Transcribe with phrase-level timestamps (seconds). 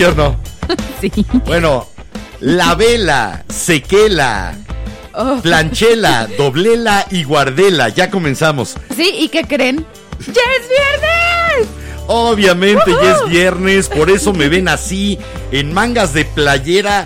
[0.00, 0.34] ¿Sí o no?
[0.98, 1.12] Sí.
[1.44, 1.86] Bueno,
[2.40, 4.56] la vela, sequela,
[5.12, 5.40] Oh.
[5.42, 7.90] planchela, doblela y guardela.
[7.90, 8.76] Ya comenzamos.
[8.96, 9.84] Sí, ¿y qué creen?
[10.20, 11.68] ¡Ya es viernes!
[12.06, 15.18] Obviamente ya es viernes, por eso me ven así,
[15.52, 17.04] en mangas de playera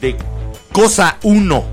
[0.00, 0.16] de
[0.70, 1.64] cosa 1.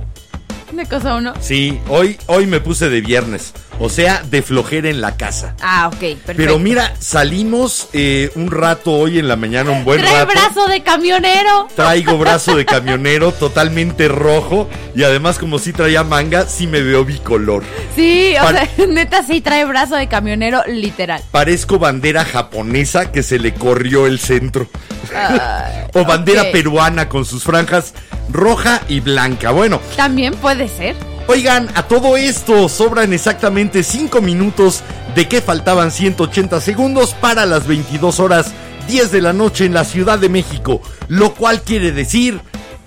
[0.72, 1.33] ¿De cosa uno?
[1.39, 3.53] Sí, hoy, hoy me puse de viernes,
[3.86, 5.56] o sea, de flojera en la casa.
[5.62, 6.34] Ah, ok, perfecto.
[6.38, 10.31] Pero mira, salimos eh, un rato hoy en la mañana, un buen Trae rato.
[10.31, 11.67] brazo de camionero.
[11.76, 17.04] Traigo brazo de camionero totalmente rojo y además como si traía manga, sí me veo
[17.04, 17.64] bicolor.
[17.94, 21.22] Sí, o Par- sea, neta sí trae brazo de camionero, literal.
[21.31, 24.67] Parezco bandera japonesa que se le corrió el centro.
[25.14, 27.94] Ay, O bandera peruana con sus franjas
[28.31, 29.52] roja y blanca.
[29.52, 30.95] Bueno, También puede ser.
[31.28, 34.84] Oigan, a todo esto sobran exactamente 5 minutos
[35.16, 38.54] de que faltaban 180 segundos para las 22 horas
[38.88, 40.82] 10 de la noche en la Ciudad de México.
[41.08, 42.42] Lo cual quiere decir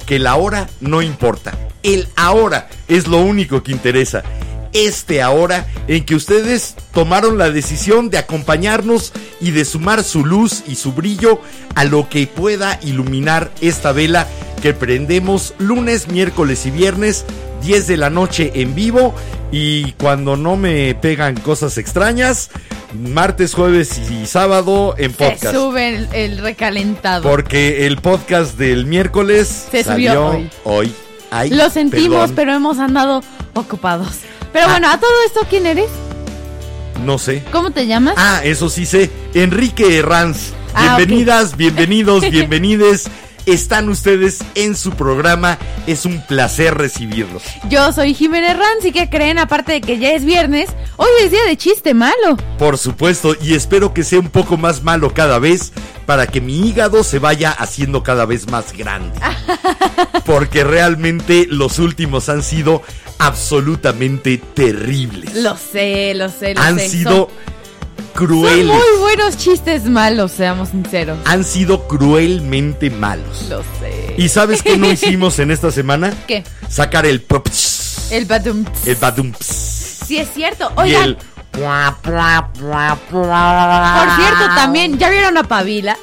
[0.06, 1.52] que la hora no importa.
[1.82, 4.22] El ahora es lo único que interesa.
[4.78, 10.64] Este ahora en que ustedes tomaron la decisión de acompañarnos y de sumar su luz
[10.68, 11.40] y su brillo
[11.74, 14.26] a lo que pueda iluminar esta vela
[14.60, 17.24] que prendemos lunes, miércoles y viernes
[17.62, 19.14] 10 de la noche en vivo
[19.50, 22.50] y cuando no me pegan cosas extrañas,
[22.92, 25.54] martes, jueves y sábado en Se podcast.
[25.54, 27.22] sube el, el recalentado.
[27.22, 30.50] Porque el podcast del miércoles Se subió hoy.
[30.64, 30.92] hoy.
[31.30, 33.22] Ay, Lo sentimos, perdón, pero hemos andado
[33.54, 34.18] ocupados.
[34.56, 34.70] Pero Ah.
[34.70, 35.90] bueno, a todo esto, ¿quién eres?
[37.04, 37.44] No sé.
[37.52, 38.14] ¿Cómo te llamas?
[38.16, 39.10] Ah, eso sí sé.
[39.34, 40.52] Enrique Herranz.
[40.74, 43.04] Ah, Bienvenidas, bienvenidos, bienvenides.
[43.44, 45.58] Están ustedes en su programa.
[45.86, 47.42] Es un placer recibirlos.
[47.68, 51.30] Yo soy Jimena Ranz y que creen, aparte de que ya es viernes, hoy es
[51.30, 52.38] día de chiste malo.
[52.58, 55.70] Por supuesto, y espero que sea un poco más malo cada vez
[56.06, 59.20] para que mi hígado se vaya haciendo cada vez más grande.
[60.24, 62.82] Porque realmente los últimos han sido
[63.18, 65.34] absolutamente terribles.
[65.36, 66.88] Lo sé, lo sé, lo han sé.
[66.88, 67.28] sido Son-
[67.96, 68.66] Son crueles.
[68.66, 71.18] muy buenos chistes malos, seamos sinceros.
[71.26, 73.46] Han sido cruelmente malos.
[73.48, 74.14] Lo sé.
[74.16, 76.12] ¿Y sabes qué no hicimos en esta semana?
[76.26, 76.44] ¿Qué?
[76.68, 78.64] Sacar el props, El badum.
[78.86, 79.46] el badumps,
[80.06, 80.70] Sí, es cierto.
[80.76, 81.16] y Oigan, el
[81.52, 81.62] por
[84.16, 85.96] cierto, también, ¿ya vieron a Pavila?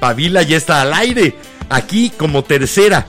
[0.00, 1.36] Pavila ya está al aire,
[1.68, 3.06] aquí como tercera.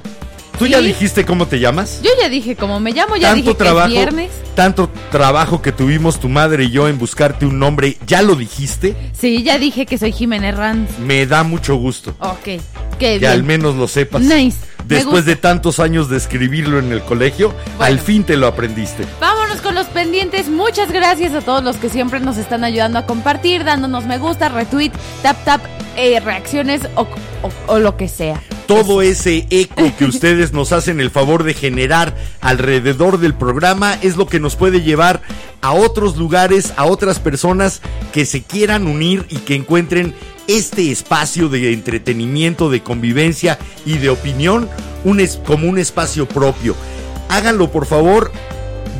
[0.59, 1.99] ¿Tú ya dijiste cómo te llamas?
[2.03, 4.31] Yo ya dije, como me llamo, ya tanto dije trabajo, que es viernes.
[4.55, 8.95] tanto trabajo que tuvimos tu madre y yo en buscarte un nombre, ¿ya lo dijiste?
[9.17, 10.99] Sí, ya dije que soy Jimena Ranz.
[10.99, 12.43] Me da mucho gusto Ok,
[12.99, 14.21] qué que al menos lo sepas.
[14.21, 14.57] Nice.
[14.85, 17.83] Después de tantos años de escribirlo en el colegio, Bueno.
[17.85, 19.05] al fin te lo aprendiste.
[19.19, 20.49] Vámonos con los pendientes.
[20.49, 24.49] Muchas gracias a todos los que siempre nos están ayudando a compartir, dándonos me gusta,
[24.49, 24.91] retweet,
[25.23, 25.61] tap tap,
[25.95, 28.41] eh, reacciones o, lo que sea.
[28.67, 34.15] Todo ese eco que ustedes nos hacen el favor de generar alrededor del programa es
[34.15, 35.21] lo que nos puede llevar
[35.61, 40.15] a otros lugares, a otras personas que se quieran unir y que encuentren
[40.47, 44.69] este espacio de entretenimiento, de convivencia y de opinión
[45.03, 46.75] un como un espacio propio.
[47.29, 48.31] Háganlo por favor,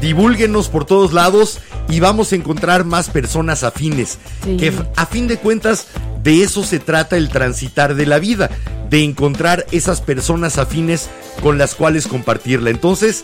[0.02, 1.60] divúlguenos por todos lados
[1.90, 4.18] y vamos a encontrar más personas afines.
[4.44, 4.58] Sí.
[4.58, 5.88] Que a fin de cuentas,
[6.24, 8.50] de eso se trata el transitar de la vida,
[8.90, 11.10] de encontrar esas personas afines
[11.42, 12.70] con las cuales compartirla.
[12.70, 13.24] Entonces,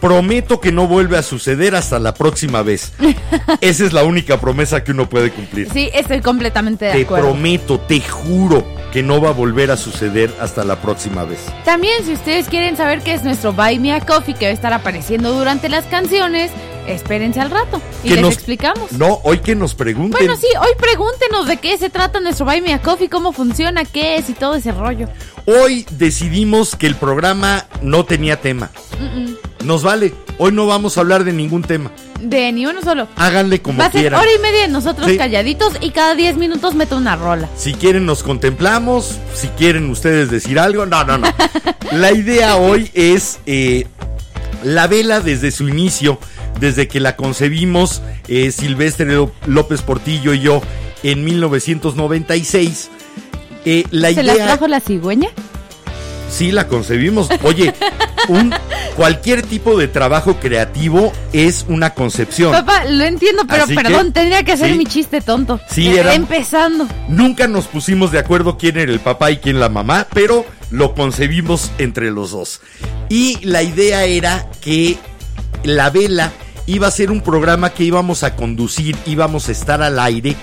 [0.00, 2.92] Prometo que no vuelve a suceder hasta la próxima vez.
[3.60, 5.68] Esa es la única promesa que uno puede cumplir.
[5.72, 7.26] Sí, estoy completamente de acuerdo.
[7.26, 11.40] Te prometo, te juro que no va a volver a suceder hasta la próxima vez.
[11.64, 14.54] También, si ustedes quieren saber qué es nuestro Buy Me a Coffee que va a
[14.54, 16.50] estar apareciendo durante las canciones,
[16.86, 18.92] espérense al rato y les explicamos.
[18.92, 20.18] No, hoy que nos pregunten.
[20.18, 23.84] Bueno, sí, hoy pregúntenos de qué se trata nuestro Buy Me a Coffee, cómo funciona,
[23.84, 25.08] qué es y todo ese rollo.
[25.48, 28.72] Hoy decidimos que el programa no tenía tema.
[29.64, 30.12] Nos vale.
[30.38, 31.92] Hoy no vamos a hablar de ningún tema.
[32.20, 33.06] De ni uno solo.
[33.14, 36.74] Háganle como Va a ser hora y media de nosotros calladitos y cada 10 minutos
[36.74, 37.48] meto una rola.
[37.56, 41.28] Si quieren nos contemplamos, si quieren ustedes decir algo, no, no, no.
[41.92, 43.86] la idea hoy es eh,
[44.64, 46.18] la vela desde su inicio,
[46.58, 49.14] desde que la concebimos eh, Silvestre
[49.46, 50.60] López Portillo y yo
[51.04, 52.90] en 1996
[53.66, 55.28] eh, la ¿Se la trajo la cigüeña?
[56.30, 57.28] Sí, la concebimos.
[57.42, 57.74] Oye,
[58.28, 58.54] un,
[58.94, 62.52] cualquier tipo de trabajo creativo es una concepción.
[62.52, 65.60] Papá, lo entiendo, pero perdón, tendría que ser mi chiste tonto.
[65.68, 66.86] Sí, eh, era, empezando.
[67.08, 70.94] Nunca nos pusimos de acuerdo quién era el papá y quién la mamá, pero lo
[70.94, 72.60] concebimos entre los dos.
[73.08, 74.96] Y la idea era que
[75.64, 76.32] la vela
[76.66, 80.36] iba a ser un programa que íbamos a conducir, íbamos a estar al aire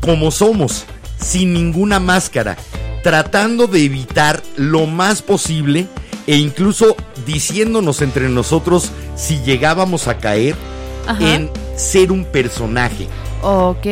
[0.00, 0.86] como somos
[1.22, 2.56] sin ninguna máscara,
[3.02, 5.86] tratando de evitar lo más posible
[6.26, 6.96] e incluso
[7.26, 10.54] diciéndonos entre nosotros si llegábamos a caer
[11.20, 13.08] en ser un personaje.
[13.42, 13.86] Ok.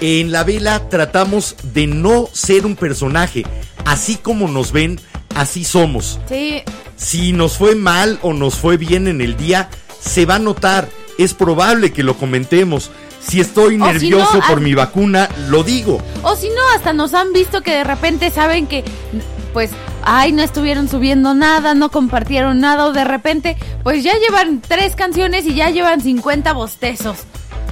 [0.00, 3.44] En la vela tratamos de no ser un personaje.
[3.84, 4.98] Así como nos ven,
[5.34, 6.18] así somos.
[6.28, 6.62] Sí.
[6.96, 9.68] Si nos fue mal o nos fue bien en el día,
[10.00, 10.88] se va a notar.
[11.18, 12.90] Es probable que lo comentemos.
[13.26, 16.00] Si estoy nervioso por mi vacuna, lo digo.
[16.22, 18.84] O si no, hasta nos han visto que de repente saben que,
[19.52, 19.70] pues,
[20.02, 24.94] ay, no estuvieron subiendo nada, no compartieron nada, o de repente, pues ya llevan tres
[24.94, 27.18] canciones y ya llevan 50 bostezos.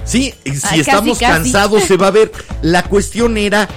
[0.04, 2.32] Sí, si estamos cansados se va a ver.
[2.62, 3.69] La cuestión era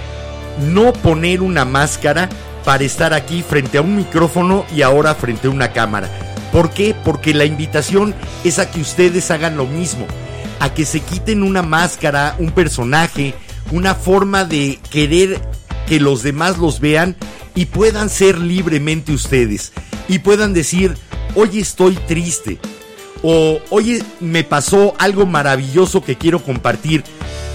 [0.58, 2.28] no poner una máscara
[2.64, 6.08] para estar aquí frente a un micrófono y ahora frente a una cámara.
[6.52, 6.96] ¿Por qué?
[7.04, 10.06] Porque la invitación es a que ustedes hagan lo mismo
[10.60, 13.34] a que se quiten una máscara, un personaje,
[13.72, 15.40] una forma de querer
[15.86, 17.16] que los demás los vean
[17.54, 19.72] y puedan ser libremente ustedes
[20.08, 20.96] y puedan decir,
[21.34, 22.58] hoy estoy triste
[23.22, 27.04] o oye me pasó algo maravilloso que quiero compartir.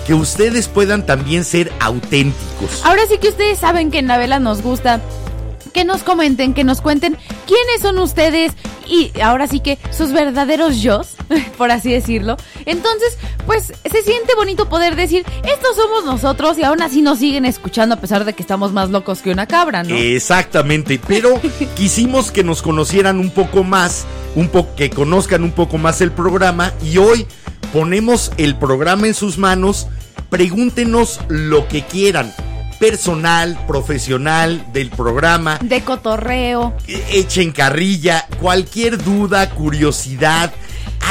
[0.07, 2.81] Que ustedes puedan también ser auténticos.
[2.83, 4.99] Ahora sí que ustedes saben que en la vela nos gusta
[5.73, 8.53] que nos comenten, que nos cuenten quiénes son ustedes
[8.91, 11.01] y ahora sí que sus verdaderos yo,
[11.57, 12.35] por así decirlo.
[12.65, 17.45] Entonces, pues se siente bonito poder decir, estos somos nosotros y aún así nos siguen
[17.45, 19.95] escuchando a pesar de que estamos más locos que una cabra, ¿no?
[19.95, 21.39] Exactamente, pero
[21.75, 24.05] quisimos que nos conocieran un poco más,
[24.35, 27.25] un poco que conozcan un poco más el programa y hoy
[27.71, 29.87] ponemos el programa en sus manos.
[30.29, 32.33] Pregúntenos lo que quieran
[32.81, 35.59] personal, profesional del programa.
[35.61, 36.73] De cotorreo.
[36.87, 40.51] Echen carrilla, cualquier duda, curiosidad,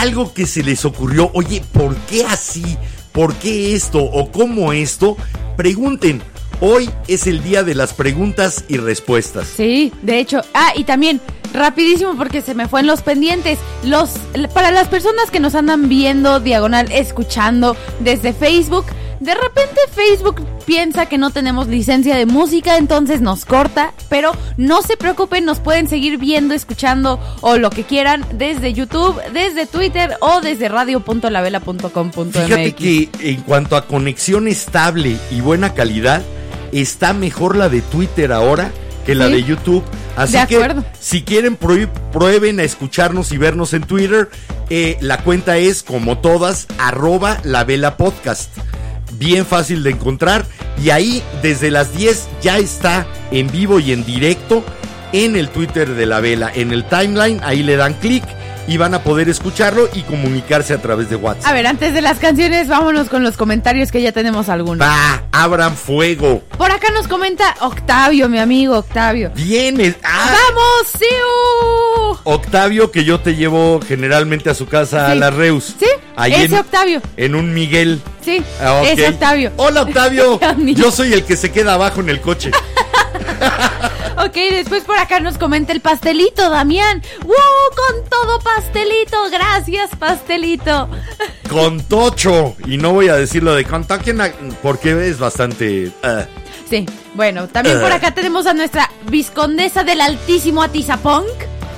[0.00, 1.30] algo que se les ocurrió.
[1.32, 2.76] Oye, ¿por qué así?
[3.12, 4.02] ¿Por qué esto?
[4.02, 5.16] ¿O cómo esto?
[5.56, 6.20] Pregunten.
[6.60, 9.46] Hoy es el día de las preguntas y respuestas.
[9.46, 10.42] Sí, de hecho.
[10.52, 11.20] Ah, y también,
[11.54, 13.58] rapidísimo porque se me fue en los pendientes.
[13.84, 14.10] Los,
[14.52, 18.86] para las personas que nos andan viendo, diagonal, escuchando desde Facebook,
[19.20, 24.82] de repente Facebook piensa que no tenemos licencia de música, entonces nos corta, pero no
[24.82, 30.16] se preocupen, nos pueden seguir viendo, escuchando o lo que quieran desde YouTube, desde Twitter
[30.20, 32.32] o desde radio.lavela.com.mx.
[32.32, 36.22] Fíjate que en cuanto a conexión estable y buena calidad,
[36.72, 38.72] está mejor la de Twitter ahora
[39.04, 39.84] que la de YouTube.
[40.16, 44.30] Así que si quieren prueben a escucharnos y vernos en Twitter.
[44.72, 48.50] Eh, la cuenta es como todas arroba la vela podcast
[49.18, 50.44] bien fácil de encontrar
[50.82, 54.64] y ahí desde las 10 ya está en vivo y en directo
[55.12, 58.24] en el Twitter de la vela, en el timeline, ahí le dan clic
[58.66, 61.46] y van a poder escucharlo y comunicarse a través de WhatsApp.
[61.46, 64.86] A ver, antes de las canciones, vámonos con los comentarios que ya tenemos algunos.
[64.86, 66.42] Va, abran fuego.
[66.56, 69.32] Por acá nos comenta Octavio, mi amigo Octavio.
[69.34, 69.96] Vienes.
[70.04, 72.18] Ah, ¡Vamos, Siu!
[72.24, 75.74] Octavio, que yo te llevo generalmente a su casa a la Reus.
[75.78, 75.86] Sí,
[76.16, 77.02] Ahí ese en, Octavio.
[77.16, 78.00] En un Miguel.
[78.22, 79.52] Sí, Ah, ese Octavio.
[79.56, 80.38] Hola, Octavio.
[80.74, 82.50] Yo soy el que se queda abajo en el coche.
[84.24, 87.02] Ok, después por acá nos comenta el pastelito, Damián.
[87.22, 87.34] ¡Wow!
[87.76, 89.16] Con todo pastelito.
[89.30, 90.88] Gracias, pastelito.
[91.48, 92.54] con Tocho.
[92.66, 94.18] Y no voy a decirlo de contaquen
[94.62, 95.90] porque es bastante.
[96.02, 96.24] ah,
[96.68, 97.94] Sí, bueno, también por Eh.
[97.94, 101.26] acá tenemos a nuestra viscondesa del altísimo Atizapunk.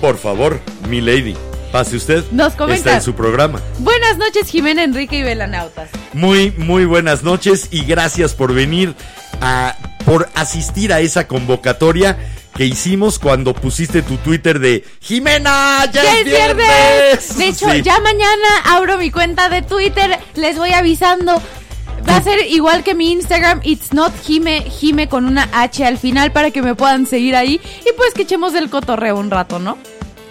[0.00, 1.37] por favor, mi lady.
[1.70, 2.25] Pase usted.
[2.32, 2.76] Nos comenta.
[2.90, 3.61] Está en su programa.
[3.78, 5.88] Buenas noches, Jimena, Enrique y Belanautas.
[6.12, 8.94] Muy, muy buenas noches y gracias por venir
[9.40, 9.75] a.
[10.04, 12.18] por asistir a esa convocatoria
[12.56, 17.38] que hicimos cuando pusiste tu Twitter de Jimena, ya, ¡Ya es viernes.
[17.38, 17.82] De hecho, Sí.
[17.82, 21.40] ya mañana abro mi cuenta de Twitter, les voy avisando.
[22.09, 25.99] Va a ser igual que mi Instagram, it's not Jime, Jime con una H al
[25.99, 29.59] final para que me puedan seguir ahí y pues que echemos del cotorreo un rato,
[29.61, 29.78] ¿no?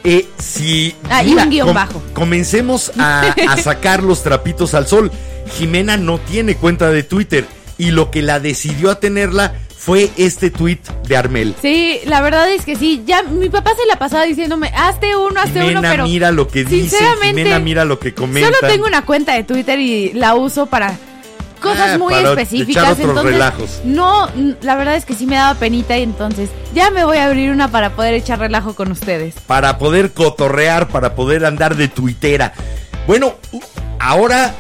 [0.04, 2.04] Eh, si Ah, y un guion bajo.
[2.14, 5.12] Comencemos a, a sacar los trapitos al sol.
[5.58, 7.48] Jimena no tiene cuenta de Twitter
[7.82, 11.56] y lo que la decidió a tenerla fue este tweet de Armel.
[11.60, 15.40] Sí, la verdad es que sí, ya mi papá se la pasaba diciéndome, hazte uno,
[15.42, 18.52] hazte Jimena uno, pero mira lo que dice, Jimena mira lo que comenta.
[18.56, 20.96] solo tengo una cuenta de Twitter y la uso para
[21.60, 23.82] cosas Ah, muy para específicas, echar otros entonces relajos.
[23.84, 24.30] no,
[24.62, 27.50] la verdad es que sí me daba penita y entonces ya me voy a abrir
[27.50, 29.34] una para poder echar relajo con ustedes.
[29.48, 32.54] Para poder cotorrear, para poder andar de tuitera.
[33.08, 33.34] Bueno,
[34.00, 34.54] ahora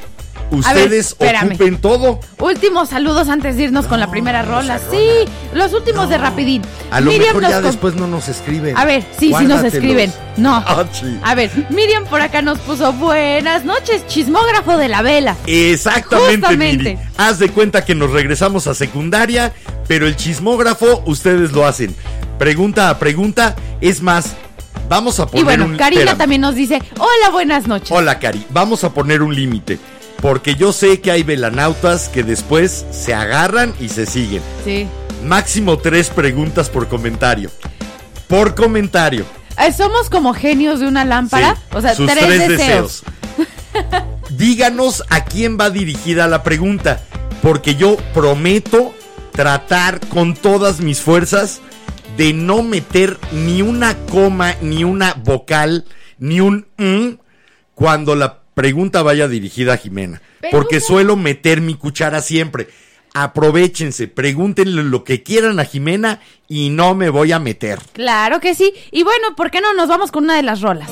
[0.51, 2.19] ustedes ocupen todo.
[2.39, 4.79] Últimos saludos antes de irnos con la primera rola.
[4.91, 6.61] Sí, los últimos de rapidín.
[6.91, 8.77] A lo Miriam mejor ya después no nos escriben.
[8.77, 10.13] A ver, sí, sí nos escriben.
[10.37, 10.63] No.
[10.71, 11.19] Ah, sí.
[11.23, 15.35] A ver, Miriam por acá nos puso buenas noches, chismógrafo de la vela.
[15.47, 16.55] Exactamente.
[16.57, 16.97] Miri.
[17.17, 19.51] Haz de cuenta que nos regresamos a secundaria,
[19.87, 21.95] pero el chismógrafo ustedes lo hacen.
[22.37, 23.55] Pregunta a pregunta.
[23.81, 24.33] Es más,
[24.89, 25.77] vamos a poner Y bueno, un...
[25.77, 26.17] Karina espérame.
[26.17, 27.91] también nos dice, hola, buenas noches.
[27.91, 28.45] Hola, Cari.
[28.51, 29.79] Vamos a poner un límite.
[30.21, 34.43] Porque yo sé que hay velanautas que después se agarran y se siguen.
[34.63, 34.87] Sí.
[35.25, 37.49] Máximo tres preguntas por comentario.
[38.27, 39.25] Por comentario.
[39.57, 41.55] Eh, somos como genios de una lámpara.
[41.55, 43.03] Sí, O sea, sus tres, deseos.
[44.29, 47.01] Díganos a quién va dirigida la pregunta,
[47.41, 48.93] porque yo prometo
[49.31, 51.61] tratar con todas mis fuerzas
[52.17, 55.85] de no meter ni una coma, ni una vocal,
[56.19, 57.21] ni un mm
[57.75, 62.67] cuando la pregunta vaya dirigida a Jimena, Pero porque suelo meter mi cuchara siempre.
[63.15, 67.79] Aprovechense, pregúntenle lo que quieran a Jimena y no me voy a meter.
[67.93, 68.71] Claro que sí.
[68.91, 70.89] Y bueno, ¿por qué no nos vamos con una de las rolas?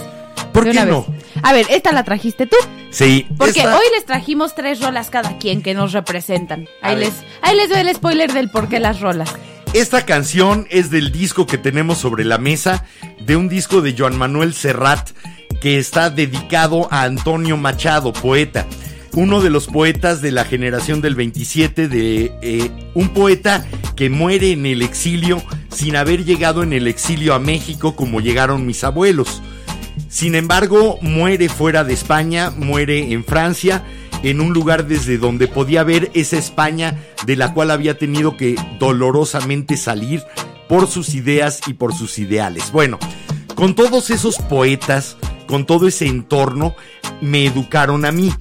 [0.52, 1.06] ¿Por qué no?
[1.08, 1.24] vez.
[1.44, 2.58] A ver, esta la trajiste tú.
[2.90, 6.68] Sí, Porque esta- hoy les trajimos tres rolas cada quien que nos representan.
[6.82, 9.32] Ahí les, ahí les doy el spoiler del por qué las rolas.
[9.74, 12.84] Esta canción es del disco que tenemos sobre la mesa,
[13.20, 15.12] de un disco de Joan Manuel Serrat,
[15.62, 18.66] que está dedicado a Antonio Machado, poeta.
[19.14, 24.52] Uno de los poetas de la generación del 27, de eh, un poeta que muere
[24.52, 25.42] en el exilio
[25.74, 29.42] sin haber llegado en el exilio a México como llegaron mis abuelos.
[30.10, 33.84] Sin embargo, muere fuera de España, muere en Francia,
[34.24, 38.56] en un lugar desde donde podía ver esa España de la cual había tenido que
[38.80, 40.24] dolorosamente salir
[40.68, 42.72] por sus ideas y por sus ideales.
[42.72, 43.00] Bueno,
[43.56, 45.18] con todos esos poetas,
[45.50, 46.76] con todo ese entorno,
[47.22, 48.32] me educaron a mí.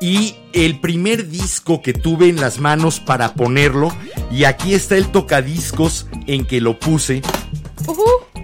[0.00, 3.92] Y el primer disco que tuve en las manos para ponerlo,
[4.30, 7.22] y aquí está el tocadiscos en que lo puse,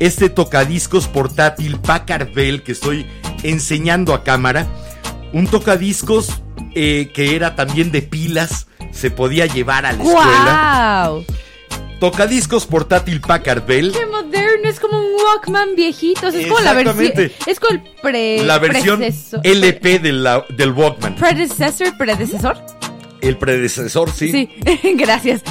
[0.01, 3.07] este tocadiscos portátil Packard Bell que estoy
[3.45, 4.67] enseñando a cámara.
[5.33, 6.43] Un tocadiscos
[6.75, 11.07] eh, que era también de pilas, se podía llevar a la escuela.
[11.07, 11.25] ¡Guau!
[12.01, 13.93] Tocadiscos portátil Packard Bell.
[13.93, 14.07] ¡Qué
[14.57, 14.69] moderno!
[14.71, 16.29] Es como un Walkman viejito.
[16.29, 17.31] o sea, es como la versión.
[17.47, 18.43] Es como el pre.
[18.45, 21.17] La versión predecesor- LP de la- del Walkman.
[21.17, 22.57] Predecessor, predecesor.
[23.21, 24.31] El predecesor, sí.
[24.31, 24.51] Sí,
[24.97, 25.43] gracias.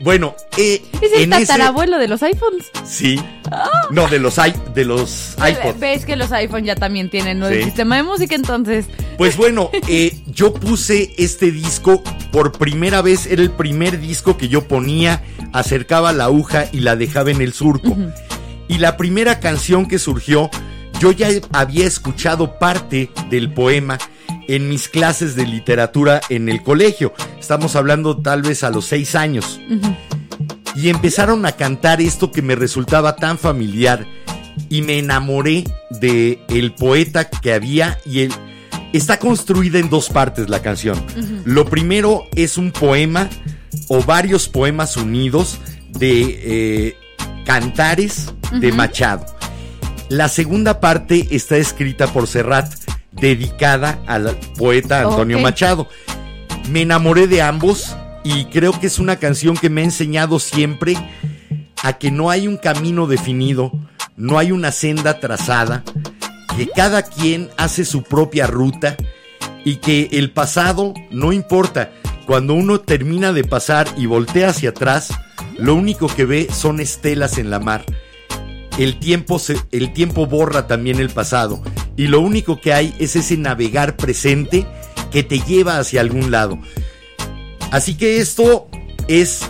[0.00, 2.66] Bueno, eh, Es el ese- tatarabuelo de los iPhones.
[2.84, 3.20] Sí.
[3.90, 5.80] No, de los, i- de los iPods.
[5.80, 7.48] Ves que los iPhones ya también tienen ¿no?
[7.48, 7.64] el Sí.
[7.64, 8.86] sistema de música, entonces.
[9.18, 12.02] Pues bueno, eh, yo puse este disco
[12.32, 16.94] por primera vez, era el primer disco que yo ponía, acercaba la aguja y la
[16.96, 17.96] dejaba en el surco.
[18.68, 20.48] Y la primera canción que surgió,
[21.00, 23.98] yo ya había escuchado parte del poema
[24.46, 27.12] en mis clases de literatura en el colegio.
[27.40, 29.60] Estamos hablando tal vez a los seis años.
[30.80, 34.06] Y empezaron a cantar esto que me resultaba tan familiar
[34.70, 38.32] y me enamoré de el poeta que había y el
[38.94, 40.98] está construida en dos partes la canción.
[41.44, 43.28] Lo primero es un poema
[43.88, 45.58] o varios poemas unidos
[45.90, 46.40] de
[46.88, 46.96] eh,
[47.44, 49.26] cantares de Machado.
[50.08, 52.72] La segunda parte está escrita por Serrat,
[53.12, 55.88] dedicada al poeta Antonio Machado.
[56.70, 60.96] Me enamoré de ambos y creo que es una canción que me ha enseñado siempre
[61.82, 63.72] a que no hay un camino definido,
[64.16, 65.82] no hay una senda trazada,
[66.56, 68.96] que cada quien hace su propia ruta
[69.64, 71.92] y que el pasado no importa.
[72.26, 75.12] Cuando uno termina de pasar y voltea hacia atrás,
[75.58, 77.84] lo único que ve son estelas en la mar.
[78.78, 81.62] El tiempo, se, el tiempo borra también el pasado
[81.96, 84.66] y lo único que hay es ese navegar presente
[85.10, 86.58] que te lleva hacia algún lado.
[87.70, 88.68] Así que esto
[89.08, 89.42] es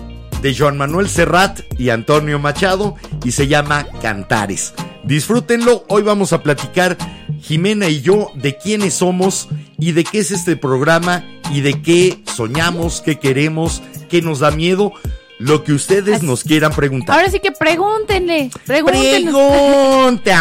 [0.42, 4.74] de Joan Manuel Serrat y Antonio Machado y se llama Cantares.
[5.04, 6.96] Disfrútenlo, hoy vamos a platicar
[7.40, 9.48] Jimena y yo de quiénes somos
[9.78, 14.50] y de qué es este programa y de qué soñamos, qué queremos, qué nos da
[14.50, 14.92] miedo,
[15.38, 17.16] lo que ustedes nos quieran preguntar.
[17.16, 19.30] Ahora sí que pregúntenle, pregúntenle.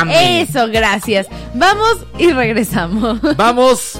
[0.41, 1.27] Eso, gracias.
[1.55, 3.21] Vamos y regresamos.
[3.37, 3.99] Vamos.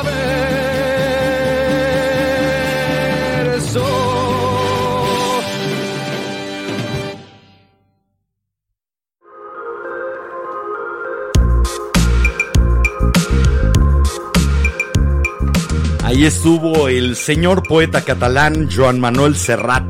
[16.25, 19.83] Estuvo el señor poeta catalán Joan Manuel Serrat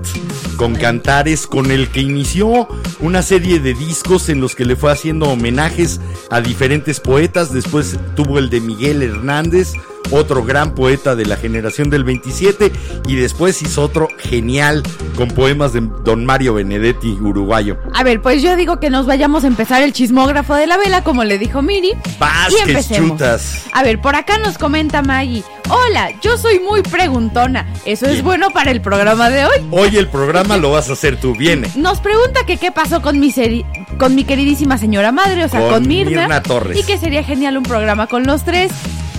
[0.55, 2.69] con cantares con el que inició
[3.01, 7.51] una serie de discos en los que le fue haciendo homenajes a diferentes poetas.
[7.51, 9.73] Después tuvo el de Miguel Hernández,
[10.11, 12.71] otro gran poeta de la generación del 27,
[13.07, 14.83] y después hizo otro genial
[15.15, 17.77] con poemas de Don Mario Benedetti, uruguayo.
[17.93, 21.03] A ver, pues yo digo que nos vayamos a empezar el chismógrafo de la vela,
[21.03, 21.91] como le dijo Miri.
[22.19, 23.11] Vas, y empecemos.
[23.11, 23.65] chutas.
[23.73, 25.43] A ver, por acá nos comenta Maggie.
[25.69, 27.65] Hola, yo soy muy preguntona.
[27.85, 29.51] Eso es bueno para el programa de hoy.
[29.71, 31.69] Hoy el programa lo vas a hacer tú, viene.
[31.75, 33.65] Nos pregunta que qué pasó con mi seri-
[33.97, 36.77] con mi queridísima señora madre, o sea, Con con, Mirna, Mirna Torres.
[36.79, 38.71] y que sería genial un programa con los tres.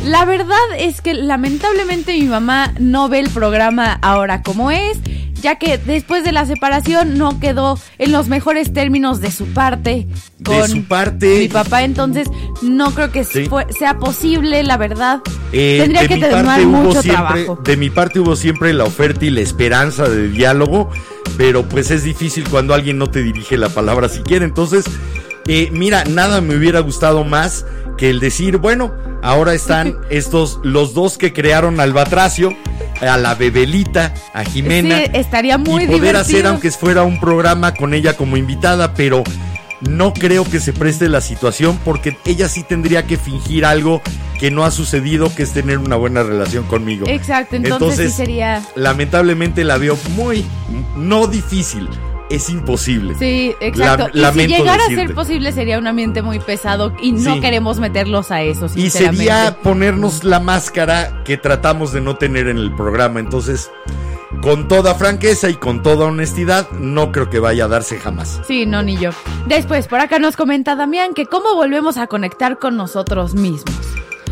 [0.05, 4.99] La verdad es que lamentablemente mi mamá no ve el programa ahora como es,
[5.41, 10.07] ya que después de la separación no quedó en los mejores términos de su parte
[10.39, 11.39] De con su parte.
[11.39, 12.29] mi papá, entonces
[12.63, 13.49] no creo que Sí.
[13.79, 15.21] sea posible, la verdad.
[15.53, 16.17] Eh, Tendría de que
[16.67, 17.13] hubo mucho siempre,
[17.45, 17.61] trabajo.
[17.65, 20.91] de mi parte hubo siempre la oferta y la esperanza de diálogo,
[21.37, 24.45] pero pues es difícil cuando alguien no te dirige la palabra siquiera.
[24.45, 24.85] Entonces,
[25.49, 27.65] eh, mira, nada me hubiera gustado más
[28.03, 32.53] que el decir, bueno, ahora están estos, los dos que crearon Albatracio,
[33.01, 34.99] a la Bebelita, a Jimena.
[34.99, 39.23] Sí, estaría muy y poder hacer aunque fuera un programa con ella como invitada, pero
[39.83, 44.03] no creo que se preste la situación porque ella sí tendría que fingir algo
[44.41, 47.07] que no ha sucedido, que es tener una buena relación conmigo.
[47.07, 48.65] Exacto, entonces, sí sería...
[48.75, 50.45] lamentablemente la veo muy,
[50.97, 51.89] no difícil,
[52.35, 53.15] es imposible.
[53.19, 54.09] Sí, exacto.
[54.13, 57.41] La- y si llegara a ser posible sería un ambiente muy pesado y no Sí.
[57.41, 62.59] queremos meterlos a eso, Y sería ponernos la máscara que tratamos de no tener en
[62.59, 63.21] el programa.
[63.21, 63.71] Entonces,
[64.41, 68.41] con toda franqueza y con toda honestidad, no creo que vaya a darse jamás.
[68.49, 69.11] Sí, no, ni yo.
[69.47, 73.75] Después, por acá nos comenta Damián que cómo volvemos a conectar con nosotros mismos.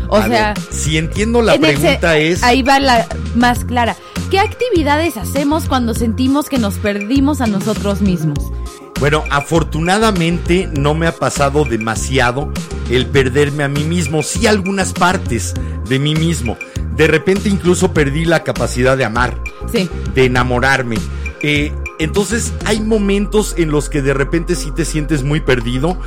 [0.09, 2.43] O A sea, ver, si entiendo la en pregunta es...
[2.43, 3.95] Ahí va la más clara.
[4.31, 8.53] ¿Qué actividades hacemos cuando sentimos que nos perdimos a nosotros mismos?
[8.97, 12.49] Bueno, afortunadamente no me ha pasado demasiado
[12.89, 15.53] el perderme a mí mismo, sí algunas partes
[15.85, 16.55] de mí mismo.
[16.95, 19.37] De repente incluso perdí la capacidad de amar,
[19.69, 19.89] Sí.
[20.15, 20.95] de enamorarme.
[21.41, 25.97] Eh, entonces hay momentos en los que de repente sí te sientes muy perdido.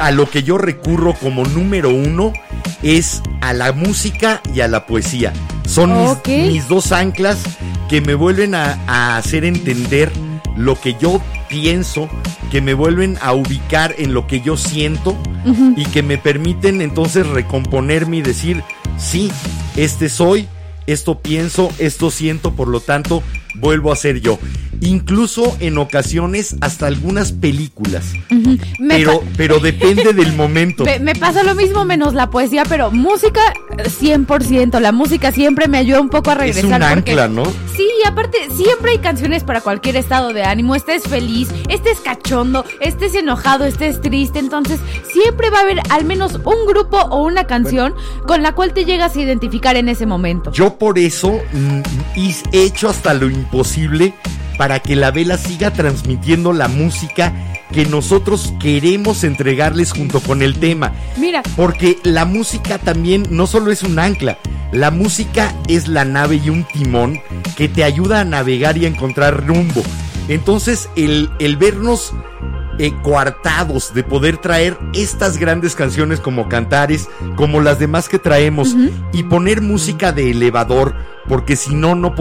[0.00, 2.32] A lo que yo recurro como número uno
[2.82, 5.32] es a la música y a la poesía.
[5.66, 5.90] Son
[6.48, 7.38] mis- dos anclas
[7.88, 10.12] que me vuelven a, a hacer entender
[10.56, 12.08] lo que yo pienso,
[12.52, 15.16] que me vuelven a ubicar en lo que yo siento
[15.76, 18.62] y que me permiten entonces recomponerme y decir,
[18.96, 19.32] sí,
[19.76, 20.48] este soy,
[20.86, 23.22] esto pienso, esto siento, por lo tanto,
[23.56, 24.38] vuelvo a ser yo.
[24.82, 28.04] Incluso en ocasiones hasta algunas películas.
[28.88, 30.84] Pero, pero depende del momento.
[30.90, 33.40] Me, me pasa lo mismo menos la poesía, pero música
[33.76, 34.80] eh, 100%.
[34.80, 36.64] La música siempre me ayuda un poco a Es regresar.
[36.64, 37.44] un porque- ancla, ¿no?
[37.76, 40.74] Sí, y aparte siempre hay canciones para cualquier estado de ánimo.
[40.74, 44.38] Estés feliz, estés cachondo, estés enojado, estés triste.
[44.38, 44.80] Entonces
[45.12, 47.94] siempre va a haber al menos un grupo o una canción
[48.26, 50.52] con la cual te llegas a identificar en ese momento.
[50.52, 51.80] Yo por eso mm,
[52.52, 54.14] he hecho hasta lo imposible
[54.56, 57.32] para que la vela siga transmitiendo la música
[57.72, 60.92] que nosotros queremos entregarles junto con el tema.
[61.16, 64.38] Mira, Porque la música también no solo es un ancla,
[64.72, 67.20] la música es la nave y un timón
[67.56, 69.82] que te ayuda a navegar y a encontrar rumbo.
[70.28, 72.12] Entonces el, el vernos
[72.80, 78.74] eh, coartados de poder traer estas grandes canciones como Cantares, como las demás que traemos,
[79.12, 80.94] y poner música de elevador,
[81.28, 82.14] porque si no, no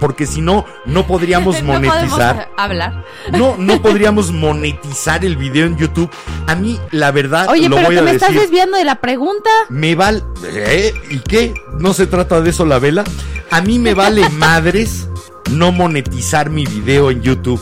[0.00, 2.50] porque si no, no podríamos no monetizar.
[2.56, 3.04] hablar.
[3.30, 6.10] No, no podríamos monetizar el video en YouTube.
[6.48, 9.00] A mí, la verdad, Oye, lo pero voy te a me estás desviando de la
[9.00, 9.50] pregunta.
[9.68, 10.24] Me vale.
[10.44, 10.92] ¿Eh?
[11.10, 11.54] ¿Y qué?
[11.78, 13.04] ¿No se trata de eso la vela?
[13.52, 15.08] A mí me vale madres
[15.52, 17.60] no monetizar mi video en YouTube.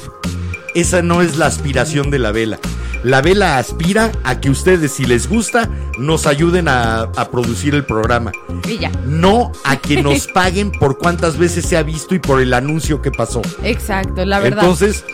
[0.75, 2.59] Esa no es la aspiración de la vela.
[3.03, 7.85] La vela aspira a que ustedes, si les gusta, nos ayuden a, a producir el
[7.85, 8.31] programa.
[8.69, 8.91] Y ya.
[9.07, 13.01] No a que nos paguen por cuántas veces se ha visto y por el anuncio
[13.01, 13.41] que pasó.
[13.63, 14.61] Exacto, la verdad.
[14.63, 15.05] Entonces,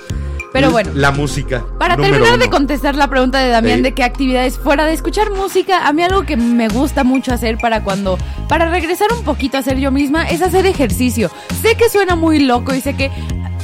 [0.53, 0.91] Pero bueno.
[0.95, 1.65] La música.
[1.79, 3.83] Para terminar de contestar la pregunta de Damián Sí.
[3.85, 7.57] de qué actividades fuera de escuchar música, a mí algo que me gusta mucho hacer
[7.59, 11.31] para cuando, para regresar un poquito a ser yo misma, es hacer ejercicio.
[11.63, 13.11] Sé que suena muy loco y sé que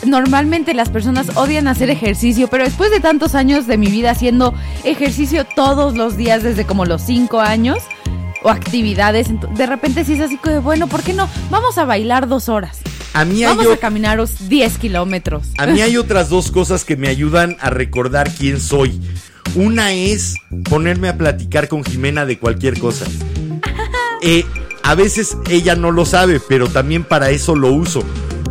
[0.06, 4.54] normalmente las personas odian hacer ejercicio, pero después de tantos años de mi vida haciendo
[4.84, 7.78] ejercicio todos los días desde como los 5 años
[8.42, 11.28] o actividades, de repente sí es así de, bueno, ¿por qué no?
[11.50, 12.78] Vamos a bailar dos horas.
[13.14, 15.48] A mí hay Vamos o- a caminar 10 kilómetros.
[15.58, 19.00] A mí hay otras dos cosas que me ayudan a recordar quién soy.
[19.54, 20.34] Una es
[20.68, 23.04] ponerme a platicar con Jimena de cualquier cosa.
[24.24, 24.46] Eh,
[24.84, 28.04] a veces ella no lo sabe, pero también para eso lo uso.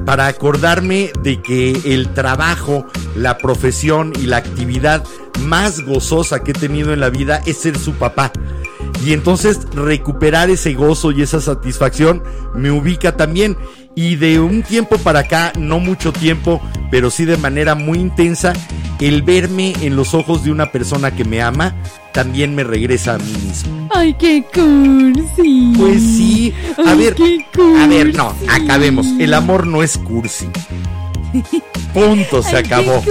[0.05, 2.85] Para acordarme de que el trabajo
[3.15, 5.03] la profesión y la actividad
[5.41, 8.31] más gozosa que he tenido en la vida es ser su papá.
[9.05, 13.57] Y entonces recuperar ese gozo y esa satisfacción me ubica también.
[13.95, 18.53] Y de un tiempo para acá, no mucho tiempo, pero sí de manera muy intensa,
[18.99, 21.75] el verme en los ojos de una persona que me ama
[22.13, 23.89] también me regresa a mí mismo.
[23.93, 25.73] Ay, qué cursi.
[25.77, 27.15] Pues sí, a Ay, ver,
[27.79, 29.07] a ver, no, acabemos.
[29.19, 30.47] El amor no es cursi.
[31.93, 33.03] Punto, se Ay, acabó.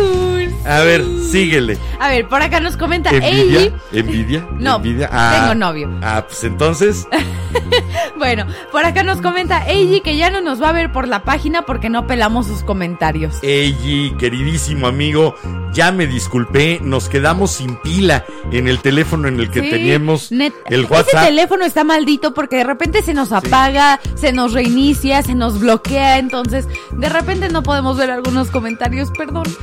[0.67, 1.79] A ver, síguele.
[1.99, 3.61] A ver, por acá nos comenta ¿Envidia?
[3.61, 3.73] Eiji.
[3.93, 4.47] ¿Envidia?
[4.59, 5.09] No, ¿Envidia?
[5.09, 5.91] tengo novio.
[6.03, 7.07] Ah, pues entonces,
[8.19, 11.23] Bueno, por acá nos comenta Eiji que ya no nos va a ver por la
[11.25, 13.37] página porque no pelamos sus comentarios.
[13.43, 15.35] Eiji, queridísimo amigo,
[15.73, 20.31] ya me disculpé, nos quedamos sin pila en el teléfono en el que Sí, teníamos
[20.33, 21.25] net- el Ese WhatsApp.
[21.27, 26.19] teléfono está maldito porque de repente se nos apaga, se nos reinicia, se nos bloquea,
[26.19, 28.70] entonces de repente no podemos ver algunos comentarios,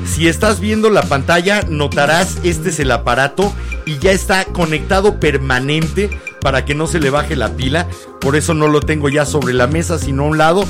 [0.05, 3.53] Si estás viendo la pantalla, notarás este es el aparato
[3.85, 6.09] y ya está conectado permanente
[6.41, 7.87] para que no se le baje la pila.
[8.21, 10.65] Por eso no lo tengo ya sobre la mesa, sino a un lado.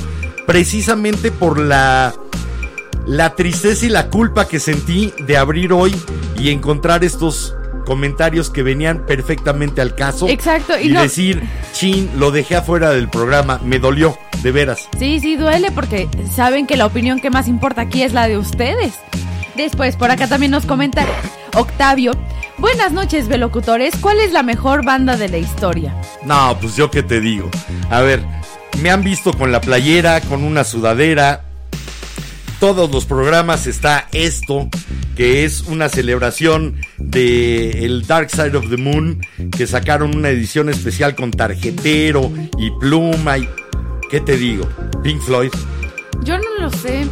[0.46, 2.14] Precisamente por la,
[3.06, 5.94] la tristeza y la culpa que sentí de abrir hoy
[6.38, 7.54] y encontrar estos
[7.88, 10.28] comentarios que venían perfectamente al caso.
[10.28, 13.58] Exacto, y Y, no- decir, chin, lo dejé afuera del programa.
[13.64, 14.88] Me dolió, de veras.
[14.98, 18.36] Sí, sí, duele porque saben que la opinión que más importa aquí es la de
[18.36, 18.92] ustedes.
[19.56, 21.04] Después, por acá también nos comenta
[21.54, 22.12] Octavio.
[22.58, 23.94] Buenas noches, velocutores.
[24.00, 25.94] ¿Cuál es la mejor banda de la historia?
[26.24, 27.48] No, pues yo qué te digo.
[27.90, 28.22] A ver,
[28.82, 31.44] me han visto con la playera, con una sudadera.
[32.60, 34.68] Todos los programas está esto,
[35.16, 39.20] que es una celebración de el Dark Side of the Moon,
[39.56, 43.48] que sacaron una edición especial con tarjetero y pluma y
[44.10, 44.68] ¿qué te digo?
[45.04, 45.50] Pink Floyd.
[46.24, 47.06] Yo no lo sé.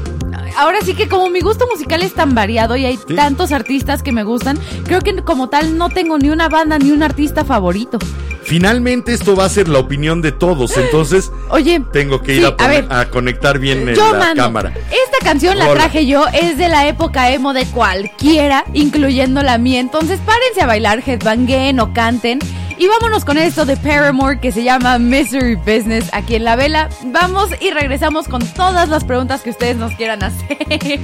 [0.56, 3.14] Ahora sí que como mi gusto musical es tan variado y hay Sí.
[3.14, 6.90] tantos artistas que me gustan, creo que como tal no tengo ni una banda ni
[6.90, 7.98] un artista favorito.
[8.46, 12.46] Finalmente esto va a ser la opinión de todos, entonces Oye, tengo que ir sí,
[12.46, 14.42] a, poner- a conectar bien yo la mando.
[14.44, 14.72] cámara.
[14.74, 19.80] Esta canción la traje yo, es de la época emo de cualquiera, incluyendo la mía.
[19.80, 22.38] Entonces párense a bailar, headbanguen o canten.
[22.78, 26.90] Y vámonos con esto de Paramore que se llama Misery Business aquí en la vela.
[27.06, 30.58] Vamos y regresamos con todas las preguntas que ustedes nos quieran hacer.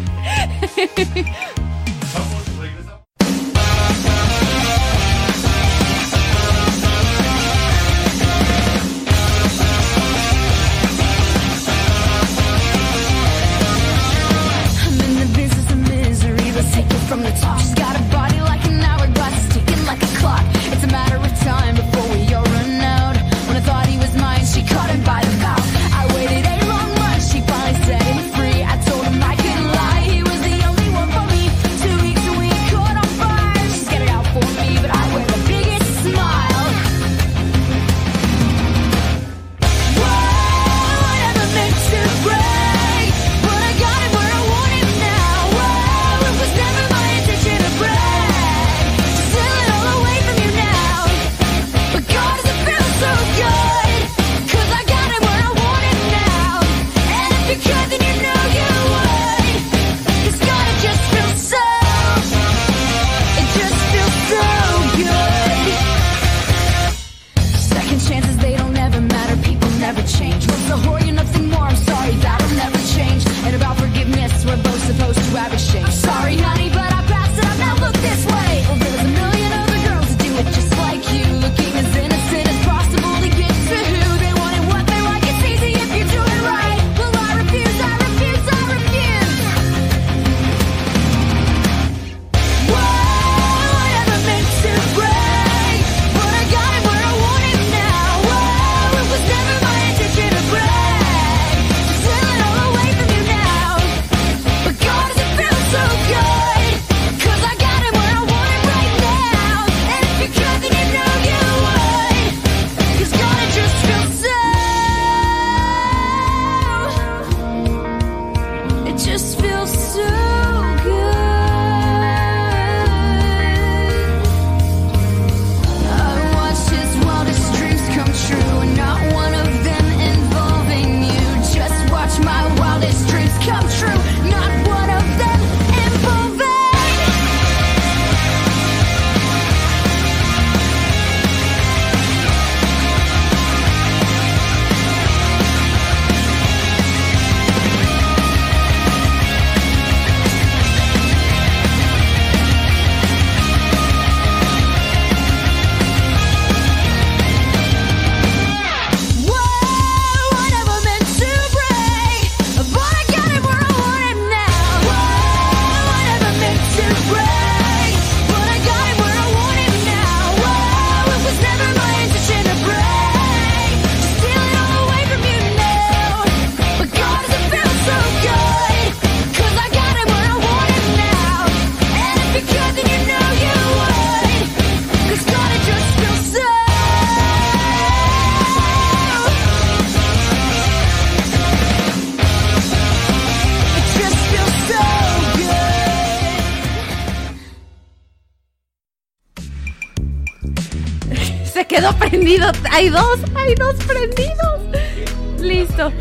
[202.71, 205.41] Hay dos, hay dos prendidos.
[205.41, 205.93] Listo.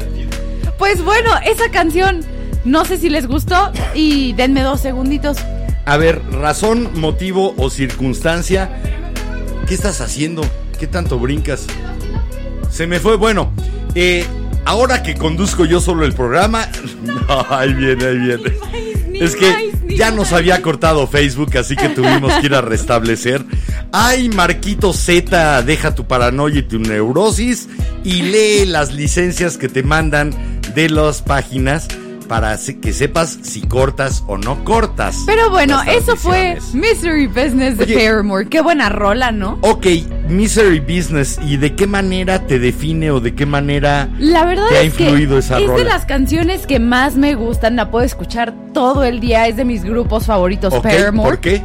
[0.78, 2.22] Pues bueno, esa canción,
[2.66, 5.38] no sé si les gustó y denme dos segunditos.
[5.86, 8.70] A ver, razón, motivo o circunstancia.
[9.68, 10.44] ¿Qué estás haciendo?
[10.80, 11.66] ¿Qué tanto brincas?
[12.70, 13.52] Se me fue, bueno.
[13.96, 14.26] eh,
[14.66, 16.68] ahora que conduzco yo solo el programa.
[17.04, 18.54] No, ahí viene, ahí viene.
[19.20, 23.44] Es que ya nos había cortado Facebook, así que tuvimos que ir a restablecer.
[23.94, 27.68] Ay, Marquito Z, deja tu paranoia y tu neurosis
[28.04, 30.34] y lee las licencias que te mandan
[30.74, 31.88] de las páginas
[32.30, 35.18] para que sepas si cortas o no cortas.
[35.26, 36.58] Pero bueno, eso fue.
[36.74, 38.08] Mystery Business de Oye.
[38.08, 38.48] Paramore.
[38.48, 39.58] Qué buena rola, ¿no?
[39.60, 39.86] Ok,
[40.30, 44.78] Misery Business, ¿y de qué manera te define o de qué manera La verdad te
[44.78, 45.84] ha es que influido esa es de rola?
[45.84, 49.84] las canciones que más me gustan, la puedo escuchar todo el día, es de mis
[49.84, 51.30] grupos favoritos Ok, Paramore.
[51.32, 51.62] ¿Por qué?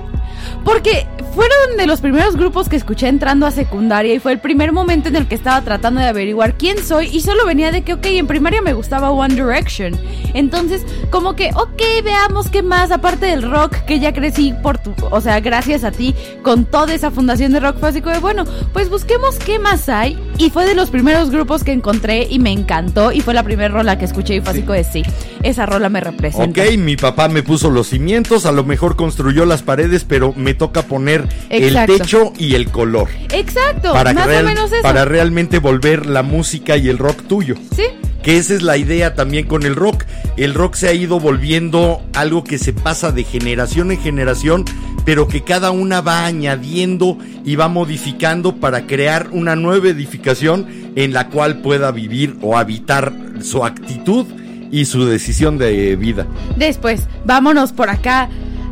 [0.65, 1.07] Porque
[1.37, 5.11] fueron de los primeros grupos que escuché entrando a secundaria y fue el primer momento
[5.11, 8.07] en el que estaba tratando de averiguar quién soy y solo venía de que, ok,
[8.07, 9.95] en primaria me gustaba One Direction.
[10.33, 14.95] Entonces, como que, ok, veamos qué más, aparte del rock que ya crecí por tu,
[15.11, 18.89] o sea, gracias a ti, con toda esa fundación de rock, como de, bueno, pues
[18.89, 23.13] busquemos qué más hay y fue de los primeros grupos que encontré y me encantó
[23.13, 25.03] y fue la primera rola que escuché y así como de, sí,
[25.43, 26.63] esa rola me representa.
[26.63, 30.55] Ok, mi papá me puso los cimientos, a lo mejor construyó las paredes, pero me
[30.55, 31.93] toca poner Exacto.
[31.95, 33.09] el techo y el color.
[33.33, 34.83] Exacto, Para, más real- o menos eso.
[34.83, 37.55] para realmente volver la música y el rock tuyo.
[37.75, 37.85] Sí.
[38.23, 40.05] Que esa es la idea también con el rock.
[40.37, 44.65] El rock se ha ido volviendo algo que se pasa de generación en generación,
[45.05, 51.13] pero que cada una va añadiendo y va modificando para crear una nueva edificación en
[51.13, 53.13] la cual pueda vivir o habitar
[53.43, 54.27] su actitud
[54.73, 56.27] y su decisión de vida.
[56.57, 58.29] Después, vámonos por acá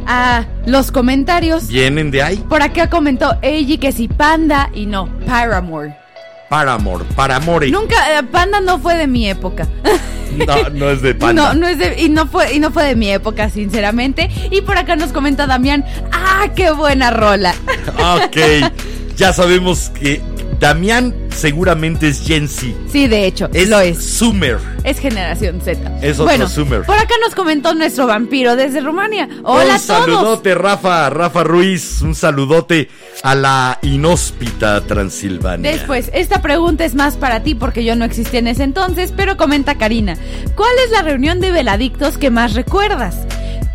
[0.06, 1.68] a los comentarios.
[1.68, 2.36] ¿Vienen de ahí?
[2.36, 5.96] Por acá comentó Eiji que si Panda y no, Paramore.
[6.48, 7.68] Para amor, para amor.
[7.68, 9.66] Nunca, eh, Panda no fue de mi época.
[10.46, 11.54] No, no es de panda.
[11.54, 14.30] No, no es de, y no fue, y no fue de mi época, sinceramente.
[14.50, 17.54] Y por acá nos comenta Damián, ¡ah, qué buena rola!
[17.98, 18.36] Ok,
[19.16, 20.20] ya sabemos que
[20.64, 22.72] Damián seguramente es Gen Z.
[22.90, 24.03] Sí, de hecho, Es lo es.
[24.03, 24.57] Summer.
[24.83, 25.98] Es generación Z.
[26.00, 26.85] Es otro bueno, Zoomer.
[26.85, 29.29] por acá nos comentó nuestro vampiro desde Rumania.
[29.42, 29.83] Hola un a todos.
[29.83, 32.00] saludote, Rafa, Rafa Ruiz.
[32.00, 32.88] Un saludote
[33.22, 35.70] a la inhóspita Transilvania.
[35.70, 39.37] Después, esta pregunta es más para ti porque yo no existía en ese entonces, pero
[39.37, 40.16] comenta Karina,
[40.55, 43.16] ¿cuál es la reunión de veladictos que más recuerdas?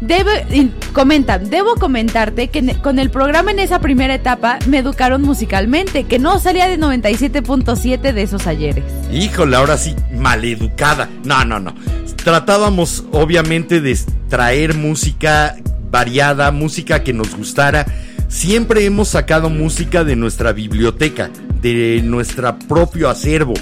[0.02, 5.22] Debe, y comenta, debo comentarte que con el programa en esa primera etapa me educaron
[5.22, 8.86] musicalmente, que no salía de 97.7 de esos ayeres.
[9.12, 11.10] Híjole, ahora sí, maleducada.
[11.26, 11.76] No, no, no.
[12.24, 13.98] Tratábamos, obviamente, de
[14.30, 15.58] traer música
[15.92, 17.86] variada, música que nos gustara.
[18.30, 21.30] Siempre hemos sacado música de nuestra biblioteca,
[21.62, 23.54] de nuestro propio acervo.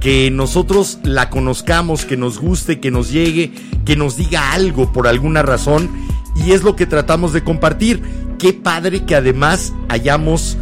[0.00, 3.52] Que nosotros la conozcamos, que nos guste, que nos llegue,
[3.84, 5.90] que nos diga algo por alguna razón.
[6.34, 8.00] Y es lo que tratamos de compartir.
[8.38, 10.56] Qué padre que además hayamos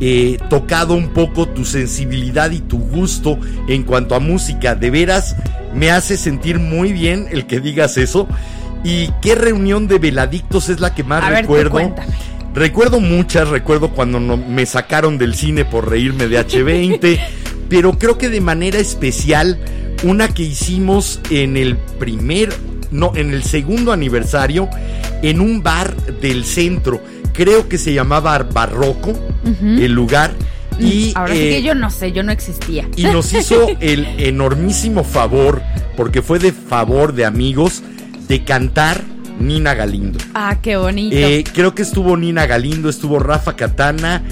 [0.00, 4.76] eh, tocado un poco tu sensibilidad y tu gusto en cuanto a música.
[4.76, 5.34] De veras,
[5.74, 8.28] me hace sentir muy bien el que digas eso.
[8.84, 11.80] ¿Y qué reunión de veladictos es la que más A recuerdo?
[12.54, 17.18] Recuerdo muchas, recuerdo cuando no- me sacaron del cine por reírme de H20,
[17.74, 19.58] pero creo que de manera especial
[20.04, 22.54] una que hicimos en el primer,
[22.92, 24.68] no, en el segundo aniversario
[25.22, 27.02] en un bar del centro.
[27.32, 29.12] Creo que se llamaba Barroco,
[29.60, 30.34] el lugar.
[30.78, 32.88] Y, Ahora sí eh, que yo no sé, yo no existía.
[32.94, 35.60] y nos hizo el enormísimo favor,
[35.96, 37.82] porque fue de favor de amigos,
[38.28, 39.02] de cantar
[39.40, 40.20] Nina Galindo.
[40.32, 41.16] Ah, qué bonito.
[41.16, 44.22] Eh, creo que estuvo Nina Galindo, estuvo Rafa Catana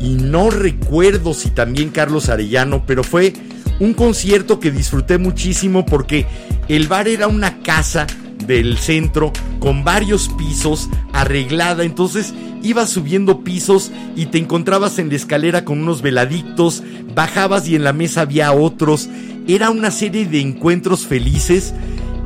[0.00, 3.34] y no recuerdo si también Carlos Arellano, pero fue
[3.78, 6.26] un concierto que disfruté muchísimo porque
[6.68, 8.06] el bar era una casa
[8.46, 12.32] del centro con varios pisos arreglada, entonces
[12.62, 16.82] ibas subiendo pisos y te encontrabas en la escalera con unos veladictos,
[17.14, 19.08] bajabas y en la mesa había otros,
[19.46, 21.74] era una serie de encuentros felices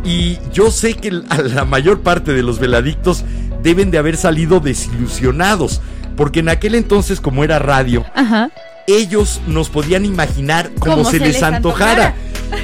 [0.04, 3.24] y yo sé que la mayor parte de los veladictos
[3.62, 5.80] deben de haber salido desilusionados,
[6.16, 8.50] porque en aquel entonces como era radio, Ajá.
[8.86, 12.14] ellos nos podían imaginar como se, les antojara.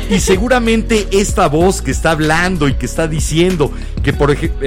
[0.08, 3.72] Y seguramente esta voz que está hablando y que está diciendo
[4.02, 4.58] que, por ejemplo,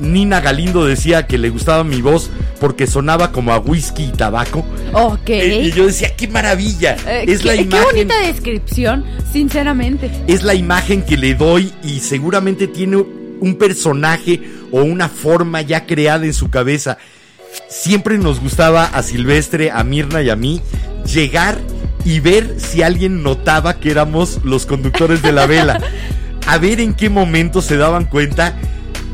[0.00, 4.64] Nina Galindo decía que le gustaba mi voz porque sonaba como a whisky y tabaco.
[4.92, 5.28] Ok.
[5.30, 6.96] Eh, Y yo decía, qué maravilla.
[7.06, 10.10] Eh, es qué, la qué imagen bonita descripción, sinceramente.
[10.26, 12.96] es la imagen que le doy y seguramente tiene
[13.40, 14.40] un personaje
[14.70, 16.98] o una forma ya creada en su cabeza.
[17.68, 20.60] Siempre nos gustaba a Silvestre, a Mirna y a mí
[21.12, 21.58] llegar
[22.04, 25.80] y ver si alguien notaba que éramos los conductores de la vela.
[26.46, 28.54] A ver en qué momento se daban cuenta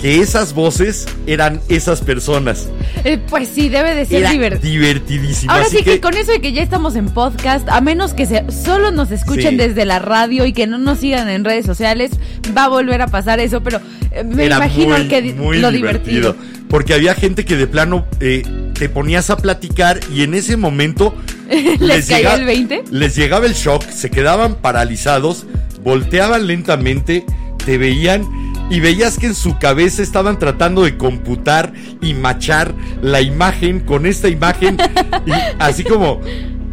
[0.01, 2.69] que esas voces eran esas personas.
[3.05, 5.53] Eh, pues sí, debe de ser Era divertidísimo.
[5.53, 8.27] Ahora Así sí que, con eso de que ya estamos en podcast, a menos que
[8.27, 9.57] se, solo nos escuchen Sí.
[9.59, 12.11] desde la radio y que no nos sigan en redes sociales,
[12.57, 13.81] va a volver a pasar eso, pero
[14.11, 16.33] eh, me era imagino muy, que muy lo divertido.
[16.33, 16.60] divertido.
[16.71, 18.43] Porque había gente que de plano eh,
[18.79, 21.15] te ponías a platicar y en ese momento
[21.81, 22.85] ¿Les caía el 20?
[22.91, 25.47] Les llegaba el shock, se quedaban paralizados,
[25.83, 27.25] volteaban lentamente,
[27.65, 28.25] te veían
[28.71, 34.07] y veías que en su cabeza estaban tratando de computar y machar la imagen con
[34.07, 34.77] esta imagen.
[35.27, 36.21] y así como,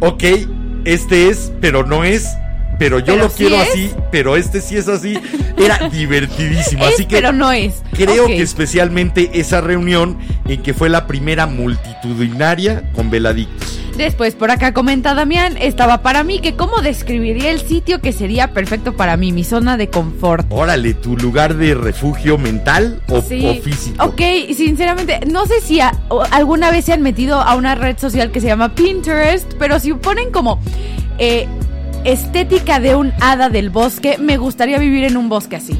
[0.00, 0.24] ok,
[0.84, 2.28] este es, pero no es.
[2.78, 3.68] Pero yo Pero lo sí quiero es.
[3.70, 5.18] así, pero este sí es así.
[5.56, 6.84] Era divertidísimo.
[6.86, 7.82] Es, así que pero no es.
[7.92, 10.16] Creo que especialmente esa reunión
[10.46, 13.80] en que fue la primera multitudinaria con veladictos.
[13.96, 18.52] Después, por acá comenta Damián, estaba para mí que cómo describiría el sitio que sería
[18.52, 20.46] perfecto para mí, mi zona de confort.
[20.50, 23.44] Órale, tu lugar de refugio mental o, Sí.
[23.44, 24.04] o físico.
[24.04, 24.20] Ok,
[24.56, 25.92] sinceramente, no sé si a-
[26.30, 29.92] alguna vez se han metido a una red social que se llama Pinterest, pero si
[29.94, 30.60] ponen como
[31.18, 31.48] eh,
[32.04, 35.78] estética de un hada del bosque, me gustaría vivir en un bosque así.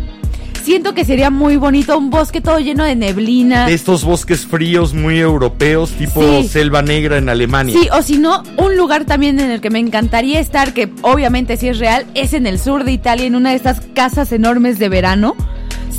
[0.62, 3.64] Siento que sería muy bonito, un bosque todo lleno de neblina.
[3.66, 6.48] De estos bosques fríos muy europeos, tipo Sí.
[6.48, 7.74] selva negra en Alemania.
[7.80, 11.56] Sí, o si no, un lugar también en el que me encantaría estar, que obviamente
[11.56, 14.78] sí es real, es en el sur de Italia, en una de estas casas enormes
[14.78, 15.36] de verano.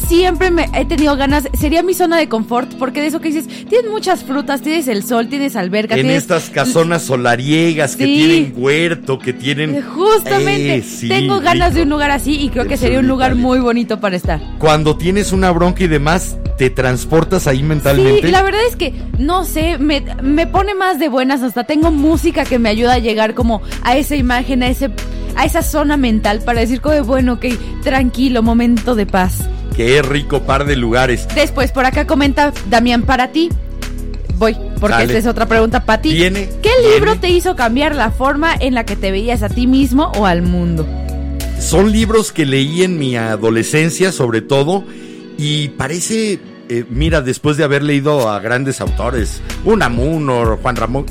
[0.08, 3.47] Siempre me he tenido ganas, sería mi zona de confort, porque de eso que dices,
[3.68, 6.24] tienes muchas frutas, tienes el sol, tienes alberca, en tienes...
[6.24, 9.82] estas casonas solariegas que tienen huerto, que tienen...
[9.82, 13.36] Justamente, Eh, sí, tengo ganas de un lugar así y creo que sería un lugar
[13.36, 14.39] muy bonito para estar.
[14.58, 18.28] Cuando tienes una bronca y demás, te transportas ahí mentalmente.
[18.28, 21.91] Sí, la verdad es que, no sé, me, me pone más de buenas, hasta tengo
[21.91, 24.89] música que me ayuda a llegar como a esa imagen, a ese
[25.36, 27.45] a esa zona mental para decir como bueno, ok,
[27.82, 29.47] tranquilo, momento de paz.
[29.80, 31.26] Qué rico par de lugares.
[31.34, 33.48] Después por acá comenta Damián para ti.
[34.36, 35.06] Voy, porque Dale.
[35.06, 36.10] esta es otra pregunta para ti.
[36.20, 40.12] ¿Qué libro te hizo cambiar la forma en la que te veías a ti mismo
[40.18, 40.86] o al mundo?
[41.62, 44.84] Son libros que leí en mi adolescencia, sobre todo,
[45.38, 51.06] y parece, eh, mira, después de haber leído a grandes autores, Unamuno, Juan Ramón,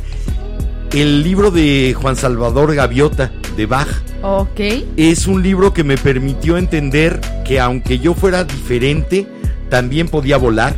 [0.92, 3.88] el libro de Juan Salvador Gaviota, de Bach,
[4.22, 4.60] Ok.
[4.96, 9.26] es un libro que me permitió entender que aunque yo fuera diferente,
[9.68, 10.76] también podía volar,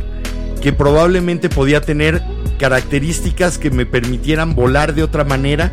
[0.61, 2.23] que probablemente podía tener
[2.57, 5.71] características que me permitieran volar de otra manera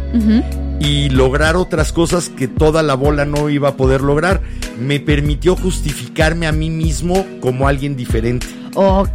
[0.81, 4.43] y lograr otras cosas que toda la bola no iba a poder lograr.
[4.79, 8.47] Me permitió justificarme a mí mismo como alguien diferente.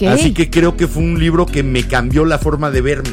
[0.09, 3.09] Así que creo que fue un libro que me cambió la forma de verme.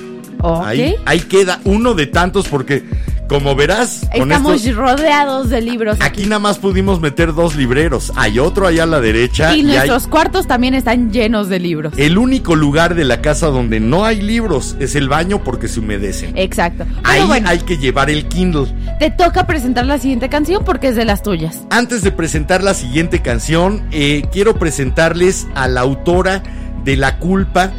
[1.05, 2.83] Ahí queda uno de tantos porque,
[3.31, 5.99] como verás, Estamos estos- rodeados de libros.
[6.01, 8.13] aquí nada más pudimos meter dos libreros.
[8.17, 9.55] Hay otro allá a la derecha.
[9.55, 11.95] Y y hay- nuestros cuartos también están llenos de libros.
[11.97, 15.79] el único lugar de la casa donde no hay libros es el baño porque se
[15.79, 16.37] humedecen.
[16.37, 16.85] Exacto.
[17.05, 18.67] Ahí bueno, hay que llevar el Kindle.
[18.99, 21.61] te toca presentar la siguiente canción porque es de las tuyas.
[21.71, 26.43] Antes de presentar la siguiente canción, eh, quiero presentarles a la autora
[26.85, 27.71] de La culpa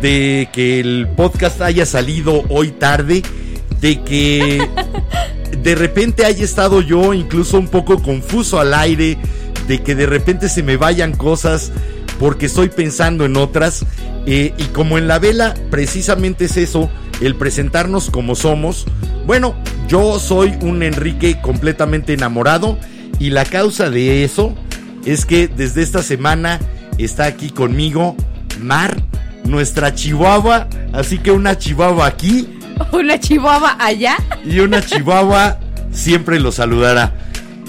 [0.00, 3.22] de que el podcast haya salido hoy tarde,
[3.84, 4.66] de que
[5.62, 9.18] de repente haya estado yo incluso un poco confuso al aire,
[9.68, 11.70] de que de repente se me vayan cosas
[12.18, 13.84] porque estoy pensando en otras.
[14.24, 16.88] eh, y como en la vela precisamente es eso,
[17.20, 18.86] el presentarnos como somos.
[19.26, 19.54] Bueno,
[19.86, 22.78] yo soy un Enrique completamente enamorado
[23.18, 24.54] y la causa de eso
[25.04, 26.58] es que desde esta semana
[26.96, 28.16] está aquí conmigo
[28.62, 28.96] Mar,
[29.44, 30.70] nuestra chihuahua.
[30.94, 32.53] Así que una chihuahua aquí
[32.92, 34.16] Una chihuahua allá.
[34.44, 35.58] y una chihuahua
[35.92, 37.14] siempre lo saludará.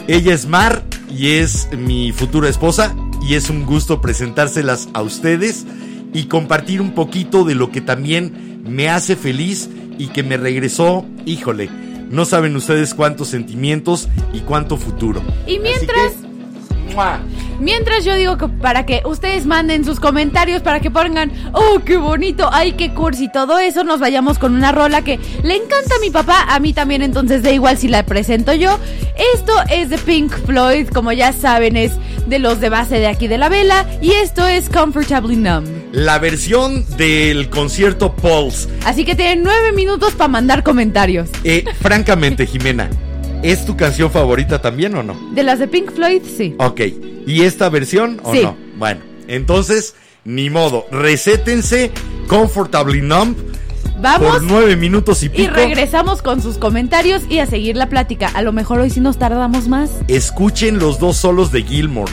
[0.08, 5.66] Ella es Mar y es mi futura esposa y es un gusto presentárselas a ustedes
[6.14, 11.06] y compartir un poquito de lo que también me hace feliz y que me regresó,
[11.26, 11.70] híjole,
[12.10, 15.22] no saben ustedes cuántos sentimientos y cuánto futuro.
[15.47, 16.14] Y mientras,
[16.96, 17.20] ¡mua!
[17.60, 21.98] mientras yo digo que para que ustedes manden sus comentarios, para que pongan, oh, qué
[21.98, 25.96] bonito, ay, qué cursi, y todo eso, nos vayamos con una rola que le encanta
[25.96, 28.78] a mi papá, a mí también, entonces da igual si la presento yo.
[29.34, 31.93] Esto es de Pink Floyd, como ya saben, es
[32.28, 35.68] de los de base de aquí de la vela, y esto es Comfortably Numb.
[35.91, 38.68] la versión del concierto Pulse.
[38.86, 41.30] Así que tienen nueve minutos para mandar comentarios.
[41.43, 42.89] Eh, francamente, Jimena,
[43.46, 45.16] ¿Es tu canción favorita también o no?
[45.34, 46.56] De las de Pink Floyd, sí.
[46.58, 46.82] Ok.
[47.28, 48.41] ¿Y esta versión o sí.
[48.41, 48.58] no?
[48.78, 49.93] Bueno, entonces,
[50.24, 50.88] ni modo.
[50.91, 51.91] Recétense
[52.28, 53.38] Comfortably Numb.
[54.02, 54.28] Vamos.
[54.32, 55.43] Por nueve minutos y pico.
[55.43, 58.30] Y regresamos con sus comentarios y a seguir la plática.
[58.34, 59.91] A lo mejor hoy sí nos tardamos más.
[60.08, 62.12] Escuchen los dos solos de Gilmore.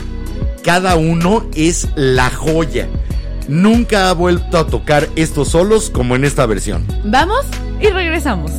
[0.63, 2.87] Cada uno es la joya.
[3.47, 6.85] Nunca ha vuelto a tocar estos solos como en esta versión.
[7.03, 7.43] Vamos
[7.81, 8.51] y regresamos.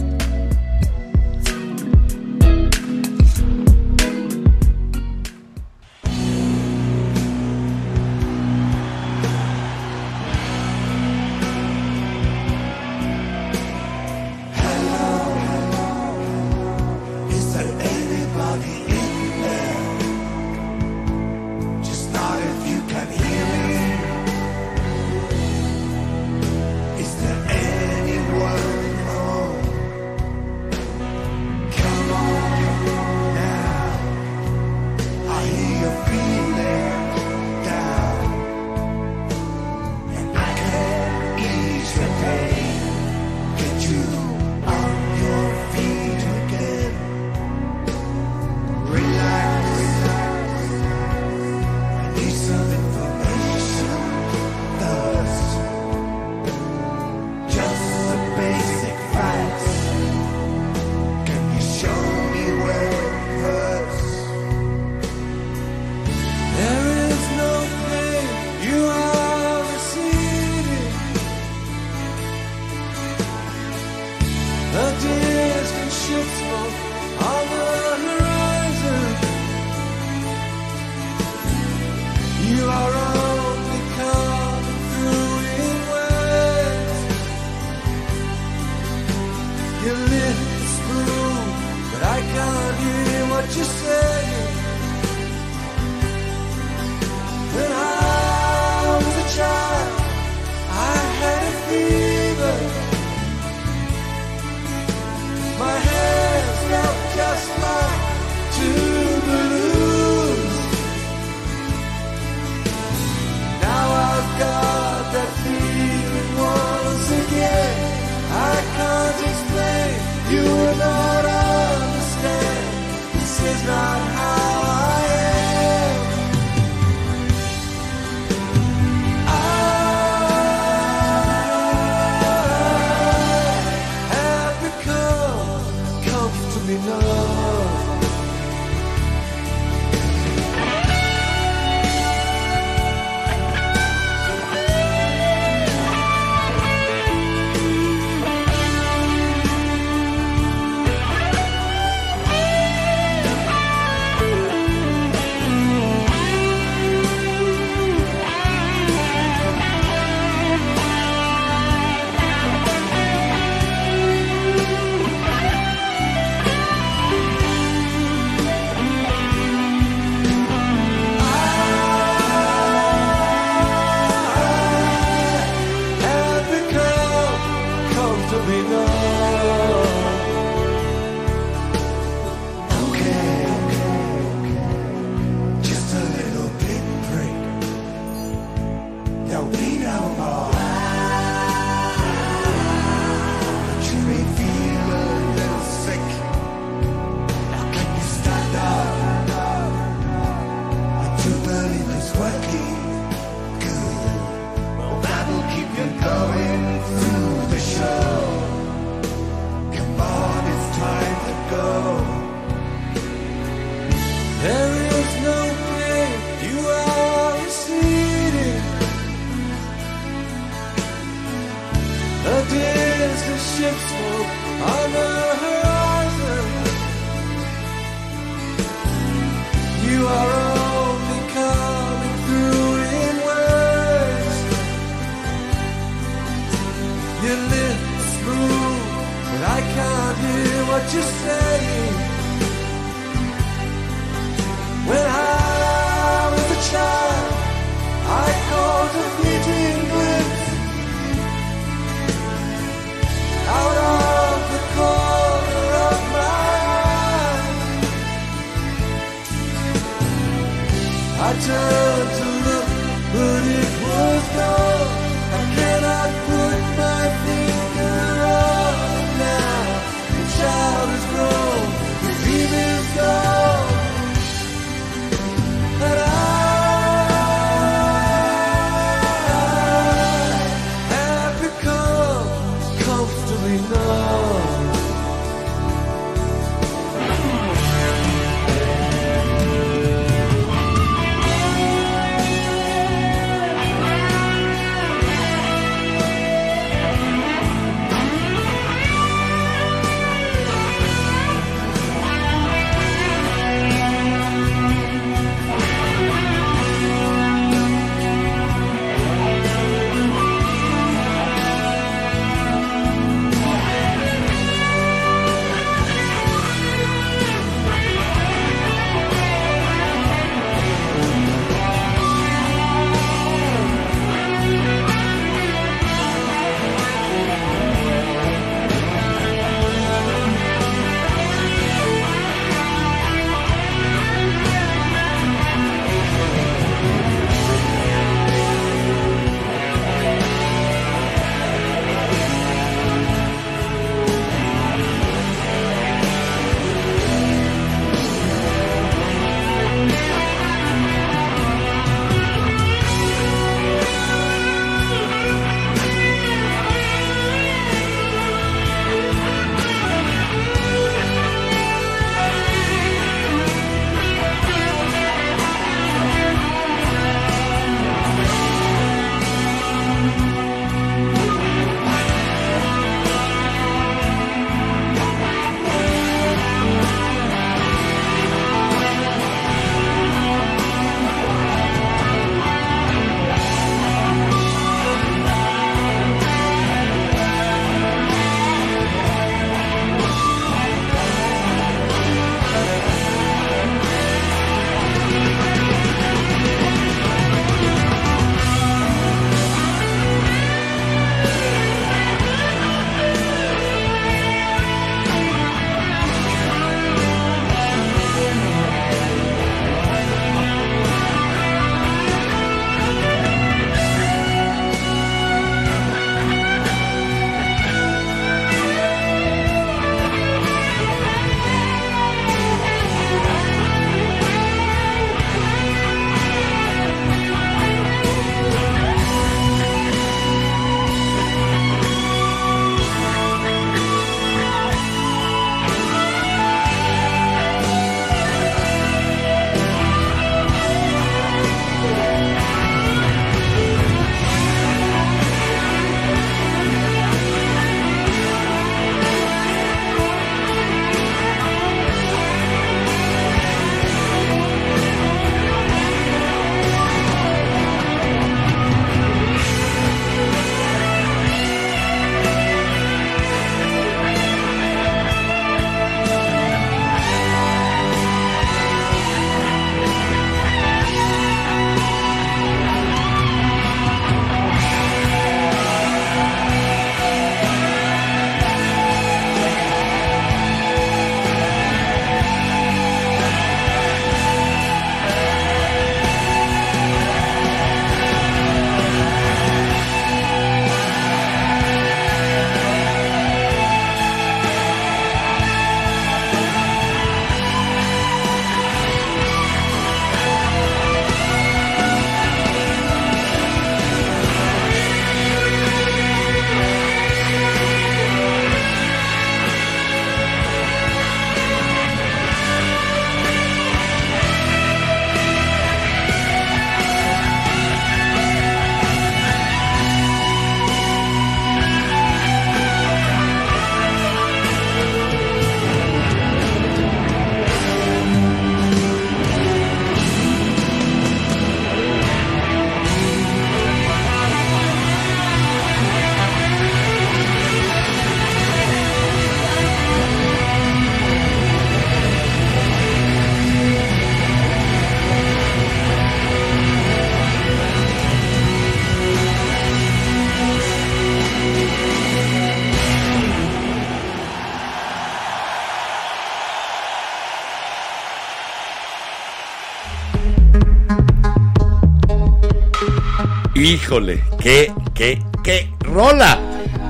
[563.74, 566.38] Híjole, qué, qué, qué rola.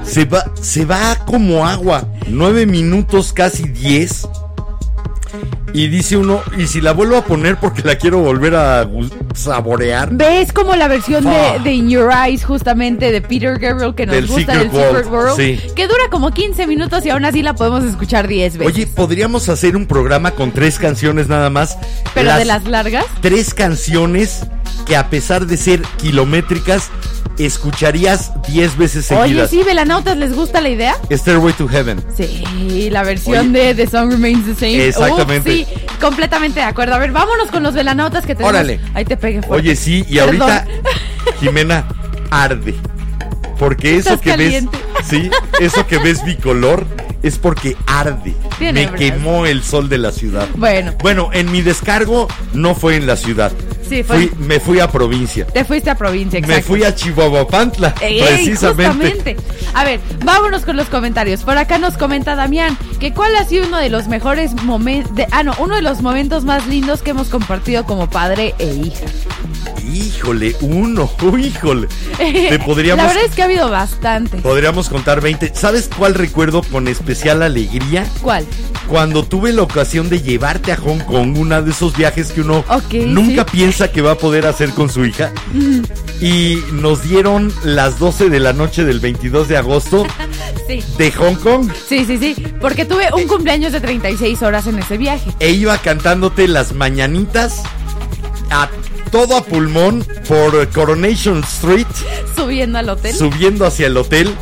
[0.05, 2.05] Se va, se va como agua.
[2.29, 4.29] Nueve minutos, casi diez.
[5.73, 8.89] Y dice uno, y si la vuelvo a poner porque la quiero volver a
[9.35, 10.11] saborear.
[10.13, 11.55] ¿Ves como la versión Ah.
[11.55, 14.81] de, de In Your Eyes, justamente de Peter Gabriel, que nos Del gusta Secret del
[14.83, 15.37] Secret World, World?
[15.37, 15.61] sí.
[15.75, 18.73] Que dura como 15 minutos y aún así la podemos escuchar 10 veces.
[18.75, 21.77] Oye, podríamos hacer un programa con tres canciones nada más.
[22.15, 23.07] Pero de las largas.
[23.21, 24.47] tres canciones
[24.87, 26.91] que a pesar de ser kilométricas,
[27.39, 29.51] escucharías 10 veces Oye, seguidas.
[29.51, 30.97] sí, Velanautas, ¿les gusta la idea?
[31.11, 32.03] Stairway to Heaven.
[32.17, 33.67] Sí, la versión Oye.
[33.67, 34.87] de The Song Remains the Same.
[34.89, 35.51] Exactamente.
[35.51, 35.67] Uf, sí,
[36.01, 36.95] completamente de acuerdo.
[36.95, 38.51] A ver, vámonos con los velanautas que tenemos.
[38.55, 38.81] Órale.
[38.95, 39.69] Ahí te pegué fuerte.
[39.69, 40.43] Oye, sí, y Perdón.
[40.43, 40.67] ahorita
[41.41, 41.87] Jimena
[42.31, 42.75] arde.
[43.59, 44.77] Porque eso que caliente.
[44.99, 45.31] ves, sí,
[45.61, 46.85] eso que ves bicolor
[47.23, 48.35] es porque arde.
[48.59, 50.49] Tiene Me quemó el sol de la ciudad.
[50.57, 50.93] Bueno.
[51.03, 53.53] Bueno, en mi descargo no fue en la ciudad.
[53.89, 55.47] Sí, Fui- me fui a provincia.
[55.47, 56.57] Te fuiste a provincia, exacto.
[56.57, 59.11] Me fui a Chihuahuapantla, Ey, precisamente.
[59.11, 59.37] justamente.
[59.75, 61.43] A ver, vámonos con los comentarios.
[61.43, 65.43] Por acá nos comenta Damián que cuál ha sido uno de los mejores momentos, ah
[65.43, 69.07] no, uno de los momentos más lindos que hemos compartido como padre e hija.
[69.93, 71.89] Híjole, uno, híjole.
[72.19, 74.39] Te podríamos, La verdad es que ha habido bastante.
[74.39, 75.53] podríamos contar 20.
[75.55, 78.07] ¿Sabes cuál recuerdo con especial alegría?
[78.23, 78.45] ¿Cuál?
[78.89, 82.65] Cuando tuve la ocasión de llevarte a Hong Kong, una de esos viajes que uno
[83.07, 83.49] nunca sí.
[83.53, 85.33] piensa que va a poder hacer con su hija.
[86.21, 90.07] Y nos dieron las 12 de la noche del 22 de agosto
[90.69, 90.83] Sí.
[90.99, 91.71] de Hong Kong.
[91.89, 95.31] Sí, sí, sí, porque tuve un cumpleaños de 36 horas en ese viaje.
[95.41, 97.63] E iba cantándote las mañanitas
[98.51, 98.69] a
[99.15, 101.87] todo a pulmón por Coronation Street.
[102.35, 103.15] Subiendo al hotel.
[103.15, 104.35] subiendo hacia el hotel.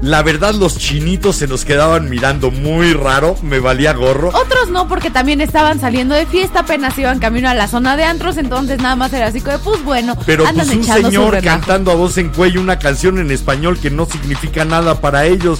[0.00, 3.34] La verdad, los chinitos se nos quedaban mirando muy raro.
[3.42, 4.28] Me valía gorro.
[4.28, 8.04] Otros no, porque también estaban saliendo de fiesta, apenas iban camino a la zona de
[8.04, 11.90] antros, entonces nada más era así de, pues bueno, Pero andan pues un señor cantando
[11.90, 15.58] a voz en cuello una canción en español que no significa nada para ellos.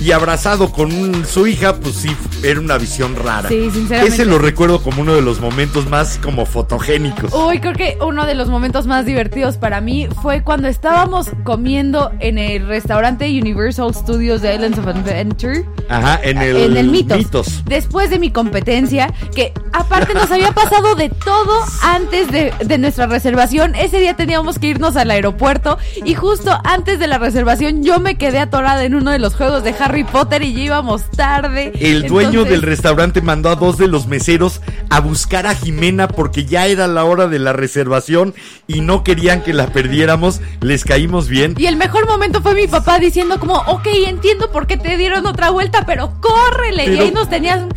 [0.00, 3.48] Y abrazado con su hija, pues sí, era una visión rara.
[3.48, 4.14] Sí, sinceramente.
[4.14, 7.32] Ese lo recuerdo como uno de los momentos más como fotogénicos.
[7.32, 12.10] Uy, creo que uno de los momentos más divertidos para mí fue cuando estábamos comiendo
[12.20, 15.64] en el restaurante Universal Studios de Islands of Adventure.
[15.88, 17.18] Ajá, en el, en el mitos.
[17.18, 17.64] Mitos.
[17.64, 23.06] Después de mi competencia, que aparte nos había pasado de todo antes de, de nuestra
[23.06, 23.74] reservación.
[23.74, 28.16] Ese día teníamos que irnos al aeropuerto y justo antes de la reservación yo me
[28.16, 31.72] quedé atorada en uno de los juegos de Harry Potter y ya íbamos tarde.
[31.78, 34.60] El dueño del restaurante mandó a dos de los meseros
[34.90, 38.34] a buscar a Jimena porque ya era la hora de la reservación
[38.66, 40.40] y no querían que la perdiéramos.
[40.60, 41.54] Les caímos bien.
[41.56, 45.24] Y el mejor momento fue mi papá diciendo como, ok, entiendo por qué te dieron
[45.26, 46.92] otra vuelta, pero córrele.
[46.92, 47.68] y ahí nos tenían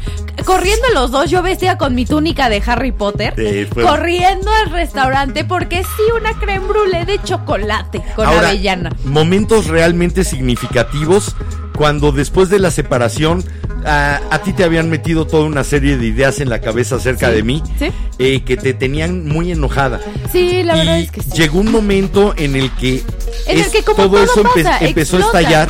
[0.45, 1.29] corriendo los dos.
[1.29, 6.03] Yo vestía con mi túnica de Harry Potter, Sí, fue- corriendo al restaurante porque sí,
[6.19, 8.89] una creme brûlée de chocolate con Ahora, avellana.
[9.05, 11.35] momentos realmente significativos
[11.79, 13.41] cuando después de la separación
[13.85, 17.29] a, a ti te habían metido toda una serie de ideas en la cabeza acerca
[17.29, 17.87] Sí, de mí sí.
[18.19, 20.01] eh, que te tenían muy enojada.
[20.29, 21.29] Sí, la verdad y es que sí.
[21.37, 23.01] llegó un momento en el que,
[23.47, 25.69] En el es- que como todo, todo eso empe- empezó a estallar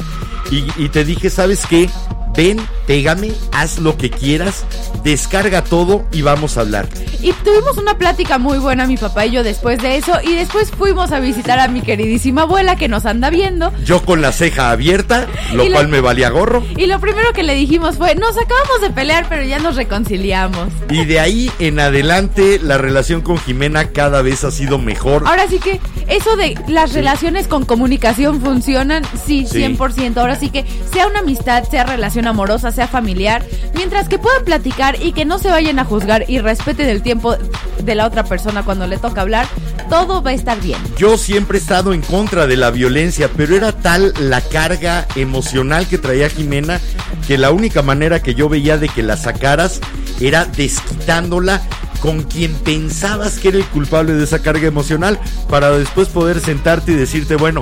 [0.49, 1.87] y, y te dije, ¿sabes qué?
[2.35, 4.63] Ven, pégame, haz lo que quieras,
[5.03, 6.87] descarga todo y vamos a hablar.
[7.21, 10.71] Y tuvimos una plática muy buena mi papá y yo después de eso y después
[10.71, 14.71] fuimos a visitar a mi queridísima abuela que nos anda viendo Yo con la ceja
[14.71, 16.63] abierta, lo cual me valía gorro.
[16.77, 20.69] y lo primero que le dijimos fue, nos acabamos de pelear pero ya nos reconciliamos.
[20.89, 25.23] Y de ahí en adelante la relación con Jimena cada vez ha sido mejor.
[25.27, 29.57] Ahora sí que eso de las relaciones con comunicación funcionan, sí, Sí.
[29.59, 30.17] 100%.
[30.17, 33.43] Ahora sí que sea una amistad, sea relación amorosa, sea familiar,
[33.73, 37.35] mientras que puedan platicar y que no se vayan a juzgar y respeten el tiempo
[37.83, 39.47] de la otra persona cuando le toca hablar,
[39.89, 40.79] todo va a estar bien.
[40.97, 45.87] Yo siempre he estado en contra de la violencia, pero era tal la carga emocional
[45.87, 46.79] que traía Jimena
[47.27, 49.81] que la única manera que yo veía de que la sacaras
[50.19, 51.61] era desquitándola
[51.99, 56.93] con quien pensabas que era el culpable de esa carga emocional para después poder sentarte
[56.93, 57.61] y decirte, bueno,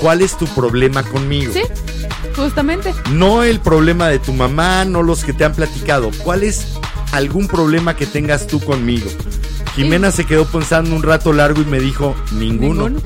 [0.00, 1.52] ¿cuál es tu problema conmigo?
[1.52, 1.62] Sí,
[2.44, 2.94] justamente.
[3.10, 6.10] No el problema de tu mamá, no los que te han platicado.
[6.24, 6.66] ¿Cuál es
[7.12, 9.08] algún problema que tengas tú conmigo?
[9.74, 12.88] Jimena se quedó pensando un rato largo y me dijo, ninguno.
[12.88, 13.00] Ninguno.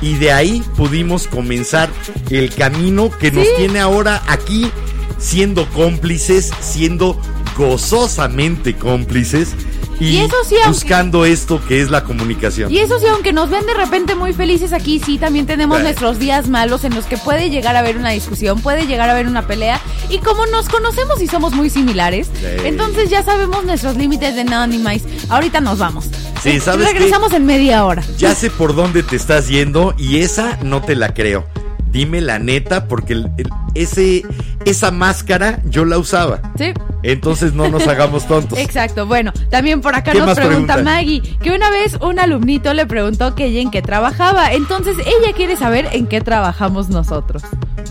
[0.00, 1.88] Y de ahí pudimos comenzar
[2.30, 4.70] el camino que nos tiene ahora aquí
[5.18, 7.20] siendo cómplices, siendo
[7.56, 9.54] gozosamente cómplices
[10.00, 12.70] y, Y eso sí, aunque- buscando esto que es la comunicación.
[12.72, 15.84] Y eso sí, aunque nos ven de repente muy felices aquí, sí, también tenemos Bueno.
[15.84, 19.12] nuestros días malos en los que puede llegar a haber una discusión, puede llegar a
[19.12, 19.80] haber una pelea.
[20.10, 22.46] Y como nos conocemos y somos muy similares, Sí.
[22.64, 25.02] entonces ya sabemos nuestros límites de nada ni más.
[25.28, 26.06] Ahorita nos vamos.
[26.42, 26.92] Sí, ¿sabes qué?
[26.92, 28.02] Regresamos en media hora.
[28.18, 31.46] Ya sé por dónde te estás yendo y esa no te la creo.
[31.94, 34.24] Dime la neta, porque el- el- ese,
[34.66, 36.40] esa máscara yo la usaba.
[36.58, 36.74] Sí.
[37.02, 38.58] Entonces no nos hagamos tontos.
[38.58, 40.84] Exacto, bueno, también por acá ¿Qué nos pregunta preguntan?
[40.84, 45.32] Maggie que una vez un alumnito le preguntó que ella en qué trabajaba, entonces ella
[45.36, 47.42] quiere saber en qué trabajamos nosotros.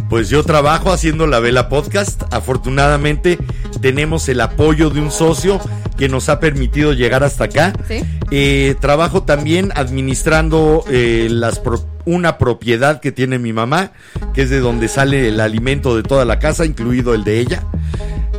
[0.09, 2.23] Pues yo trabajo haciendo la Vela Podcast.
[2.33, 3.37] Afortunadamente
[3.81, 5.59] tenemos el apoyo de un socio
[5.97, 7.73] que nos ha permitido llegar hasta acá.
[7.87, 8.03] Sí.
[8.31, 13.91] Eh, trabajo también administrando eh, las pro- una propiedad que tiene mi mamá,
[14.33, 17.63] que es de donde sale el alimento de toda la casa, incluido el de ella.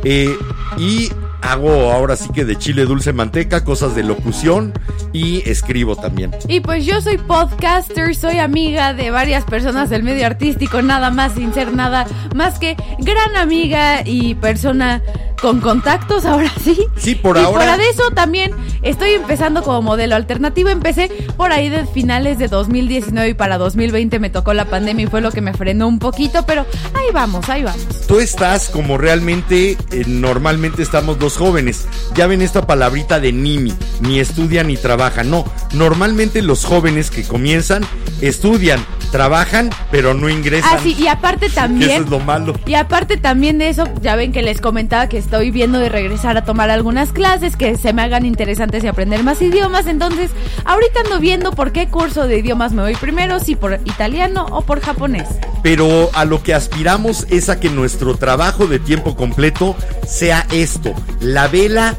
[0.03, 0.35] Eh,
[0.77, 1.09] y
[1.41, 4.73] hago ahora sí que de chile dulce manteca, cosas de locución
[5.13, 6.31] y escribo también.
[6.47, 11.33] Y pues yo soy podcaster, soy amiga de varias personas del medio artístico, nada más
[11.33, 15.01] sin ser nada más que gran amiga y persona
[15.41, 16.87] con contactos, ahora sí.
[16.97, 17.57] Sí, por y ahora.
[17.57, 20.69] fuera de eso también estoy empezando como modelo alternativo.
[20.69, 25.07] Empecé por ahí de finales de 2019 y para 2020 me tocó la pandemia y
[25.07, 27.85] fue lo que me frenó un poquito, pero ahí vamos, ahí vamos.
[28.07, 31.87] Tú estás como realmente eh, normalmente estamos los jóvenes.
[32.15, 35.29] Ya ven esta palabrita de nimi, ni estudian ni trabajan.
[35.29, 37.85] No, normalmente los jóvenes que comienzan
[38.21, 40.71] estudian, trabajan, pero no ingresan.
[40.73, 42.03] Ah, sí, y aparte Eso también...
[42.03, 42.53] es lo malo.
[42.65, 46.37] Y aparte también de eso, ya ven que les comentaba que estoy viendo de regresar
[46.37, 49.87] a tomar algunas clases que se me hagan interesantes y aprender más idiomas.
[49.87, 50.29] Entonces,
[50.65, 54.61] ahorita ando viendo por qué curso de idiomas me voy primero, si por italiano o
[54.61, 55.27] por japonés.
[55.63, 59.75] Pero a lo que aspiramos es a que nuestro trabajo de tiempo completo
[60.07, 61.95] sea esto, la vela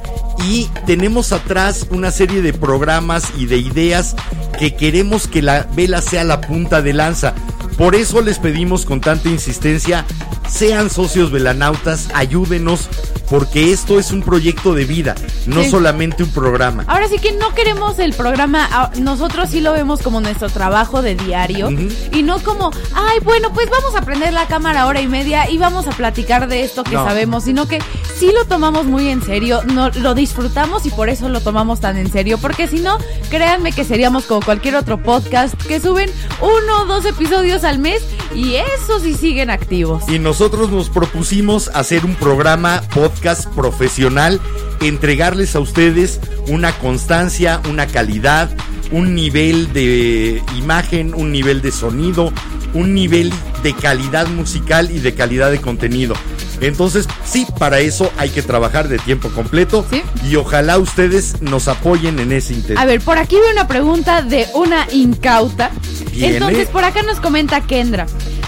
[0.48, 4.14] y tenemos atrás una serie de programas y de ideas
[4.56, 7.34] que queremos que la vela sea la punta de lanza.
[7.76, 10.04] Por eso les pedimos con tanta insistencia,
[10.48, 12.88] sean socios velanautas, ayúdenos,
[13.28, 15.16] porque esto es un proyecto de vida,
[15.46, 15.70] no Sí.
[15.70, 16.84] solamente un programa.
[16.86, 21.16] Ahora sí que no queremos el programa, nosotros sí lo vemos como nuestro trabajo de
[21.16, 21.68] diario
[22.12, 25.58] y no como, ay, bueno, pues vamos a prender la cámara hora y media y
[25.58, 27.04] vamos a platicar de esto que No.
[27.04, 27.80] sabemos, sino que
[28.16, 31.96] sí lo tomamos muy en serio, no, lo disfrutamos y por eso lo tomamos tan
[31.96, 32.96] en serio, porque si no,
[33.28, 36.08] créanme que seríamos como cualquier otro podcast que suben
[36.40, 38.02] uno o dos episodios al mes
[38.34, 40.08] y eso sí siguen activos.
[40.08, 44.40] Y nosotros nos propusimos hacer un programa podcast profesional,
[44.80, 48.50] entregarles a ustedes una constancia, una calidad,
[48.92, 52.32] un nivel de imagen, un nivel de sonido,
[52.74, 53.32] un nivel
[53.62, 56.14] de calidad musical y de calidad de contenido.
[56.60, 60.02] Entonces, sí, para eso hay que trabajar de tiempo completo Sí.
[60.28, 62.80] y ojalá ustedes nos apoyen en ese intento.
[62.80, 65.70] A ver, por aquí veo una pregunta de una incauta.
[66.12, 66.34] Viene.
[66.36, 68.06] Entonces, por acá nos comenta Kendra.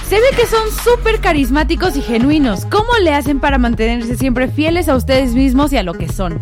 [0.09, 2.65] Se ve que son súper carismáticos y genuinos.
[2.65, 6.39] ¿Cómo le hacen para mantenerse siempre fieles a ustedes mismos y a lo que son?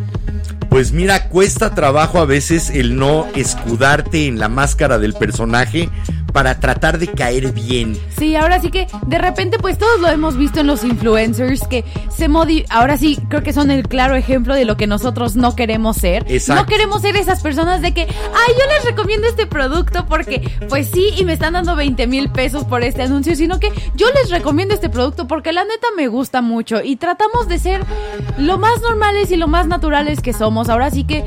[0.77, 5.89] Pues mira, cuesta trabajo a veces el no escudarte en la máscara del personaje
[6.37, 7.99] para tratar de caer bien.
[8.19, 11.83] Sí, ahora sí que de repente pues todos lo hemos visto en los influencers que
[12.15, 15.57] se modi ahora sí creo que son el claro ejemplo de lo que nosotros no
[15.57, 16.27] queremos ser.
[16.29, 16.63] Exacto.
[16.63, 18.09] No queremos ser esas personas de que, ay,
[18.59, 22.65] yo les recomiendo este producto porque pues sí y me están dando 20 mil pesos
[22.65, 26.43] por este anuncio, sino que yo les recomiendo este producto porque la neta me gusta
[26.43, 27.81] mucho y tratamos de ser
[28.37, 30.66] lo más normales y lo más naturales que somos.
[30.69, 31.25] Ahora sí que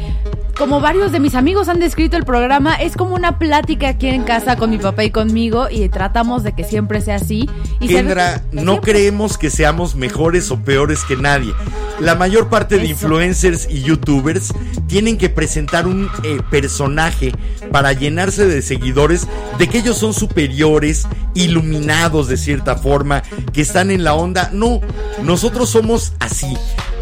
[0.57, 4.23] como varios de mis amigos han descrito el programa, es como una plática aquí en
[4.23, 7.49] casa con mi papá y conmigo y tratamos de que siempre sea así.
[7.79, 11.53] Y Kendra, no siempre- creemos que seamos mejores o peores que nadie.
[12.01, 14.53] La mayor parte de influencers y youtubers
[14.87, 17.31] tienen que presentar un eh, personaje
[17.71, 19.27] para llenarse de seguidores
[19.57, 23.23] de que ellos son superiores, iluminados de cierta forma,
[23.53, 24.49] que están en la onda.
[24.53, 24.81] No,
[25.23, 26.53] nosotros somos así.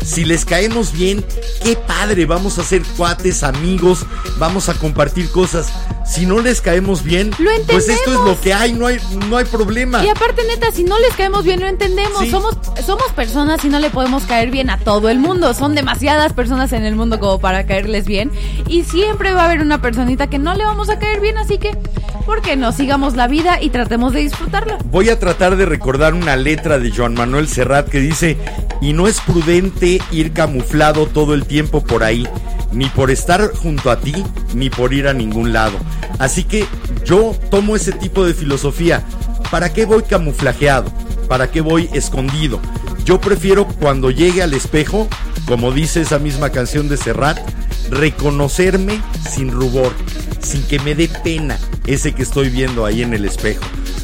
[0.03, 1.23] Si les caemos bien,
[1.63, 4.05] qué padre, vamos a ser cuates, amigos,
[4.37, 5.71] vamos a compartir cosas.
[6.07, 8.97] Si no les caemos bien, Lo pues esto es lo que hay, no hay,
[9.29, 10.03] no hay problema.
[10.05, 12.21] Y aparte, neta, si no les caemos bien, lo entendemos.
[12.21, 12.31] Sí.
[12.31, 15.53] Somos, somos personas y no le podemos caer bien a todo el mundo.
[15.53, 18.31] Son demasiadas personas en el mundo como para caerles bien.
[18.67, 21.37] Y siempre va a haber una personita que no le vamos a caer bien.
[21.37, 21.77] Así que,
[22.25, 22.71] ¿por qué no?
[22.71, 24.77] Sigamos la vida y tratemos de disfrutarla.
[24.85, 28.37] Voy a tratar de recordar una letra de Joan Manuel Serrat que dice,
[28.79, 32.27] y no es prudente ir camuflado todo el tiempo por ahí,
[32.71, 34.13] ni por estar junto a ti,
[34.53, 35.77] ni por ir a ningún lado.
[36.19, 36.65] Así que
[37.05, 39.03] yo tomo ese tipo de filosofía.
[39.51, 40.91] ¿Para qué voy camuflajeado?
[41.27, 42.59] ¿Para qué voy escondido?
[43.05, 45.07] Yo prefiero cuando llegue al espejo,
[45.47, 47.39] como dice esa misma canción de Serrat,
[47.89, 49.93] reconocerme sin rubor,
[50.41, 53.63] sin que me dé pena ese que estoy viendo ahí en el espejo.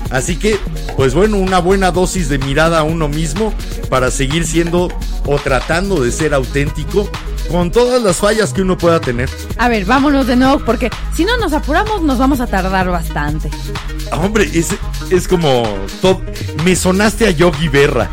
[0.09, 0.59] Así que,
[0.95, 3.53] pues bueno, una buena dosis de mirada a uno mismo
[3.89, 4.89] para seguir siendo
[5.25, 7.09] o tratando de ser auténtico
[7.49, 9.29] con todas las fallas que uno pueda tener.
[9.57, 13.49] A ver, vámonos de nuevo porque si no nos apuramos nos vamos a tardar bastante.
[14.11, 14.69] Hombre, es,
[15.09, 15.63] es como...
[16.63, 18.09] me sonaste a Yogi Berra.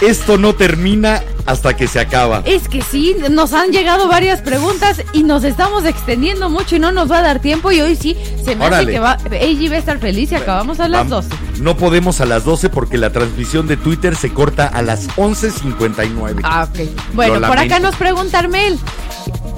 [0.00, 2.42] Esto no termina hasta que se acaba.
[2.44, 6.92] Es que sí, nos han llegado varias preguntas y nos estamos extendiendo mucho y no
[6.92, 9.74] nos va a dar tiempo y hoy sí se me hace que va, AG va
[9.74, 11.28] a estar feliz y acabamos a las Vam- 12.
[11.60, 16.40] No podemos a las 12 porque la transmisión de Twitter se corta a las 11.59.
[16.44, 16.80] Ah, ok.
[17.14, 18.78] Bueno, por acá nos pregunta Armel,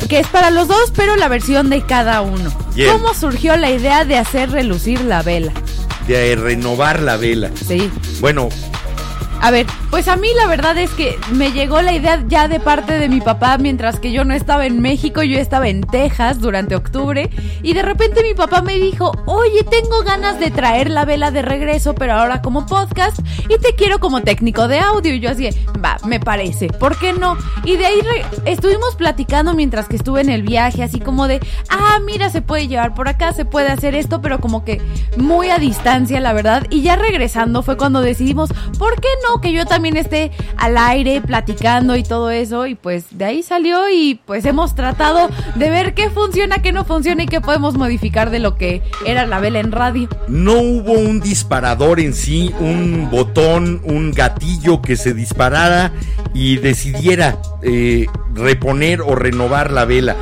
[0.08, 2.50] que es para los dos, pero la versión de cada uno.
[2.74, 2.90] Bien.
[2.92, 5.52] ¿Cómo surgió la idea de hacer relucir la vela?
[6.06, 7.50] De renovar la vela.
[7.68, 7.90] Sí.
[8.20, 8.48] Bueno,
[9.42, 12.60] A ver, pues a mí la verdad es que me llegó la idea ya de
[12.60, 16.40] parte de mi papá mientras que yo no estaba en México, yo estaba en Texas
[16.40, 17.30] durante octubre
[17.62, 21.40] y de repente mi papá me dijo, oye, tengo ganas de traer la vela de
[21.40, 23.18] regreso, pero ahora como podcast
[23.48, 25.14] y te quiero como técnico de audio.
[25.14, 25.48] Y yo así,
[25.82, 27.38] va, me parece, ¿por qué no?
[27.64, 28.00] Y de ahí
[28.44, 32.68] estuvimos platicando mientras que estuve en el viaje, así como de, ah, mira, se puede
[32.68, 34.82] llevar por acá, se puede hacer esto, pero como que
[35.16, 36.66] muy a distancia, la verdad.
[36.68, 39.29] Y ya regresando fue cuando decidimos, ¿por qué no?
[39.40, 42.66] Que yo también esté al aire platicando y todo eso.
[42.66, 46.84] Y pues de ahí salió y pues hemos tratado de ver qué funciona, qué no
[46.84, 50.08] funciona y qué podemos modificar de lo que era la vela en radio.
[50.28, 55.92] no hubo un disparador en sí, un botón, un gatillo que se disparara
[56.34, 60.16] y decidiera eh, reponer o renovar la vela.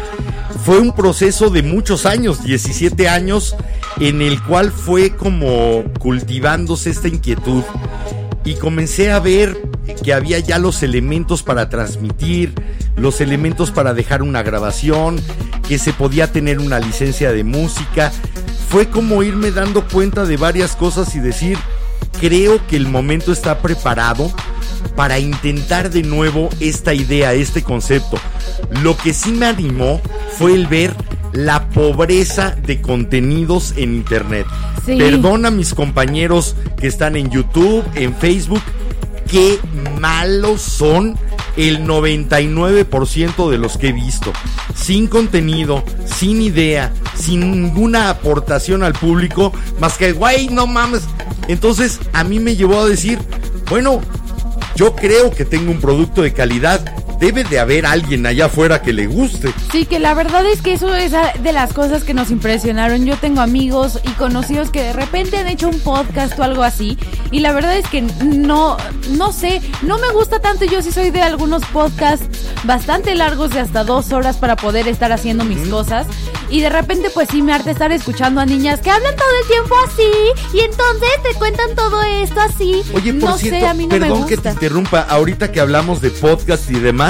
[0.65, 3.57] Fue un proceso de muchos años, 17 años,
[4.01, 7.63] en el cual fue como cultivándose esta inquietud
[8.45, 9.57] y comencé a ver
[10.03, 12.55] que había ya los elementos para transmitir,
[12.97, 15.21] los elementos para dejar una grabación,
[15.67, 18.13] que se podía tener una licencia de música.
[18.71, 21.59] Fue como irme dando cuenta de varias cosas y decir,
[22.21, 24.33] creo que el momento está preparado
[24.97, 28.19] para intentar de nuevo esta idea, este concepto.
[28.83, 30.01] Lo que sí me animó
[30.37, 30.95] fue el ver
[31.33, 34.47] la pobreza de contenidos en internet.
[34.85, 34.97] Sí.
[34.97, 38.63] Perdón a mis compañeros que están en YouTube, en Facebook,
[39.29, 39.59] qué
[40.01, 41.17] malos son
[41.57, 44.33] el 99% de los que he visto.
[44.75, 51.03] Sin contenido, sin idea, sin ninguna aportación al público, más que, güey, no mames.
[51.49, 53.19] Entonces a mí me llevó a decir,
[53.69, 54.01] bueno,
[54.77, 56.81] yo creo que tengo un producto de calidad.
[57.19, 59.53] Debe de haber alguien allá afuera que le guste.
[59.73, 63.05] Sí, que la verdad es que eso es de las cosas que nos impresionaron.
[63.07, 66.97] Yo tengo amigos y conocidos que de repente han hecho un podcast o algo así.
[67.33, 68.77] Y la verdad es que no,
[69.11, 70.65] no sé, no me gusta tanto.
[70.65, 72.29] Yo sí soy de algunos podcasts
[72.63, 76.07] bastante largos de hasta dos horas para poder estar haciendo mis cosas.
[76.51, 79.49] Y de repente pues sí me harta estar escuchando a niñas que hablan todo el
[79.49, 80.57] tiempo así.
[80.57, 82.83] Y entonces te cuentan todo esto así.
[82.95, 85.61] Oye, por no cierto, sé, a mí no me perdón que te interrumpa, ahorita que
[85.61, 87.08] hablamos de podcast y demás,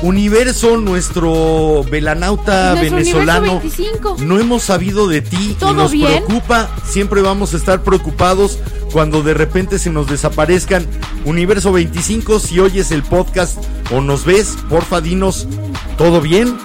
[0.00, 4.16] Universo, nuestro velanauta Nuestro venezolano, Universo 25.
[4.20, 6.24] no hemos sabido de ti y ¿Todo nos bien?
[6.24, 8.58] preocupa, siempre vamos a estar preocupados
[8.92, 10.86] cuando de repente se nos desaparezcan.
[11.24, 13.58] Universo 25, si oyes el podcast
[13.92, 15.48] o nos ves, porfa dinos,
[15.96, 16.56] ¿todo bien?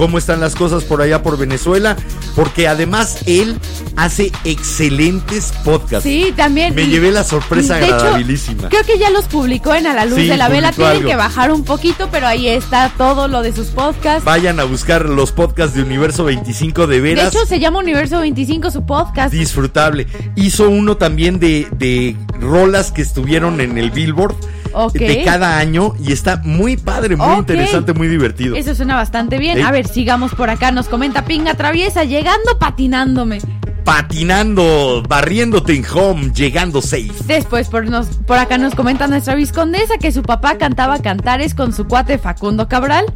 [0.00, 1.94] ¿Cómo están las cosas por allá por Venezuela?
[2.34, 3.58] Porque además él
[3.96, 6.04] hace excelentes podcasts.
[6.04, 6.74] Sí, también.
[6.74, 8.16] Me llevé la sorpresa de hecho,
[8.70, 10.72] creo que ya los publicó en A la Luz Sí, de la Vela.
[10.72, 11.08] Tienen algo.
[11.10, 14.24] que bajar un poquito, pero ahí está todo lo de sus podcasts.
[14.24, 17.34] Vayan a buscar los podcasts de Universo 25 de De veras.
[17.34, 19.34] hecho, se llama Universo 25 su podcast.
[19.34, 20.06] disfrutable.
[20.34, 24.34] Hizo uno también de, de rolas que estuvieron en el Billboard
[24.72, 24.94] Ok.
[24.94, 28.56] de cada año y está muy padre, muy interesante, muy divertido.
[28.56, 29.62] Eso suena bastante bien.
[29.62, 30.70] A ver, sigamos por acá.
[30.70, 33.40] Nos comenta Pinga Traviesa, llegando patinándome.
[33.84, 37.12] Patinando, barriéndote en home, llegando safe.
[37.26, 41.72] Después por, nos, por acá nos comenta nuestra viscondesa que su papá cantaba cantares con
[41.72, 43.06] su cuate Facundo Cabral.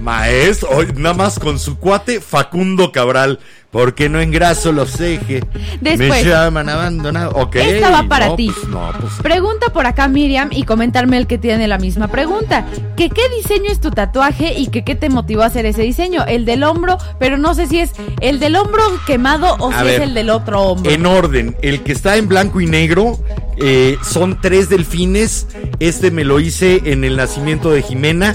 [0.00, 3.38] Maestro, hoy nada más con su cuate Facundo Cabral.
[3.70, 5.44] Porque no engraso los ejes?
[5.80, 6.24] Después.
[6.24, 7.32] Me llaman abandonado.
[7.36, 7.56] Ok.
[7.56, 8.50] Esta va para no, ti.
[8.54, 12.66] pues, no, pues Pregunta por acá Miriam y comentarme el que tiene la misma pregunta.
[12.96, 16.24] Que qué diseño es tu tatuaje y que qué te motivó a hacer ese diseño.
[16.26, 19.84] El del hombro, pero no sé si es el del hombro quemado o A si
[19.84, 20.90] ver, es el del otro hombro.
[20.90, 23.18] En orden, el que está en blanco y negro
[23.56, 25.46] eh, son tres delfines.
[25.78, 28.34] Este me lo hice en el nacimiento de Jimena.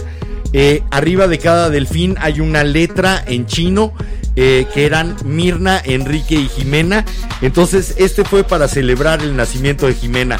[0.54, 3.92] Eh, arriba de cada delfín hay una letra en chino
[4.36, 7.06] eh, que eran Mirna, Enrique y Jimena.
[7.42, 10.38] Entonces este fue para celebrar el nacimiento de Jimena.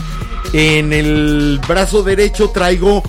[0.54, 3.04] En el brazo derecho traigo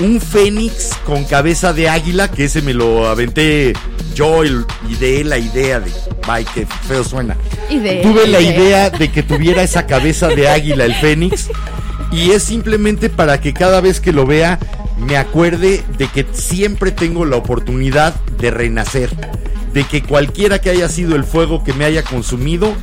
[0.00, 3.74] un fénix con cabeza de águila, que ese me lo aventé
[4.14, 5.92] yo y ideé la idea de...
[6.26, 7.36] Ay, qué feo suena.
[7.68, 11.48] Idea, Tuve la idea de que tuviera esa cabeza de águila el fénix
[12.12, 14.58] y es simplemente para que cada vez que lo vea
[14.98, 19.10] me acuerde de que siempre tengo la oportunidad de renacer,
[19.72, 22.74] de que cualquiera que haya sido el fuego que me haya consumido,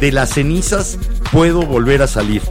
[0.00, 0.98] de las cenizas
[1.30, 2.42] puedo volver a salir.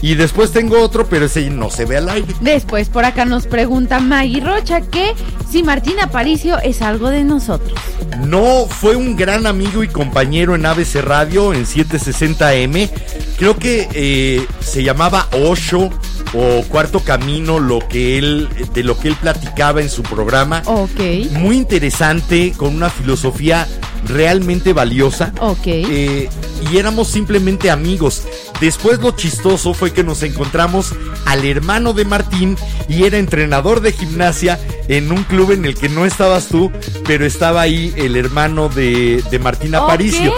[0.00, 2.32] Y después tengo otro, pero ese no se ve al aire.
[2.40, 5.12] Después por acá nos pregunta Maggie Rocha que
[5.50, 7.78] si Martín Aparicio es algo de nosotros.
[8.24, 12.90] No, fue un gran amigo y compañero en ABC Radio en 760M.
[13.38, 15.90] Creo que eh, se llamaba Osho
[16.34, 20.62] o Cuarto Camino, lo que él, de lo que él platicaba en su programa.
[20.66, 21.00] Ok.
[21.32, 23.66] Muy interesante, con una filosofía
[24.06, 25.32] realmente valiosa.
[25.40, 25.66] Ok.
[25.66, 26.28] Eh,
[26.70, 28.22] y éramos simplemente amigos.
[28.60, 30.92] Después lo chistoso fue que nos encontramos
[31.26, 32.56] al hermano de Martín
[32.88, 36.72] y era entrenador de gimnasia en un club en el que no estabas tú,
[37.06, 39.74] pero estaba ahí el hermano de, de Martín.
[39.74, 40.32] Aparicio.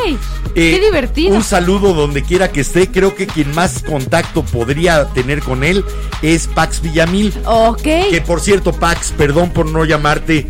[0.54, 1.34] Eh, Qué divertido.
[1.34, 2.88] Un saludo donde quiera que esté.
[2.90, 5.84] Creo que quien más contacto podría tener con él
[6.22, 7.32] es Pax Villamil.
[7.46, 7.82] Ok.
[7.82, 10.46] Que por cierto, Pax, perdón por no llamarte.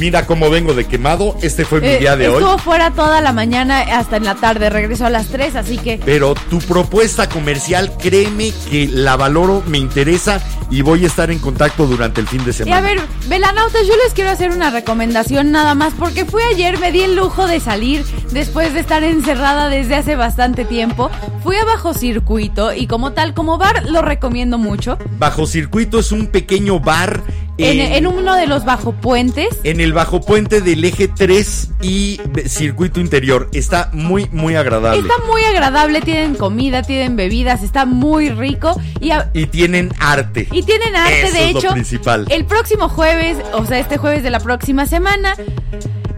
[0.00, 1.36] Mira cómo vengo de quemado.
[1.42, 2.42] Este fue mi Eh, día de hoy.
[2.42, 4.70] estuvo fuera toda la mañana hasta en la tarde.
[4.70, 9.76] Regresó a las 3, así que Pero tu propuesta comercial, créeme que la valoro, me
[9.76, 10.40] interesa
[10.70, 12.78] y voy a estar en contacto durante el fin de Y semana.
[12.78, 16.92] a ver, velanautas, yo les quiero hacer una recomendación nada más porque fui ayer, me
[16.92, 21.10] di el lujo de salir después de estar encerrada desde hace bastante tiempo.
[21.42, 24.98] Fui a Bajo Circuito y como tal, como bar, lo recomiendo mucho.
[25.18, 27.22] Bajo Circuito es un pequeño bar
[27.58, 29.48] En, uno de los bajo puentes.
[29.64, 33.50] en el bajo puente del eje 3 y circuito interior.
[33.52, 35.00] Está muy, muy agradable.
[35.02, 40.48] Está muy agradable, tienen comida, tienen bebidas, está muy rico y, a- Y tienen arte.
[40.52, 41.72] y tienen arte, Eso de es lo hecho.
[41.72, 42.26] principal.
[42.30, 45.34] El próximo jueves, o sea, este jueves de la próxima semana,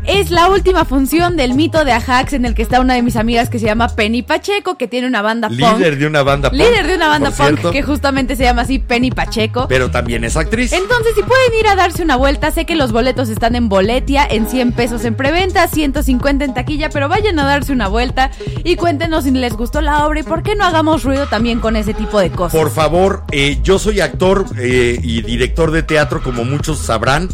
[0.07, 3.17] es la última función del mito de Ajax en el que está una de mis
[3.17, 5.79] amigas que se llama Penny Pacheco, que tiene una banda punk.
[5.79, 6.61] Líder de una banda punk.
[6.61, 9.67] Líder de una banda punk cierto, que justamente se llama así Penny Pacheco.
[9.69, 10.73] Pero también es actriz.
[10.73, 14.27] Entonces, si pueden ir a darse una vuelta, sé que los boletos están en Boletia,
[14.29, 18.31] en 100 pesos en preventa, 150 en taquilla, pero vayan a darse una vuelta
[18.65, 21.77] y cuéntenos si les gustó la obra y por qué no hagamos ruido también con
[21.77, 22.59] ese tipo de cosas.
[22.59, 27.29] Por favor, eh, yo soy actor eh, y director de teatro, como muchos sabrán,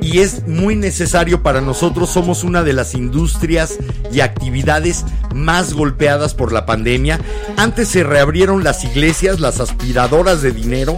[0.00, 2.10] y es muy necesario para nosotros.
[2.10, 3.78] Somos una de las industrias
[4.12, 7.20] y actividades más golpeadas por la pandemia.
[7.56, 10.96] Antes se reabrieron las iglesias, las aspiradoras de dinero,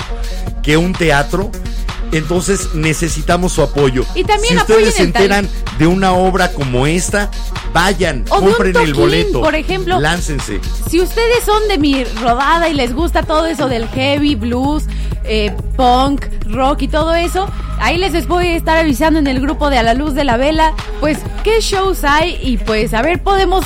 [0.62, 1.50] que un teatro.
[2.16, 4.04] Entonces necesitamos su apoyo.
[4.14, 5.48] Y también si ustedes se tal- enteran
[5.78, 7.30] de una obra como esta,
[7.72, 9.40] vayan, O compren el boleto.
[9.40, 10.00] por ejemplo.
[10.00, 10.60] Láncense.
[10.88, 14.84] Si ustedes son de mi rodada y les gusta todo eso del heavy, blues,
[15.24, 17.48] eh, punk, rock y todo eso,
[17.80, 20.36] ahí les voy a estar avisando en el grupo de A la Luz de la
[20.36, 23.64] Vela, pues qué shows hay y pues a ver, podemos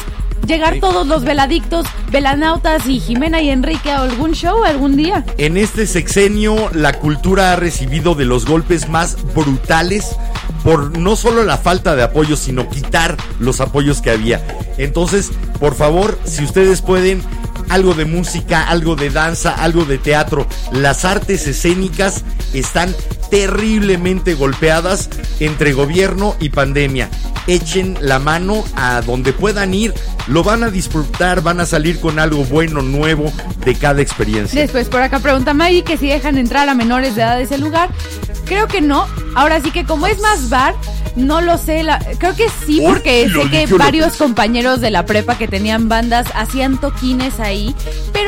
[0.49, 0.81] llegar Sí.
[0.81, 5.25] todos los veladictos, velanautas y Jimena y Enrique a algún show algún día.
[5.37, 10.17] En este sexenio la cultura ha recibido de los golpes más brutales
[10.65, 14.45] por no solo la falta de apoyo, sino quitar los apoyos que había.
[14.77, 15.31] Entonces,
[15.61, 17.23] por favor, si ustedes pueden,
[17.69, 22.25] algo de música, algo de danza, algo de teatro, las artes escénicas
[22.55, 22.95] están
[23.31, 25.09] terriblemente golpeadas
[25.41, 27.09] entre gobierno y pandemia.
[27.47, 29.95] Echen la mano a donde puedan ir,
[30.27, 33.33] lo van a disfrutar, van a salir con algo bueno, nuevo
[33.65, 34.61] de cada experiencia.
[34.61, 37.57] Después por acá pregunta Maggie que si dejan entrar a menores de edad a ese
[37.59, 37.89] lugar.
[38.45, 39.07] Creo que no.
[39.35, 40.75] Ahora sí que como es más bar,
[41.17, 41.83] no lo sé.
[41.83, 46.27] la- creo que sí, porque sé que varios compañeros de la prepa que tenían bandas
[46.35, 47.75] hacían toquines ahí.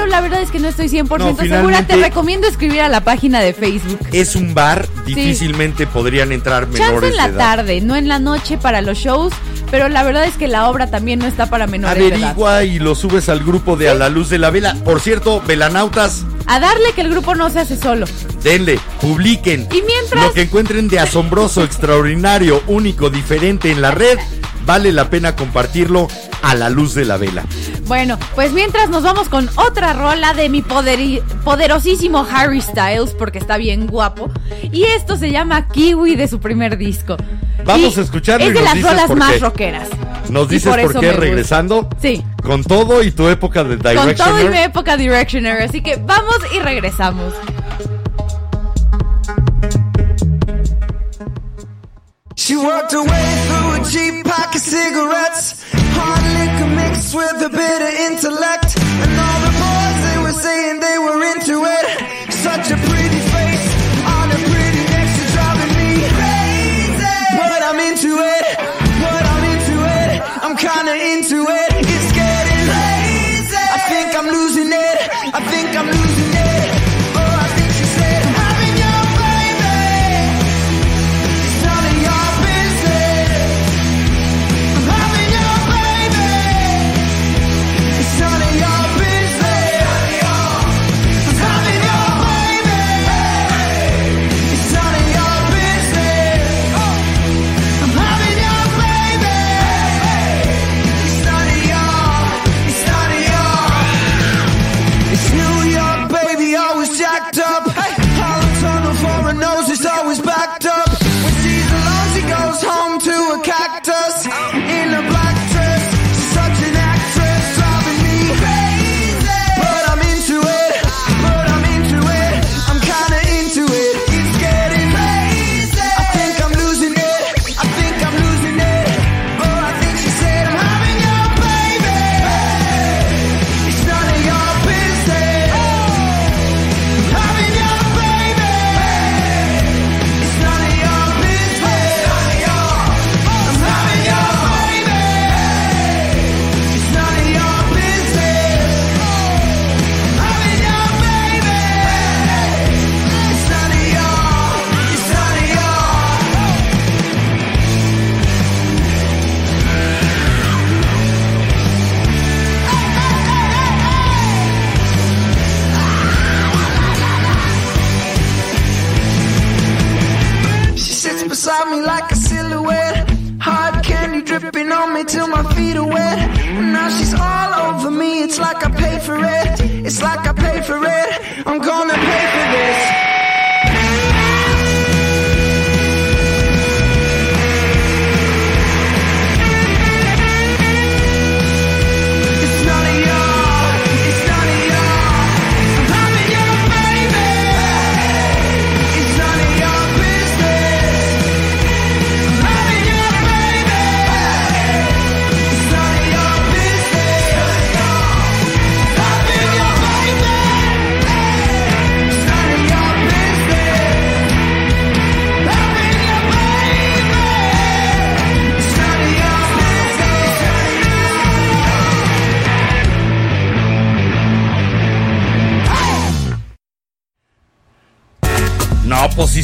[0.01, 1.87] Pero la verdad es que no estoy 100% No, segura.
[1.87, 4.01] Te recomiendo escribir a la página de Facebook.
[4.13, 7.39] es un bar, difícilmente podrían entrar Chance menores en la de edad.
[7.39, 9.33] tarde, no en la noche para los shows.
[9.71, 12.23] Pero la verdad es que la obra también no está para menores de edad.
[12.31, 14.75] Averigua y lo subes al grupo de A la Luz de la Vela.
[14.85, 18.07] Por cierto, velanautas, A darle que el grupo no se hace solo.
[18.43, 19.69] denle, publiquen.
[19.71, 24.19] Y mientras- Lo que encuentren de asombroso, extraordinario, único, diferente en la red,
[24.67, 26.09] vale la pena compartirlo
[26.43, 27.45] a la luz de la vela.
[27.87, 33.39] Bueno, pues mientras nos vamos con otra rola de mi poderi- poderosísimo Harry Styles, porque
[33.39, 34.31] está bien guapo.
[34.73, 37.17] Y esto se llama Kiwi de su primer disco.
[37.65, 39.89] Vamos Y a escucharlo Es y de nos las rolas más rockeras.
[40.31, 41.89] ¿Nos dices por, qué regresando?
[42.01, 42.25] Sí.
[42.43, 44.51] Con todo y tu época de Con todo y Directioner.
[44.51, 45.63] mi época Directioner.
[45.63, 47.35] Así que vamos y regresamos.
[52.37, 55.65] She walked away through a cheap pack of cigarettes.
[56.01, 58.71] Hard liquor mixed with a bit of intellect.
[59.05, 61.87] And all the boys, they were saying they were into it.
[62.33, 63.20] Such a pretty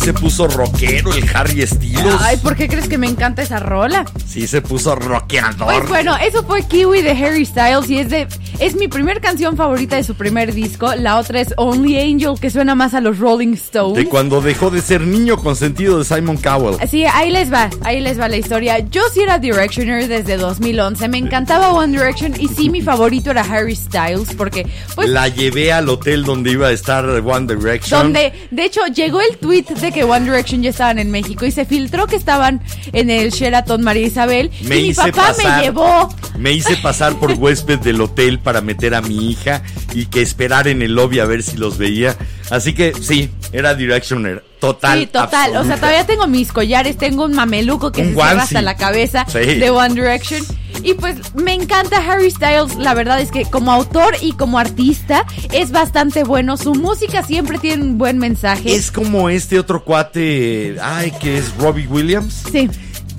[0.07, 2.15] se puso rockero el Harry Styles.
[2.21, 4.05] Ay, ¿por qué crees que me encanta esa rola?
[4.25, 5.67] Sí se puso rockeador.
[5.67, 8.29] Pues bueno, eso fue Kiwi de Harry Styles y es de
[8.61, 10.95] es mi primer canción favorita de su primer disco.
[10.95, 13.97] La otra es Only Angel, que suena más a los Rolling Stones.
[13.97, 16.77] De cuando dejó de ser niño consentido de Simon Cowell.
[16.89, 18.79] Sí, ahí les va, ahí les va la historia.
[18.79, 23.43] Yo sí era Directioner desde 2011, me encantaba One Direction y sí mi favorito era
[23.43, 28.03] Harry Styles porque pues La llevé al hotel donde iba a estar One Direction.
[28.03, 31.51] donde de hecho llegó el tweet de que One Direction ya estaban en México y
[31.51, 32.63] se filtró que estaban
[32.93, 36.09] en el Sheraton María Isabel me y mi papá pasar, me llevó
[36.39, 39.61] me hice pasar por huésped del hotel para meter a mi hija
[39.93, 42.17] y que esperar en el lobby a ver si los veía.
[42.49, 44.45] Así que sí, era Directioner.
[44.61, 45.01] Total.
[45.01, 45.57] Sí, total.
[45.57, 48.77] O sea, todavía tengo mis collares, tengo un mameluco que Un se cierra hasta la
[48.77, 49.39] cabeza Sí.
[49.41, 50.45] de One Direction.
[50.85, 52.77] Y pues me encanta Harry Styles.
[52.77, 56.57] La verdad es que como autor y como artista es bastante bueno.
[56.57, 58.73] Su música siempre tiene un buen mensaje.
[58.77, 62.45] Es como este otro cuate, ay, que es Robbie Williams.
[62.53, 62.71] Sí,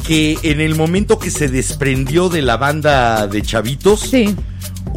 [0.08, 4.34] que en el momento que se desprendió de la banda de chavitos, sí.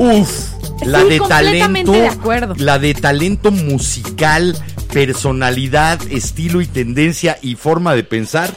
[0.01, 2.55] Uff, la Sí, de talento, de acuerdo.
[2.56, 4.56] la de talento musical,
[4.93, 8.51] personalidad, estilo y tendencia y forma de pensar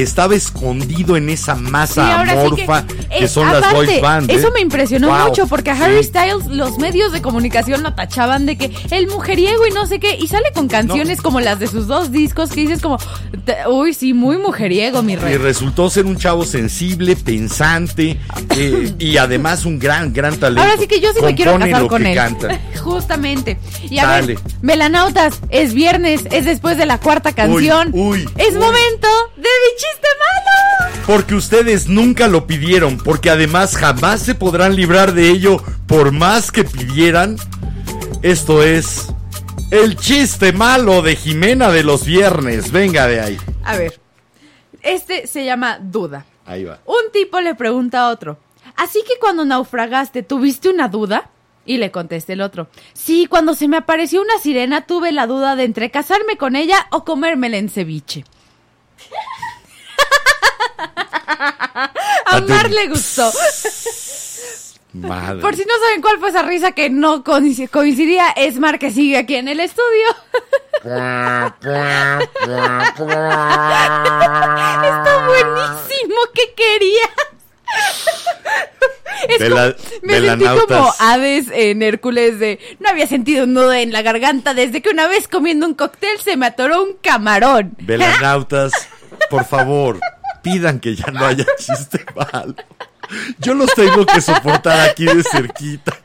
[0.00, 2.30] que estaba escondido en esa Sí, masa sí que,
[2.64, 4.30] amorfa que, eh, son las boys band.
[4.30, 4.34] ¿eh?
[4.36, 6.04] Eso me impresionó Wow, mucho porque a Harry sí.
[6.08, 10.16] Styles los medios de comunicación lo tachaban de que el mujeriego y no sé qué
[10.16, 12.98] y sale con canciones como las de sus dos discos que dices como
[13.70, 15.36] uy sí muy mujeriego mi Y rey.
[15.36, 18.18] resultó ser un chavo sensible, pensante
[18.56, 20.62] eh, y además un gran, gran talento.
[20.62, 22.14] Ahora sí que yo sí me quiero casar con él.
[22.14, 22.58] canta.
[22.82, 23.58] Justamente.
[23.90, 24.34] Y a Dale.
[24.34, 27.90] ver, Melanautas, es viernes, es después de la cuarta canción.
[27.92, 28.58] uy, es uy.
[28.58, 29.50] momento de malo.
[31.10, 36.52] Porque ustedes nunca lo pidieron, porque además jamás se podrán librar de ello por más
[36.52, 37.34] que pidieran.
[38.22, 39.12] Esto es
[39.72, 42.70] el chiste malo de Jimena de los viernes.
[42.70, 43.38] Venga de ahí.
[43.64, 44.00] A ver,
[44.82, 46.26] este se llama Duda.
[46.46, 46.78] Ahí va.
[46.86, 48.38] Un tipo le pregunta a otro,
[48.76, 51.28] ¿así que cuando naufragaste tuviste una duda?
[51.66, 55.56] Y le contesta el otro, sí, cuando se me apareció una sirena tuve la duda
[55.56, 58.24] de entre casarme con ella o comérmela en ceviche.
[62.26, 63.30] A Mar le gustó.
[64.92, 65.40] Madre.
[65.40, 68.90] Por si no saben cuál fue esa risa que no coinci- coincidía, es Mar que
[68.90, 70.06] sigue aquí en el estudio.
[73.90, 77.10] Está buenísimo, ¿qué querías?
[79.28, 79.66] Es De como- la-
[80.02, 80.66] me sentí Belanautas.
[80.78, 84.88] como Hades en Hércules de no había sentido un nudo en la garganta desde que
[84.90, 87.74] una vez comiendo un cóctel se me atoró un camarón.
[87.80, 88.72] Velanautas,
[89.28, 90.00] por favor,
[90.42, 92.54] pidan que ya no haya chiste malo.
[93.38, 95.96] Yo los tengo que soportar aquí de cerquita.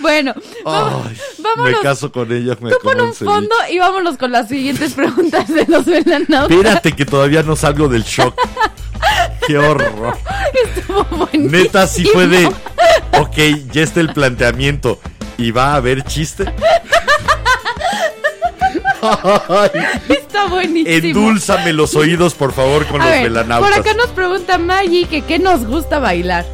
[0.00, 0.32] Bueno,
[0.64, 1.72] vamos- vámonos.
[1.72, 5.48] me caso con ella, me Tú pon un fondo y vámonos con las siguientes preguntas
[5.48, 6.50] de los velanautas.
[6.50, 8.38] Espérate que todavía no salgo del shock.
[9.46, 10.16] Qué horror.
[10.76, 11.50] Estuvo buenísimo.
[11.50, 12.46] Neta, sí fue de.
[13.18, 13.36] Ok,
[13.72, 15.00] ya está el planteamiento.
[15.36, 16.44] ¿Y va a haber chiste?
[20.08, 20.96] Está buenísimo.
[20.96, 23.78] endúlzame los oídos, por favor, con A los ver, por velanautas.
[23.78, 26.44] acá nos pregunta Maggie que qué nos gusta bailar.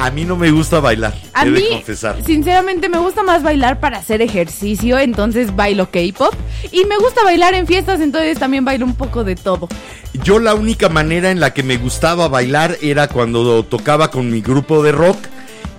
[0.00, 2.16] A mí no me gusta bailar, A he mí, de confesar.
[2.24, 6.32] sinceramente, me gusta más bailar para hacer ejercicio, entonces bailo K-pop.
[6.70, 9.66] Y me gusta bailar en fiestas, entonces también bailo un poco de todo.
[10.22, 14.40] Yo la única manera en la que me gustaba bailar era cuando tocaba con mi
[14.40, 15.18] grupo de rock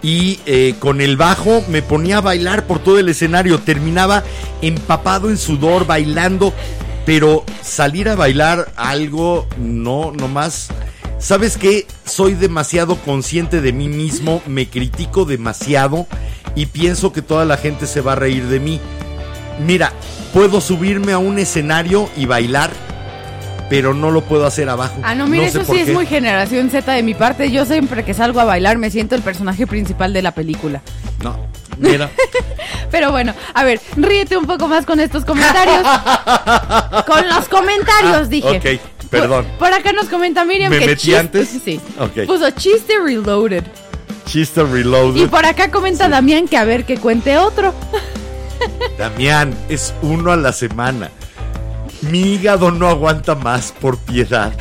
[0.01, 3.59] y eh, con el bajo me ponía a bailar por todo el escenario.
[3.59, 4.23] Terminaba
[4.61, 6.53] empapado en sudor bailando,
[7.05, 10.69] pero salir a bailar algo, no, nomás.
[11.19, 11.85] ¿Sabes qué?
[12.05, 16.07] Soy demasiado consciente de mí mismo, me critico demasiado
[16.55, 18.79] y pienso que toda la gente se va a reír de mí.
[19.65, 19.91] Mira,
[20.33, 22.71] puedo subirme a un escenario y bailar
[23.69, 24.99] pero no lo puedo hacer abajo.
[25.03, 27.51] Ah, no, mira, sé eso sí es muy generación Z de mi parte.
[27.51, 30.81] Yo siempre que salgo a bailar me siento el personaje principal de la película.
[31.23, 31.35] No,
[31.77, 32.09] mira.
[32.91, 35.83] Pero bueno, a ver, ríete un poco más con estos comentarios.
[37.05, 38.57] con los comentarios, dije.
[38.57, 39.45] ok, perdón.
[39.57, 41.49] Por, por acá nos comenta Miriam ¿Me que metí chiste- antes?
[41.63, 41.79] Sí.
[41.99, 42.25] Ok.
[42.25, 43.63] Puso chiste reloaded.
[44.25, 45.21] Chiste reloaded.
[45.21, 47.73] Y por acá comenta Damián que a ver que cuente otro.
[48.97, 51.09] Damián, es uno a la semana.
[52.01, 54.53] Mi hígado no aguanta más, por piedad.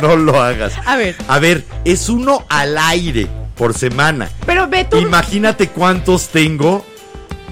[0.00, 0.74] No lo hagas.
[0.86, 1.16] A ver.
[1.28, 3.26] A ver, es uno al aire
[3.56, 4.28] por semana.
[4.46, 4.98] Pero ve tú.
[4.98, 6.84] Imagínate cuántos tengo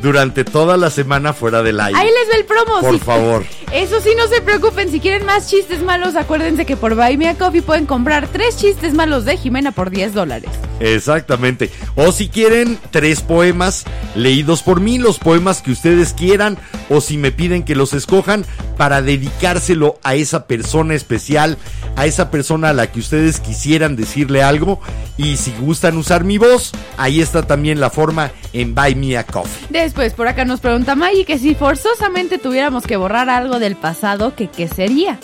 [0.03, 1.99] durante toda la semana fuera del aire.
[1.99, 2.81] Ahí les ve el promo.
[2.81, 3.01] Por sí.
[3.01, 3.45] favor.
[3.73, 4.91] Eso sí, no se preocupen.
[4.91, 8.57] Si quieren más chistes malos, acuérdense que por Buy Me a Coffee pueden comprar tres
[8.57, 10.51] chistes malos de Jimena por 10 dólares.
[10.81, 11.71] Exactamente.
[11.97, 13.85] O si quieren, tres poemas
[14.15, 16.59] leídos por mí, los poemas que ustedes quieran,
[16.89, 18.45] o si me piden que los escojan
[18.77, 21.59] para dedicárselo a esa persona especial,
[21.97, 24.81] a esa persona a la que ustedes quisieran decirle algo.
[25.17, 29.25] Y si gustan usar mi voz, ahí está también la forma en Buy Me a
[29.25, 29.67] Coffee.
[29.89, 34.35] Después, por acá nos pregunta Maggie que si forzosamente tuviéramos que borrar algo del pasado,
[34.37, 35.19] que qué sería.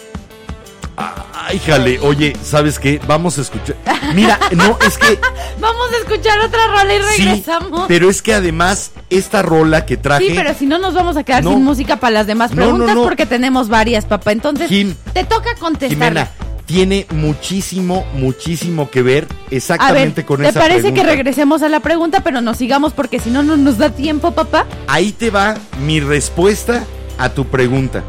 [0.96, 2.98] Ay, jale, oye, ¿sabes qué?
[3.06, 3.76] Vamos a escuchar.
[4.14, 5.18] Mira, no, es que
[5.60, 7.84] Vamos a escuchar otra rola y sí, regresamos.
[7.88, 10.28] pero es que además esta rola que traje.
[10.28, 11.50] Sí, pero si no nos vamos a quedar No.
[11.50, 13.02] sin música para las demás no, preguntas no.
[13.02, 14.32] porque tenemos varias, papá.
[14.32, 14.94] Entonces, Jim.
[15.12, 15.90] te toca contestar.
[16.08, 16.30] Jimena,
[16.66, 21.02] tiene muchísimo, muchísimo que ver A ver, exactamente con ¿te esa parece pregunta.
[21.02, 24.32] que regresemos a la pregunta, pero nos sigamos porque si no, no nos da tiempo,
[24.32, 24.66] papá?
[24.86, 26.84] Ahí te va mi respuesta
[27.18, 28.02] a tu pregunta.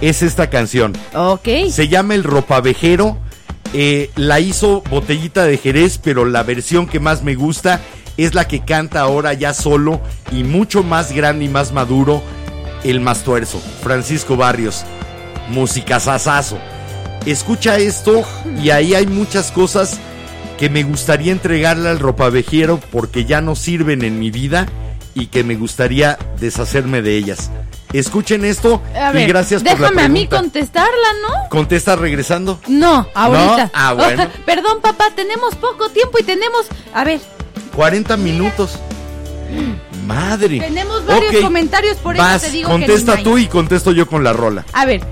[0.00, 0.92] Es esta canción.
[1.14, 1.48] Ok.
[1.70, 3.18] Se llama El Ropavejero.
[3.74, 7.80] Eh, la hizo Botellita de Jerez, pero la versión que más me gusta
[8.18, 12.22] es la que canta ahora ya solo y mucho más grande y más maduro
[12.84, 14.84] el más tuerzo, Francisco Barrios.
[15.48, 16.58] Música sasazo.
[17.26, 18.24] Escucha esto
[18.62, 19.98] y ahí hay muchas cosas
[20.58, 24.66] que me gustaría entregarle al ropavejero porque ya no sirven en mi vida
[25.14, 27.50] y que me gustaría deshacerme de ellas.
[27.92, 30.36] Escuchen esto A y gracias por la déjame a mí pregunta.
[30.38, 31.48] contestarla, ¿no?
[31.50, 32.58] ¿Contesta regresando?
[32.66, 33.64] No, ahorita.
[33.66, 33.70] ¿No?
[33.74, 34.28] Ah, bueno.
[34.46, 37.20] Perdón, papá, tenemos poco tiempo y tenemos, a ver,
[37.76, 38.78] 40 minutos.
[40.06, 40.58] Madre.
[40.58, 44.24] Tenemos varios comentarios, por eso vas, te digo que contesta tú y contesto yo con
[44.24, 44.64] la rola.
[44.72, 45.02] A ver,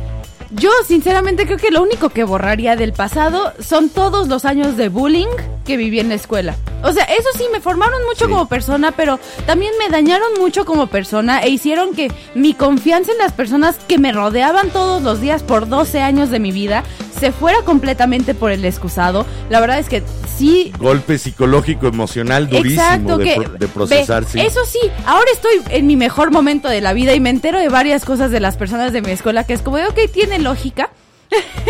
[0.52, 4.89] yo sinceramente creo que lo único que borraría del pasado son todos los años de
[4.89, 5.28] bullying
[5.64, 6.56] que viví en la escuela.
[6.82, 8.31] O sea, eso sí, me formaron mucho Sí.
[8.31, 13.18] como persona, pero también me dañaron mucho como persona e hicieron que mi confianza en
[13.18, 16.82] las personas que me rodeaban todos los días por 12 años de mi vida
[17.20, 19.26] se fuera completamente por el excusado.
[19.51, 20.02] La verdad es que
[20.36, 24.24] sí Golpe psicológico, emocional durísimo Exacto, de, que pro- de procesar.
[24.24, 24.40] ve, sí.
[24.40, 27.68] Eso sí, ahora estoy en mi mejor momento de la vida y me entero de
[27.68, 30.90] varias cosas de las personas de mi escuela que es como de, ok, tiene lógica.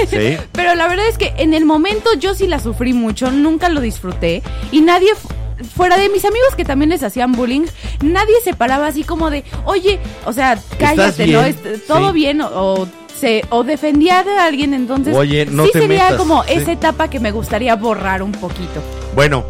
[0.09, 0.39] Sí.
[0.52, 3.81] Pero la verdad es que en el momento yo sí la sufrí mucho, nunca lo
[3.81, 5.28] disfruté y nadie fu-
[5.77, 7.66] fuera de mis amigos que también les hacían bullying,
[8.02, 11.27] nadie se paraba así como de, oye, o sea, cállate?
[11.27, 11.43] ¿no?
[11.43, 12.14] Est- Todo Sí.
[12.14, 12.89] bien o, o
[13.20, 16.55] se o defendía de alguien, entonces Oye, no sí te sería metas, como sí.
[16.55, 18.82] esa etapa que me gustaría borrar un poquito.
[19.14, 19.44] Bueno,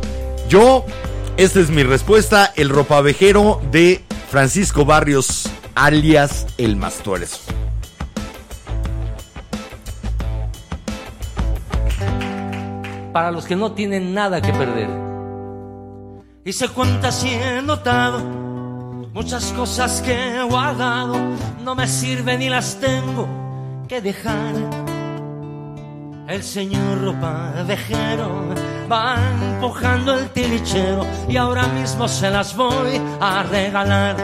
[0.48, 0.84] yo,
[1.36, 7.40] esta es mi respuesta, el ropavejero de Francisco Barrios, alias El Mastuerzo.
[13.12, 14.88] para los que no tienen nada que perder.
[16.44, 18.20] Y se cuenta si he notado
[19.12, 21.16] muchas cosas que he guardado,
[21.64, 23.49] no me sirven y las tengo
[23.90, 24.54] que dejar.
[26.28, 28.54] El señor ropavejero
[28.90, 34.14] va empujando el tilichero y ahora mismo se las voy a regalar.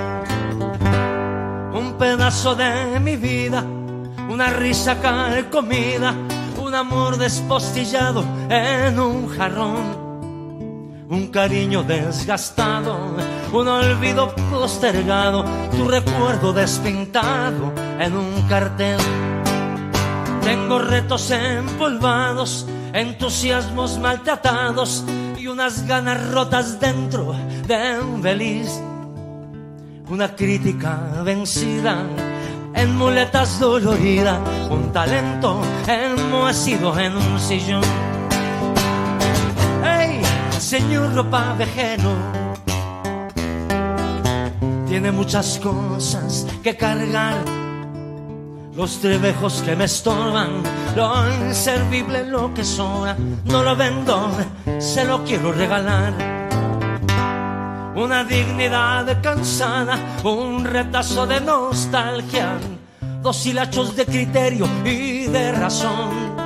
[1.75, 3.65] Un pedazo de mi vida,
[4.31, 4.99] una risa
[5.51, 6.15] comida,
[6.63, 10.07] un amor despostillado en un jarrón.
[11.11, 13.17] Un cariño desgastado,
[13.53, 19.01] un olvido postergado, tu recuerdo despintado en un cartel.
[20.47, 25.05] Tengo retos empolvados, entusiasmos maltratados
[25.37, 27.35] y unas ganas rotas dentro
[27.67, 28.81] de un feliz.
[30.09, 32.07] Una crítica vencida
[32.77, 34.39] en muletas dolorida,
[34.71, 37.83] un talento enmohecido en un sillón.
[39.85, 40.23] ¡Ey,
[40.61, 42.13] señor ropavejero!
[44.87, 47.66] Tiene muchas cosas que cargar
[48.77, 50.63] los trebejos que me estorban,
[50.95, 53.17] lo inservible, lo que sobra,
[53.47, 54.31] no lo vendo,
[54.79, 56.13] se lo quiero regalar.
[57.97, 62.59] Una dignidad cansada, un retazo de nostalgia,
[63.23, 66.37] dos hilachos de criterio y de razón.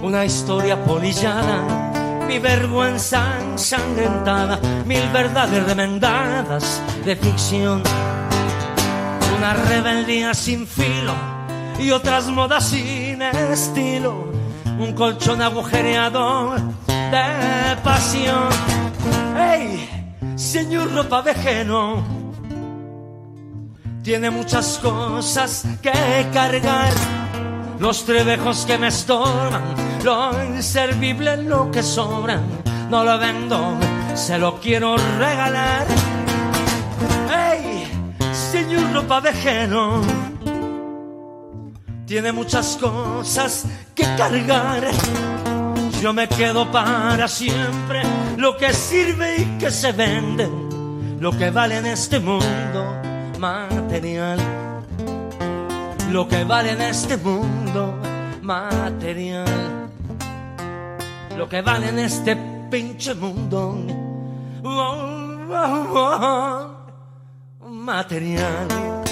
[0.00, 7.82] una historia polillada, mi vergüenza ensangrentada, mil verdades remendadas de ficción,
[9.38, 11.33] una rebeldía sin filo
[11.78, 14.32] y otras modas sin estilo,
[14.78, 16.54] un colchón agujereado
[16.86, 18.48] de pasión.
[19.38, 19.90] ¡Ey!
[20.36, 22.02] Señor ropa vejeno,
[24.02, 25.92] tiene muchas cosas que
[26.32, 26.92] cargar.
[27.78, 29.62] Los trebejos que me estorban,
[30.04, 32.40] lo inservible, lo que sobra,
[32.88, 33.76] no lo vendo,
[34.14, 35.86] se lo quiero regalar.
[37.52, 37.86] ¡Ey!
[38.32, 40.02] Señor ropa vejeno,
[42.06, 44.84] tiene muchas cosas que cargar.
[46.00, 48.02] Yo me quedo para siempre
[48.36, 50.48] lo que sirve y que se vende,
[51.18, 53.00] lo que vale en este mundo
[53.38, 54.38] material.
[56.10, 57.98] Lo que vale en este mundo
[58.42, 59.90] material.
[61.36, 62.36] Lo que vale en este
[62.70, 63.78] pinche mundo
[67.60, 69.03] material.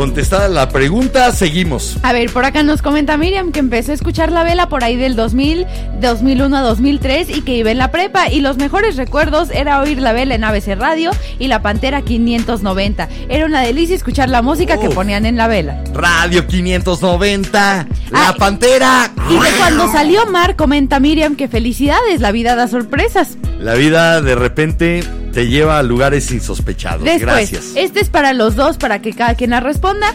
[0.00, 1.98] Contestada la pregunta, seguimos.
[2.02, 4.96] A ver, por acá nos comenta Miriam que empezó a escuchar la vela por ahí
[4.96, 5.66] del 2000,
[6.00, 9.98] 2001 a 2003 y que iba en la prepa y los mejores recuerdos era oír
[9.98, 13.10] la vela en ABC Radio y la Pantera 590.
[13.28, 15.84] Era una delicia escuchar la música que ponían en la vela.
[15.92, 19.10] Radio 590, La Ah, Pantera.
[19.28, 23.36] Y de cuando salió Mar, comenta Miriam que felicidades, la vida da sorpresas.
[23.58, 27.04] La vida de repente te lleva a lugares insospechados.
[27.04, 27.72] Después, Gracias.
[27.76, 30.14] este es para los dos, para que cada quien la responda.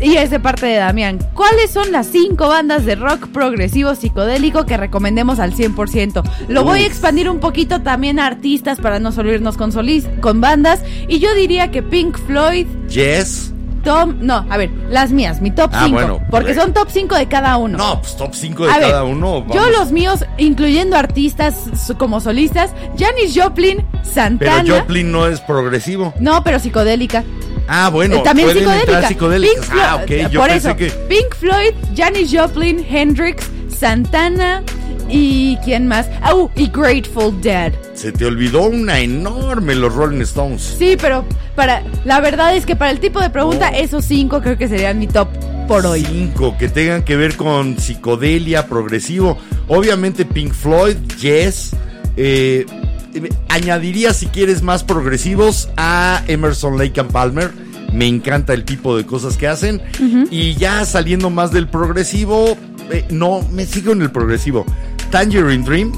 [0.00, 1.18] Y es de parte de Damián.
[1.34, 6.22] ¿Cuáles son las cinco bandas de rock progresivo psicodélico que recomendemos al 100%?
[6.48, 10.04] Lo voy a expandir un poquito también a artistas para no solo irnos con, solis,
[10.20, 10.82] con bandas.
[11.08, 13.53] Y yo diría que Pink Floyd, Yes.
[13.84, 14.16] Tom...
[14.20, 15.92] No, a ver, las mías, mi top Ah, 5.
[15.96, 17.78] bueno, porque son top 5 de cada uno.
[17.78, 19.46] No, pues top 5 de A ver, cada uno.
[19.52, 21.54] Yo los míos, incluyendo artistas
[21.98, 24.80] como solistas, Janis Joplin, Pero Santana...
[24.80, 26.12] Joplin no es progresivo.
[26.18, 27.22] No, pero psicodélica.
[27.68, 29.08] Ah, bueno, Eh, también psicodélica.
[29.08, 30.90] Pink Ah, Flo- ok, yo por pensé eso, que...
[31.08, 34.62] Pink Floyd, Janis Joplin, Hendrix, Santana
[35.08, 36.06] y quién más.
[36.22, 37.72] Ah, uh, y Grateful Dead.
[37.94, 40.76] Se te olvidó una enorme, los Rolling Stones.
[40.78, 41.24] Sí, pero
[41.54, 43.76] para la verdad es que para el tipo de pregunta Oh.
[43.76, 45.28] esos cinco creo que serían mi top
[45.68, 46.04] por hoy.
[46.04, 49.38] Cinco que tengan que ver con psicodelia, progresivo.
[49.68, 51.70] Obviamente Pink Floyd, Yes.
[52.16, 52.66] eh,
[53.14, 57.50] eh, añadiría, si quieres, más progresivos a Emerson, Lake and Palmer.
[57.92, 59.80] Me encanta el tipo de cosas que hacen.
[60.30, 62.56] Y ya saliendo más del progresivo,
[62.90, 64.66] eh, no, me sigo en el progresivo.
[65.14, 65.92] Tangerine Dream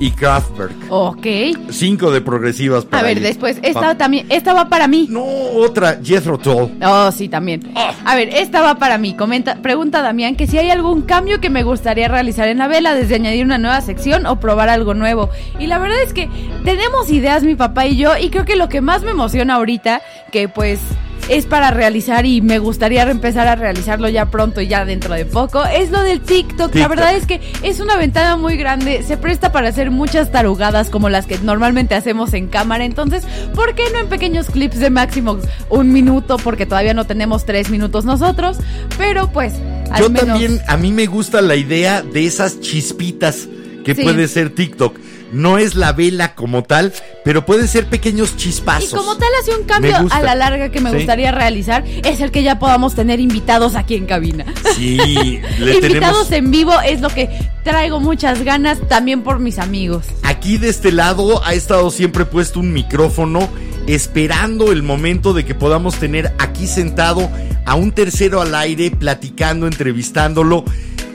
[0.00, 0.72] y Kraftwerk.
[0.88, 1.26] Ok.
[1.68, 5.06] Cinco de progresivas para A ver, después, esta Pa- también, esta va para mí.
[5.10, 6.70] No, otra, Jethro Tull.
[6.82, 7.60] Oh, sí, también.
[8.06, 9.14] A ver, esta va para mí.
[9.14, 12.94] Comenta, pregunta Damián que si hay algún cambio que me gustaría realizar en la vela,
[12.94, 15.28] desde añadir una nueva sección o probar algo nuevo.
[15.60, 16.30] Y la verdad es que
[16.64, 20.00] tenemos ideas mi papá y yo, y creo que lo que más me emociona ahorita,
[20.32, 20.80] que pues
[21.28, 25.24] es para realizar y me gustaría empezar a realizarlo ya pronto y ya dentro de
[25.24, 26.74] poco, es lo del TikTok.
[26.74, 30.90] La verdad es que es una ventana muy grande, se presta para hacer muchas tarugadas
[30.90, 32.84] como las que normalmente hacemos en cámara.
[32.84, 33.24] Entonces,
[33.54, 35.38] ¿por qué no en pequeños clips de máximo
[35.70, 36.36] un minuto?
[36.36, 38.58] Porque todavía no tenemos tres minutos nosotros.
[38.98, 39.54] Pero pues,
[39.90, 40.28] al Yo menos.
[40.28, 43.48] también, a mí me gusta la idea de esas chispitas
[43.84, 44.02] que Sí.
[44.02, 44.96] puede ser TikTok.
[45.34, 46.92] No es la vela como tal,
[47.24, 48.90] pero pueden ser pequeños Y chispazos.
[48.94, 50.96] como tal hace un cambio a la larga que me Sí.
[50.96, 54.44] gustaría realizar es el que ya podamos tener invitados aquí en cabina.
[54.76, 57.28] Sí, le invitados tenemos en vivo es lo que
[57.64, 60.04] traigo muchas ganas también por mis amigos.
[60.22, 63.48] aquí de este lado ha estado siempre puesto un micrófono
[63.86, 67.30] esperando el momento de que podamos tener aquí sentado
[67.66, 70.64] a un tercero al aire platicando, entrevistándolo.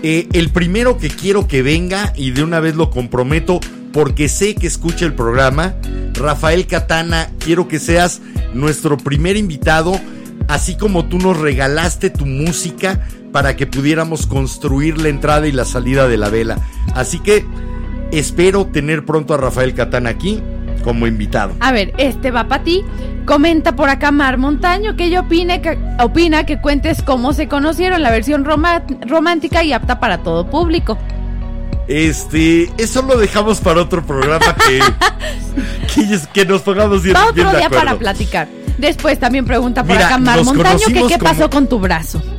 [0.01, 3.59] Eh, el primero que quiero que venga y de una vez lo comprometo
[3.93, 5.73] porque sé que escucha el programa,
[6.13, 8.21] Rafael Catana, quiero que seas
[8.53, 9.99] nuestro primer invitado,
[10.47, 15.65] así como tú nos regalaste tu música para que pudiéramos construir la entrada y la
[15.65, 16.57] salida de la vela.
[16.95, 17.45] Así que
[18.11, 20.41] espero tener pronto a Rafael Catana aquí
[20.83, 21.53] como invitado.
[21.59, 22.83] A ver, este va para ti.
[23.25, 28.01] Comenta por acá Mar Montaño que ella opina que, opina que cuentes cómo se conocieron,
[28.01, 30.97] la versión romántica y apta para todo público.
[31.87, 34.79] Este, eso lo dejamos para otro programa que,
[35.95, 38.47] que, que nos pongamos bien, Va bien otro de día para platicar.
[38.77, 42.21] Después también pregunta por Mira, acá Mar Montaño que qué pasó con tu brazo.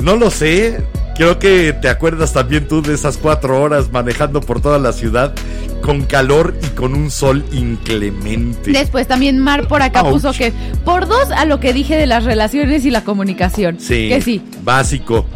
[0.00, 0.82] No lo sé.
[1.14, 5.34] Creo que te acuerdas también tú de esas cuatro horas manejando por toda la ciudad
[5.82, 8.70] con calor y con un sol inclemente.
[8.72, 10.12] Después también Mar por acá Ouch.
[10.14, 10.52] puso que
[10.84, 13.78] por dos a lo que dije de las relaciones y la comunicación.
[13.78, 14.42] Sí, Que sí.
[14.62, 15.26] básico.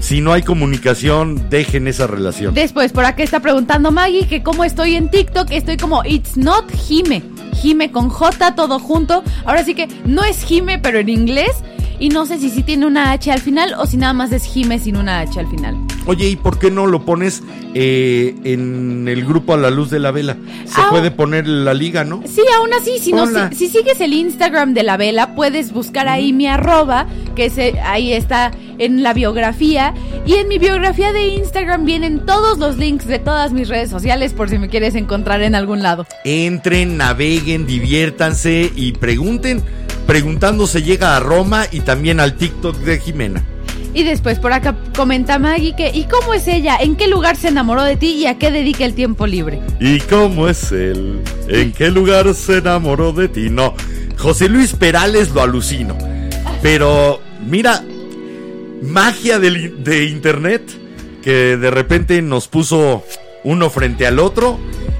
[0.00, 2.54] Si no hay comunicación, dejen esa relación.
[2.54, 5.50] Después, por acá está preguntando Maggie que cómo estoy en TikTok.
[5.50, 7.22] Estoy como It's Not Jime.
[7.54, 9.22] Jime con J, todo junto.
[9.44, 11.52] Ahora sí que no es Jime, pero en inglés.
[12.00, 14.44] Y no sé si sí tiene una H al final o si nada más es
[14.44, 15.76] Jime sin una H al final.
[16.06, 17.42] Oye, ¿y por qué no lo pones
[17.74, 20.36] eh, en el grupo a la luz de la vela?
[20.64, 22.22] Se Ah, puede poner la liga, ¿no?
[22.26, 26.08] Sí, aún así, si, no, si, si sigues el Instagram de la vela, puedes buscar
[26.08, 27.06] ahí mi arroba,
[27.36, 29.92] que ese, ahí está en la biografía.
[30.24, 34.32] Y en mi biografía de Instagram vienen todos los links de todas mis redes sociales
[34.32, 36.06] por si me quieres encontrar en algún lado.
[36.24, 39.62] Entren, naveguen, diviértanse y pregunten.
[40.10, 43.44] Preguntando se llega a Roma y también al TikTok de Jimena.
[43.94, 46.78] Y después por acá comenta Maggie que, ¿y cómo es ella?
[46.80, 49.60] ¿En qué lugar se enamoró de ti y a qué dedica el tiempo libre?
[49.78, 51.20] ¿Y cómo es él?
[51.46, 53.50] ¿En qué lugar se enamoró de ti?
[53.50, 53.76] No,
[54.18, 55.96] José Luis Perales lo alucino.
[56.60, 57.84] Pero mira,
[58.82, 60.62] magia de internet
[61.22, 63.04] que de repente nos puso
[63.44, 64.58] uno frente al otro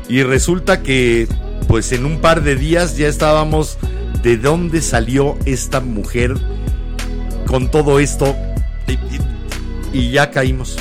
[0.09, 1.27] y resulta que
[1.67, 3.77] pues en un par de días ya estábamos
[4.23, 6.35] de dónde salió esta mujer
[7.47, 8.37] con todo esto
[9.93, 10.77] y, ya caímos.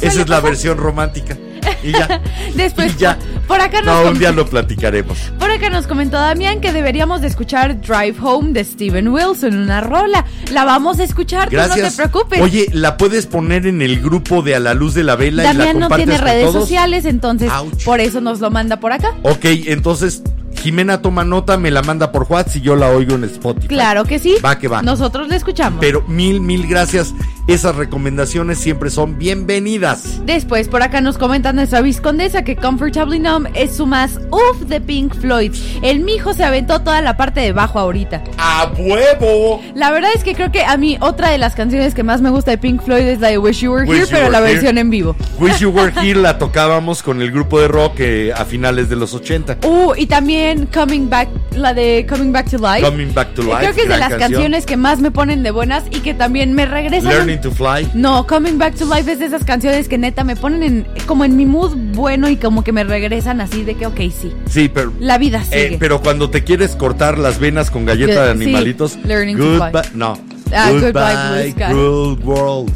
[0.00, 1.36] Esa es la versión romántica.
[1.82, 2.20] Y ya.
[2.56, 3.18] Después, Y ya.
[3.46, 5.18] por acá nos No, un día lo platicaremos.
[5.38, 9.80] Por acá nos comentó Damián que deberíamos de escuchar Drive Home de Steven Wilson, una
[9.80, 10.24] rola.
[10.52, 11.96] La vamos a escuchar, tú no Gracias.
[11.96, 12.40] te preocupes.
[12.40, 15.46] Oye, ¿la puedes poner en el grupo de A la Luz de la Vela y
[15.46, 16.60] la Damián no compartes tiene con redes todos?
[16.62, 17.84] sociales, entonces Ouch.
[17.84, 19.14] por eso nos lo manda por acá.
[19.22, 20.22] Ok, entonces
[20.56, 23.68] Jimena toma nota, me la manda por WhatsApp y yo la oigo en Spotify.
[23.68, 24.36] Claro que sí.
[24.44, 24.82] Va que va.
[24.82, 25.80] Nosotros le escuchamos.
[25.80, 27.14] Pero mil, mil gracias.
[27.48, 30.24] Esas recomendaciones siempre son bienvenidas.
[30.24, 34.80] Después por acá nos comenta nuestra viscondesa que Comfortably Numb es su más uff de
[34.80, 35.52] Pink Floyd.
[35.82, 38.22] El mijo se aventó toda la parte de bajo ahorita.
[38.38, 39.60] ¡A huevo!
[39.74, 42.30] La verdad es que creo que a mí otra de las canciones que más me
[42.30, 44.32] gusta de Pink Floyd es la de Wish You Were Wish Here, You pero Were
[44.32, 44.52] la Here.
[44.52, 45.16] versión en vivo.
[45.40, 48.94] Wish You Were Here la tocábamos con el grupo de rock eh, a finales de
[48.94, 49.58] los 80.
[49.66, 52.82] Uh, y también Coming Back, la de Coming Back to Life.
[52.88, 53.56] Coming Back to Life.
[53.58, 54.30] Creo que es de las canción.
[54.30, 57.31] canciones que más me ponen de buenas y que también me regresan.
[57.40, 57.88] To Fly.
[57.94, 61.24] No, Coming Back to Life es de esas canciones que neta me ponen en, como
[61.24, 64.68] en mi mood bueno y como que me regresan así de que, ok, sí, Sí,
[64.72, 64.92] pero.
[65.00, 65.74] la vida sigue.
[65.74, 68.98] eh, pero cuando te quieres cortar las venas con galleta de Good- sí, animalitos.
[69.04, 69.90] Learning to goodbye- Fly.
[69.98, 70.18] No.
[70.54, 72.72] Ah, Goodbye, goodbye, Blue Sky.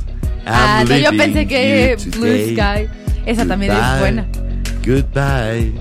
[0.47, 2.53] ah, no, yo pensé que Blue.
[2.53, 2.89] Sky.
[3.27, 4.27] Esa también es buena.
[4.87, 5.73] Goodbye.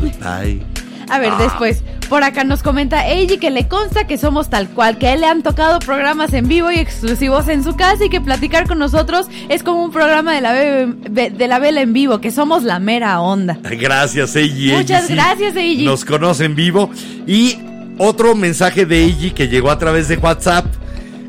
[0.00, 0.73] Goodbye.
[1.10, 1.38] A ver, Ah.
[1.42, 5.14] después, por acá nos comenta Eiji que le consta que somos tal cual, que a
[5.14, 8.66] él le han tocado programas en vivo y exclusivos en su casa y que platicar
[8.68, 12.62] con nosotros es como un programa de la, de la vela en vivo, que somos
[12.62, 13.58] la mera onda.
[13.62, 14.72] Gracias, Eiji.
[14.72, 15.84] Muchas Eiji, gracias, Eiji.
[15.84, 16.90] Nos conoce en vivo.
[17.26, 17.58] Y
[17.98, 20.66] otro mensaje de Eiji que llegó a través de WhatsApp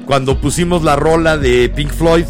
[0.05, 2.25] cuando pusimos la rola de Pink Floyd.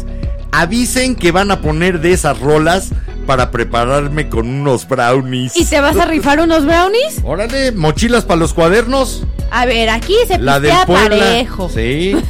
[0.52, 2.90] Avisen que van a poner de esas rolas
[3.26, 5.56] para prepararme con unos brownies.
[5.56, 7.20] ¿Y te vas a rifar unos brownies?
[7.24, 9.24] Órale, mochilas para los cuadernos.
[9.50, 11.08] A ver, aquí se La del Puebla.
[11.18, 11.68] parejo.
[11.68, 12.16] Sí.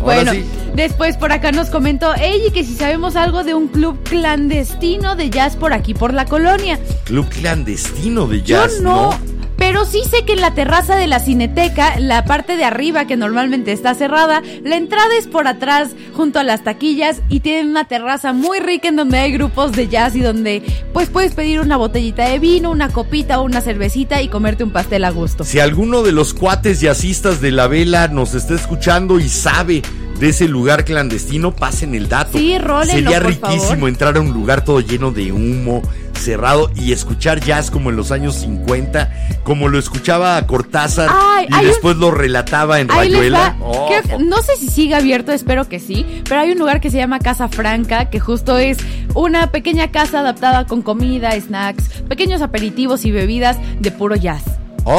[0.00, 0.44] Bueno, sí.
[0.74, 5.30] después por acá nos comentó Eiji que si sabemos algo de un club clandestino de
[5.30, 6.78] jazz por aquí, por la colonia.
[7.04, 9.18] Club clandestino de Yo jazz, no, ¿no?
[9.56, 13.16] Pero sí sé que en la terraza de la cineteca, la parte de arriba que
[13.16, 17.84] normalmente está cerrada, la entrada es por atrás junto a las taquillas y tienen una
[17.86, 20.62] terraza muy rica en donde hay grupos de jazz y donde
[20.92, 24.70] pues puedes pedir una botellita de vino, una copita o una cervecita y comerte un
[24.72, 25.44] pastel a gusto.
[25.44, 29.82] Si alguno de los cuates jazzistas de la vela nos está escuchando y sabe
[30.18, 32.38] de ese lugar clandestino, pasen el dato.
[32.38, 33.88] Sí, rólenlo, Sería por riquísimo favor.
[33.88, 35.82] entrar a un lugar todo lleno de humo,
[36.22, 39.12] cerrado y escuchar jazz como en los años 50,
[39.44, 43.56] como lo escuchaba Cortázar Ay, y un- después lo relataba en Rayuela.
[43.60, 46.90] Oh, Creo no sé si sigue abierto, espero que sí, pero hay un lugar que
[46.90, 48.78] se llama Casa Franca, que justo es
[49.14, 54.42] una pequeña casa adaptada con comida, snacks, pequeños aperitivos y bebidas de puro jazz.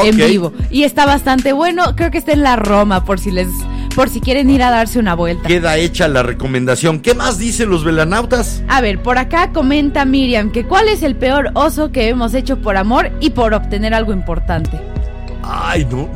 [0.04, 0.52] En vivo.
[0.70, 1.94] Y está bastante bueno.
[1.94, 3.48] Creo que está en la Roma, por si les,
[3.94, 5.48] por si quieren ir a darse una vuelta.
[5.48, 7.00] Queda hecha la recomendación.
[7.00, 8.62] ¿Qué más dicen los velanautas?
[8.68, 12.58] A ver, por acá comenta Miriam que cuál es el peor oso que hemos hecho
[12.60, 14.80] por amor y por obtener algo importante.
[15.42, 16.08] Ay, no.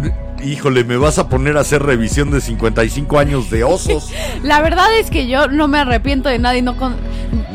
[0.44, 4.10] Híjole, me vas a poner a hacer revisión de 55 años de osos.
[4.42, 6.96] La verdad es que yo no me arrepiento de nada y no con...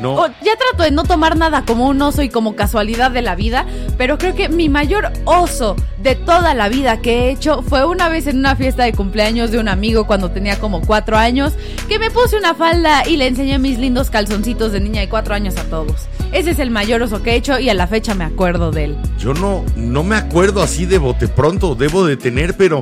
[0.02, 0.16] No.
[0.16, 3.36] o- ya trato de no tomar nada como un oso y como casualidad de la
[3.36, 3.66] vida,
[3.98, 8.10] pero creo que mi mayor oso de toda la vida que he hecho fue una
[8.10, 11.54] vez en una fiesta de cumpleaños de un amigo cuando tenía como cuatro años,
[11.88, 15.34] que me puse una falda y le enseñé mis lindos calzoncitos de niña de cuatro
[15.36, 16.08] años a todos.
[16.34, 18.86] Ese es el mayor oso que he hecho y a la fecha me acuerdo de
[18.86, 18.98] él.
[19.20, 22.73] Yo no, no me acuerdo así de bote pronto, debo de tener, pero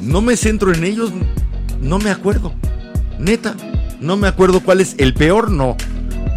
[0.00, 1.12] no me centro en ellos,
[1.80, 2.52] no me acuerdo.
[3.18, 3.54] Neta,
[4.00, 5.76] no me acuerdo cuál es el peor, no.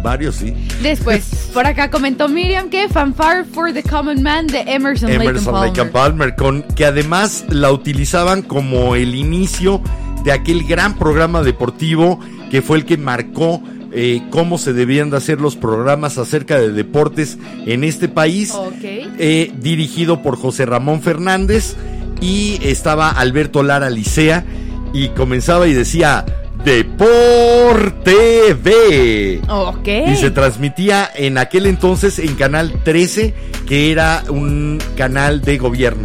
[0.02, 0.54] Varios sí.
[0.82, 5.68] Después, por acá comentó Miriam que Fanfare for the Common Man de Emerson, Emerson Palmer.
[5.68, 9.82] Lake and Palmer, con, que además la utilizaban como el inicio
[10.24, 12.20] de aquel gran programa deportivo
[12.50, 16.70] que fue el que marcó eh, cómo se debían de hacer los programas acerca de
[16.70, 21.76] deportes en este país, eh, dirigido por José Ramón Fernández
[22.20, 24.44] y estaba Alberto Lara Licea
[24.92, 26.24] y comenzaba y decía
[26.64, 29.40] Deporte B.
[29.48, 29.88] Ok.
[30.08, 33.34] Y se transmitía en aquel entonces en Canal 13,
[33.66, 36.04] que era un canal de gobierno.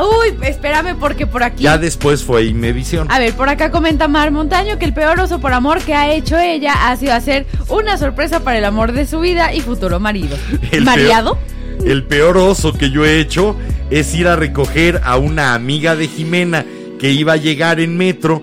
[0.00, 1.64] Uy, espérame porque por aquí...
[1.64, 3.08] Ya después fue Imevisión.
[3.10, 6.12] A ver, por acá comenta Mar Montaño que el peor oso por amor que ha
[6.12, 10.00] hecho ella ha sido hacer una sorpresa para el amor de su vida y futuro
[10.00, 10.36] marido.
[10.70, 11.34] El ¿Mariado?
[11.34, 11.52] peor-
[11.84, 13.56] el peor oso que yo he hecho
[13.90, 16.64] es ir a recoger a una amiga de Jimena
[16.98, 18.42] que iba a llegar en metro,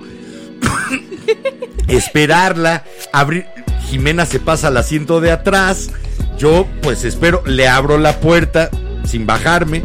[1.88, 2.84] esperarla,
[3.14, 3.45] abrir.
[3.90, 5.90] Jimena se pasa al asiento de atrás.
[6.38, 8.70] Yo, pues espero, le abro la puerta
[9.06, 9.84] sin bajarme.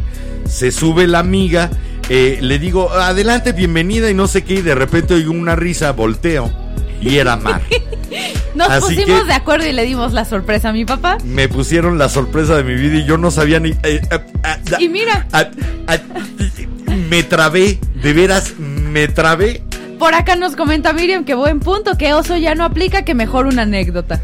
[0.49, 1.71] Se sube la amiga.
[2.11, 4.55] eh, le digo, adelante, bienvenida y no sé qué.
[4.55, 6.64] Y de repente oigo una risa, volteo.
[7.01, 7.63] Y era Mar.
[8.55, 11.19] Nos Así pusimos de acuerdo y le dimos la sorpresa a mi papá.
[11.25, 13.71] me pusieron la sorpresa de mi vida y yo no sabía ni.
[13.83, 15.27] eh, ah, ah, Y mira.
[15.33, 15.47] ah,
[15.89, 15.97] ah,
[17.09, 19.63] me trabé, de veras, me trabé.
[19.99, 23.47] Por acá nos comenta Miriam que buen punto, que oso ya no aplica, que mejor
[23.47, 24.21] una anécdota.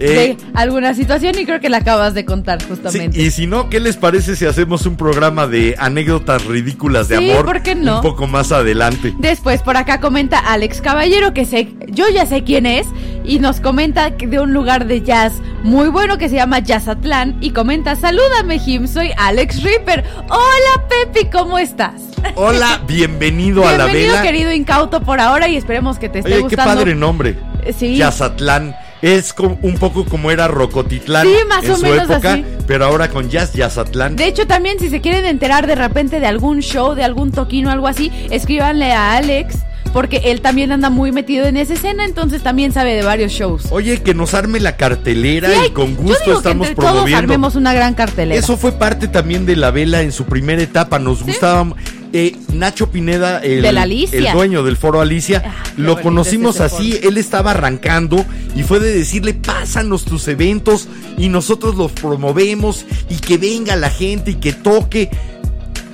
[0.00, 0.06] Eh.
[0.06, 3.20] De alguna situación y creo que la acabas de contar Sí, justamente.
[3.22, 7.30] y si no, ¿qué les parece si hacemos un programa de anécdotas ridículas de Sí,
[7.30, 7.44] amor?
[7.44, 7.96] ¿por qué no?
[7.96, 9.14] Un poco más adelante.
[9.18, 12.86] Después por acá comenta Alex Caballero que sé, yo ya sé quién es
[13.24, 17.50] y nos comenta de un lugar de jazz muy bueno que se llama Jazzatlán y
[17.50, 20.04] comenta salúdame Jim, soy Alex Ripper.
[20.28, 22.02] Hola Pepi, ¿cómo estás?
[22.34, 24.22] Hola, bienvenido, a la Bienvenido vela.
[24.22, 26.74] querido incauto por ahora y esperemos que te esté Oye, qué gustando.
[26.74, 27.36] padre nombre.
[27.78, 27.96] Sí.
[27.96, 28.74] Yazatlán.
[29.04, 32.44] Es como- un poco como era Rocotitlán Sí, más en o su menos época, así.
[32.66, 34.16] pero ahora con Jazz Yazatlán.
[34.16, 37.68] De hecho, también si se quieren enterar de repente de algún show, de algún toquino
[37.68, 39.56] o algo así, escríbanle a Alex,
[39.92, 43.66] porque él también anda muy metido en esa escena, entonces también sabe de varios shows.
[43.70, 46.74] Oye, que nos arme la cartelera Sí, y con yo gusto digo estamos que entre
[46.74, 47.18] todos promoviendo.
[47.18, 48.40] armemos una gran cartelera.
[48.40, 50.98] Eso fue parte también de la vela en su primera etapa.
[50.98, 51.74] Nos gustaba.
[52.16, 56.96] Eh, Nacho Pineda, el, De dueño del foro Alicia, Ah, lo conocimos así.
[57.02, 58.24] Él estaba arrancando
[58.54, 60.88] y fue de decirle: Pásanos tus eventos
[61.18, 65.10] y nosotros los promovemos y que venga la gente y que toque.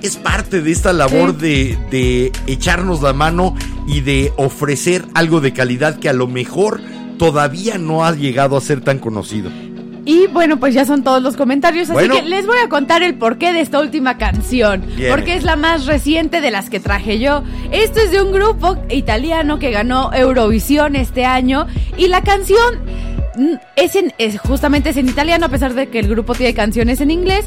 [0.02, 3.56] Es parte de esta labor de, de echarnos la mano
[3.88, 6.82] y de ofrecer algo de calidad que a lo mejor
[7.18, 9.50] todavía no ha llegado a ser tan conocido.
[10.04, 12.14] Y bueno, pues ya son todos los comentarios, así Bueno.
[12.14, 15.10] que les voy a contar el porqué de esta última canción, Bien.
[15.14, 17.42] porque es la más reciente de las que traje yo.
[17.70, 21.66] Esto es de un grupo italiano que ganó Eurovisión este año
[21.98, 22.80] y la canción
[23.36, 26.54] mm, es, en, es justamente es en italiano a pesar de que el grupo tiene
[26.54, 27.44] canciones en inglés.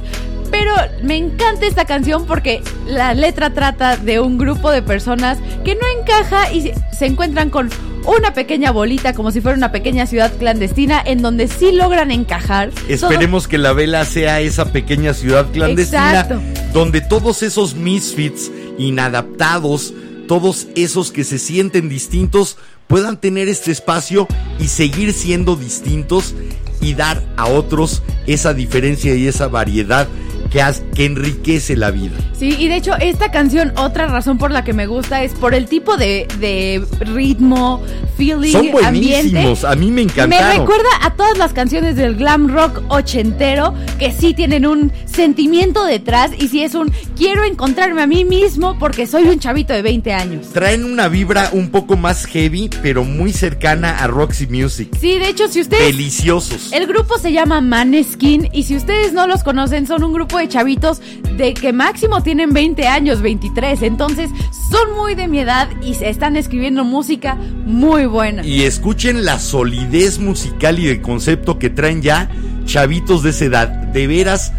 [0.52, 0.72] Pero
[1.02, 5.82] me encanta esta canción porque la letra trata de un grupo de personas que no
[6.00, 7.70] encaja y se encuentran con
[8.06, 12.72] una pequeña bolita como si fuera una pequeña ciudad clandestina en donde sí logran encajar.
[12.88, 16.42] Esperemos que la vela sea esa pequeña ciudad clandestina Exacto.
[16.74, 19.94] donde todos esos misfits inadaptados,
[20.28, 22.58] todos esos que se sienten distintos,
[22.88, 24.28] puedan tener este espacio
[24.60, 26.36] y seguir siendo distintos
[26.84, 30.08] y dar a otros esa diferencia y esa variedad
[30.52, 32.16] que, haz- que enriquece la vida.
[32.38, 35.56] Sí, y de hecho esta canción, otra razón por la que me gusta es por
[35.56, 37.82] el tipo de, de ritmo,
[38.18, 39.30] feeling, Son ambiente.
[39.32, 40.60] buenísimos, a mí me Me encantaron.
[40.60, 46.32] recuerda a todas las canciones del glam rock ochentero que sí tienen un sentimiento detrás
[46.38, 50.14] y sí es un quiero encontrarme a mí mismo porque soy un chavito de 20
[50.14, 50.48] años.
[50.54, 54.90] Traen una vibra un poco más heavy, pero muy cercana a Roxy Music.
[55.00, 56.73] Sí, de hecho, si ustedes Deliciosos.
[56.74, 60.48] El grupo se llama Maneskin y si ustedes no los conocen son un grupo de
[60.48, 61.04] chavitos
[61.38, 64.32] de que máximo tienen 20 años, 23, entonces
[64.72, 68.44] son muy de mi edad y se están escribiendo música muy buena.
[68.44, 72.32] Y escuchen la solidez musical y de concepto que traen ya
[72.66, 73.68] chavitos de esa edad.
[73.68, 74.52] De veras,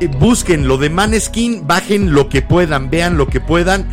[0.00, 3.86] eh, busquen lo de Maneskin, bajen lo que puedan, vean lo que puedan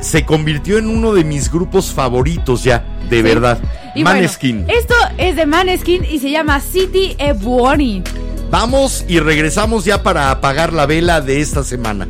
[0.00, 3.58] se convirtió en uno de mis grupos favoritos ya, de verdad.
[3.94, 4.64] Y Maneskin.
[4.68, 8.02] Esto es de Maneskin y se llama City e Buoni.
[8.50, 12.08] Vamos y regresamos ya para apagar la vela de esta semana.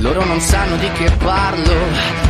[0.00, 2.29] Loro non sanno di che parlo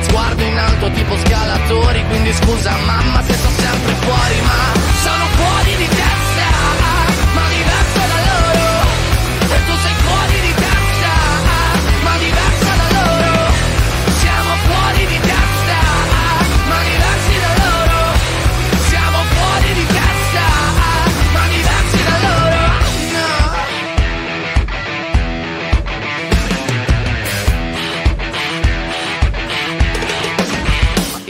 [0.00, 5.76] Sguardo in alto tipo scalatori Quindi scusa mamma se sto sempre fuori Ma sono fuori
[5.76, 6.25] di testa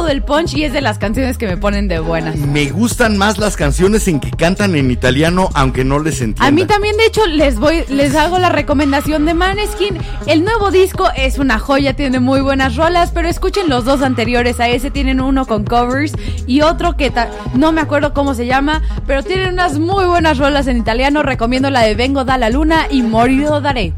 [0.00, 2.34] todo el punch y es de las canciones que me ponen de buenas.
[2.36, 6.46] Me gustan más las canciones en que cantan en italiano, aunque no les entienda.
[6.46, 9.98] A mí también, de hecho, les voy, les hago la recomendación de Maneskin.
[10.26, 14.58] El nuevo disco es una joya, tiene muy buenas rolas, pero escuchen los dos anteriores
[14.58, 14.90] a ese.
[14.90, 16.14] Tienen uno con covers
[16.46, 17.12] y otro que
[17.52, 21.22] no me acuerdo cómo se llama, pero tienen unas muy buenas rolas en italiano.
[21.22, 23.92] Recomiendo la de Vengo da la luna y Morido daré.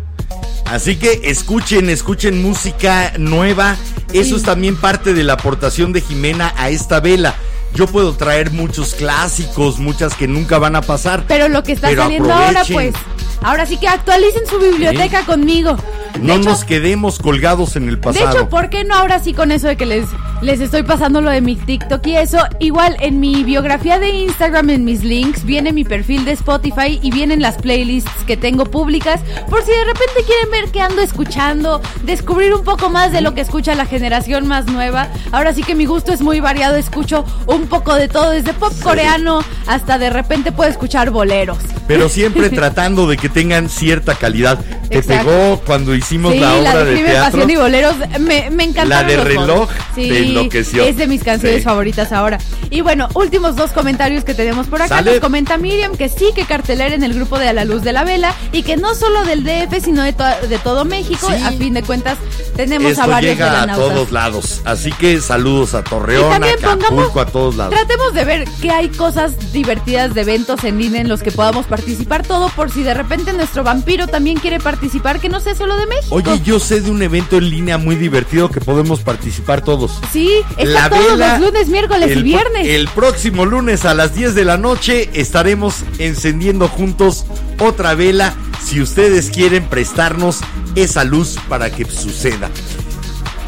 [0.72, 3.76] Así que escuchen, escuchen música nueva.
[4.14, 7.34] Eso es también parte de la aportación de Jimena a esta vela.
[7.74, 11.24] Yo puedo traer muchos clásicos, muchas que nunca van a pasar.
[11.28, 12.94] Pero lo que está saliendo ahora, pues,
[13.42, 15.76] ahora sí que actualicen su biblioteca conmigo.
[16.20, 18.30] No De hecho- nos quedemos colgados en el De pasado.
[18.38, 20.06] hecho, ¿por qué no ahora sí con eso de que les,
[20.40, 22.38] les estoy pasando lo de mi TikTok y eso?
[22.60, 27.10] Igual en mi biografía de Instagram, en mis links, viene mi perfil de Spotify y
[27.10, 29.20] vienen las playlists que tengo públicas.
[29.48, 33.34] Por si de repente quieren ver qué ando escuchando, descubrir un poco más de lo
[33.34, 35.08] que escucha la generación más nueva.
[35.32, 38.72] Ahora sí que mi gusto es muy variado, escucho un poco de todo, desde pop
[38.82, 41.58] coreano hasta de repente puedo escuchar boleros.
[41.88, 44.58] Pero siempre tratando de que tengan cierta calidad.
[44.88, 45.24] Te Exacto.
[45.30, 47.32] pegó cuando hicimos sí, la obra de de teatro.
[47.40, 50.84] Pasión y Boleros me, me encantaron La de reloj Sí, te enloqueció.
[50.84, 51.64] Es de mis canciones Sí.
[51.64, 52.38] favoritas ahora.
[52.70, 54.96] Y bueno, últimos dos comentarios que tenemos por acá.
[54.96, 55.12] Sale.
[55.12, 57.92] Nos comenta Miriam que sí, que cartelera en el grupo de A la Luz de
[57.92, 61.26] la Vela y que no solo del DF, sino de, to- de todo México.
[61.28, 61.42] Sí.
[61.42, 62.16] A fin de cuentas,
[62.56, 64.62] tenemos Esto a varios llega a todos lados.
[64.64, 67.74] Así que saludos a Y Torreón, a también Acapulco, pongamos, a todos lados.
[67.74, 71.66] tratemos de ver que hay cosas divertidas de eventos en línea en los que podamos
[71.66, 75.76] participar todo por si de repente nuestro vampiro también quiere participar, que no sea solo
[75.76, 76.14] de México.
[76.14, 79.98] Oye, yo sé de un evento en línea muy divertido que podemos participar todos.
[80.12, 82.68] Sí, está todos los lunes, miércoles el y viernes.
[82.68, 87.24] El próximo lunes a las 10 de la noche estaremos encendiendo juntos
[87.58, 90.40] otra vela si ustedes quieren prestarnos
[90.74, 92.50] esa luz para que suceda.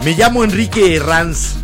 [0.04, 1.54] Me llamo Enrique Herranz.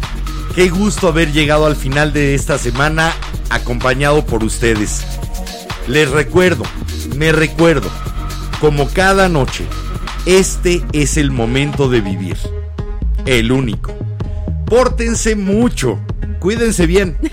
[0.55, 3.13] Qué gusto haber llegado al final de esta semana
[3.51, 5.03] acompañado por ustedes.
[5.87, 6.65] Les recuerdo,
[7.17, 7.91] me recuerdo,
[8.61, 9.65] como cada noche,
[10.27, 12.37] este es el momento de vivir.
[13.27, 13.93] El único.
[14.67, 15.99] Pórtense mucho.
[16.39, 17.17] Cuídense bien.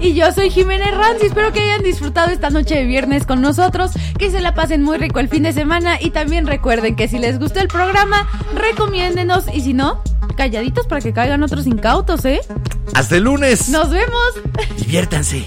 [0.00, 3.42] Y yo soy Jiménez Ranz y espero que hayan disfrutado esta noche de viernes con
[3.42, 7.06] nosotros, que se la pasen muy rico el fin de semana y también recuerden que
[7.06, 10.02] si les gustó el programa, recomiéndenos y si no,
[10.36, 12.40] calladitos para que caigan otros incautos, ¿eh?
[12.94, 13.68] Hasta el lunes.
[13.68, 14.40] Nos vemos.
[14.78, 15.46] Diviértanse.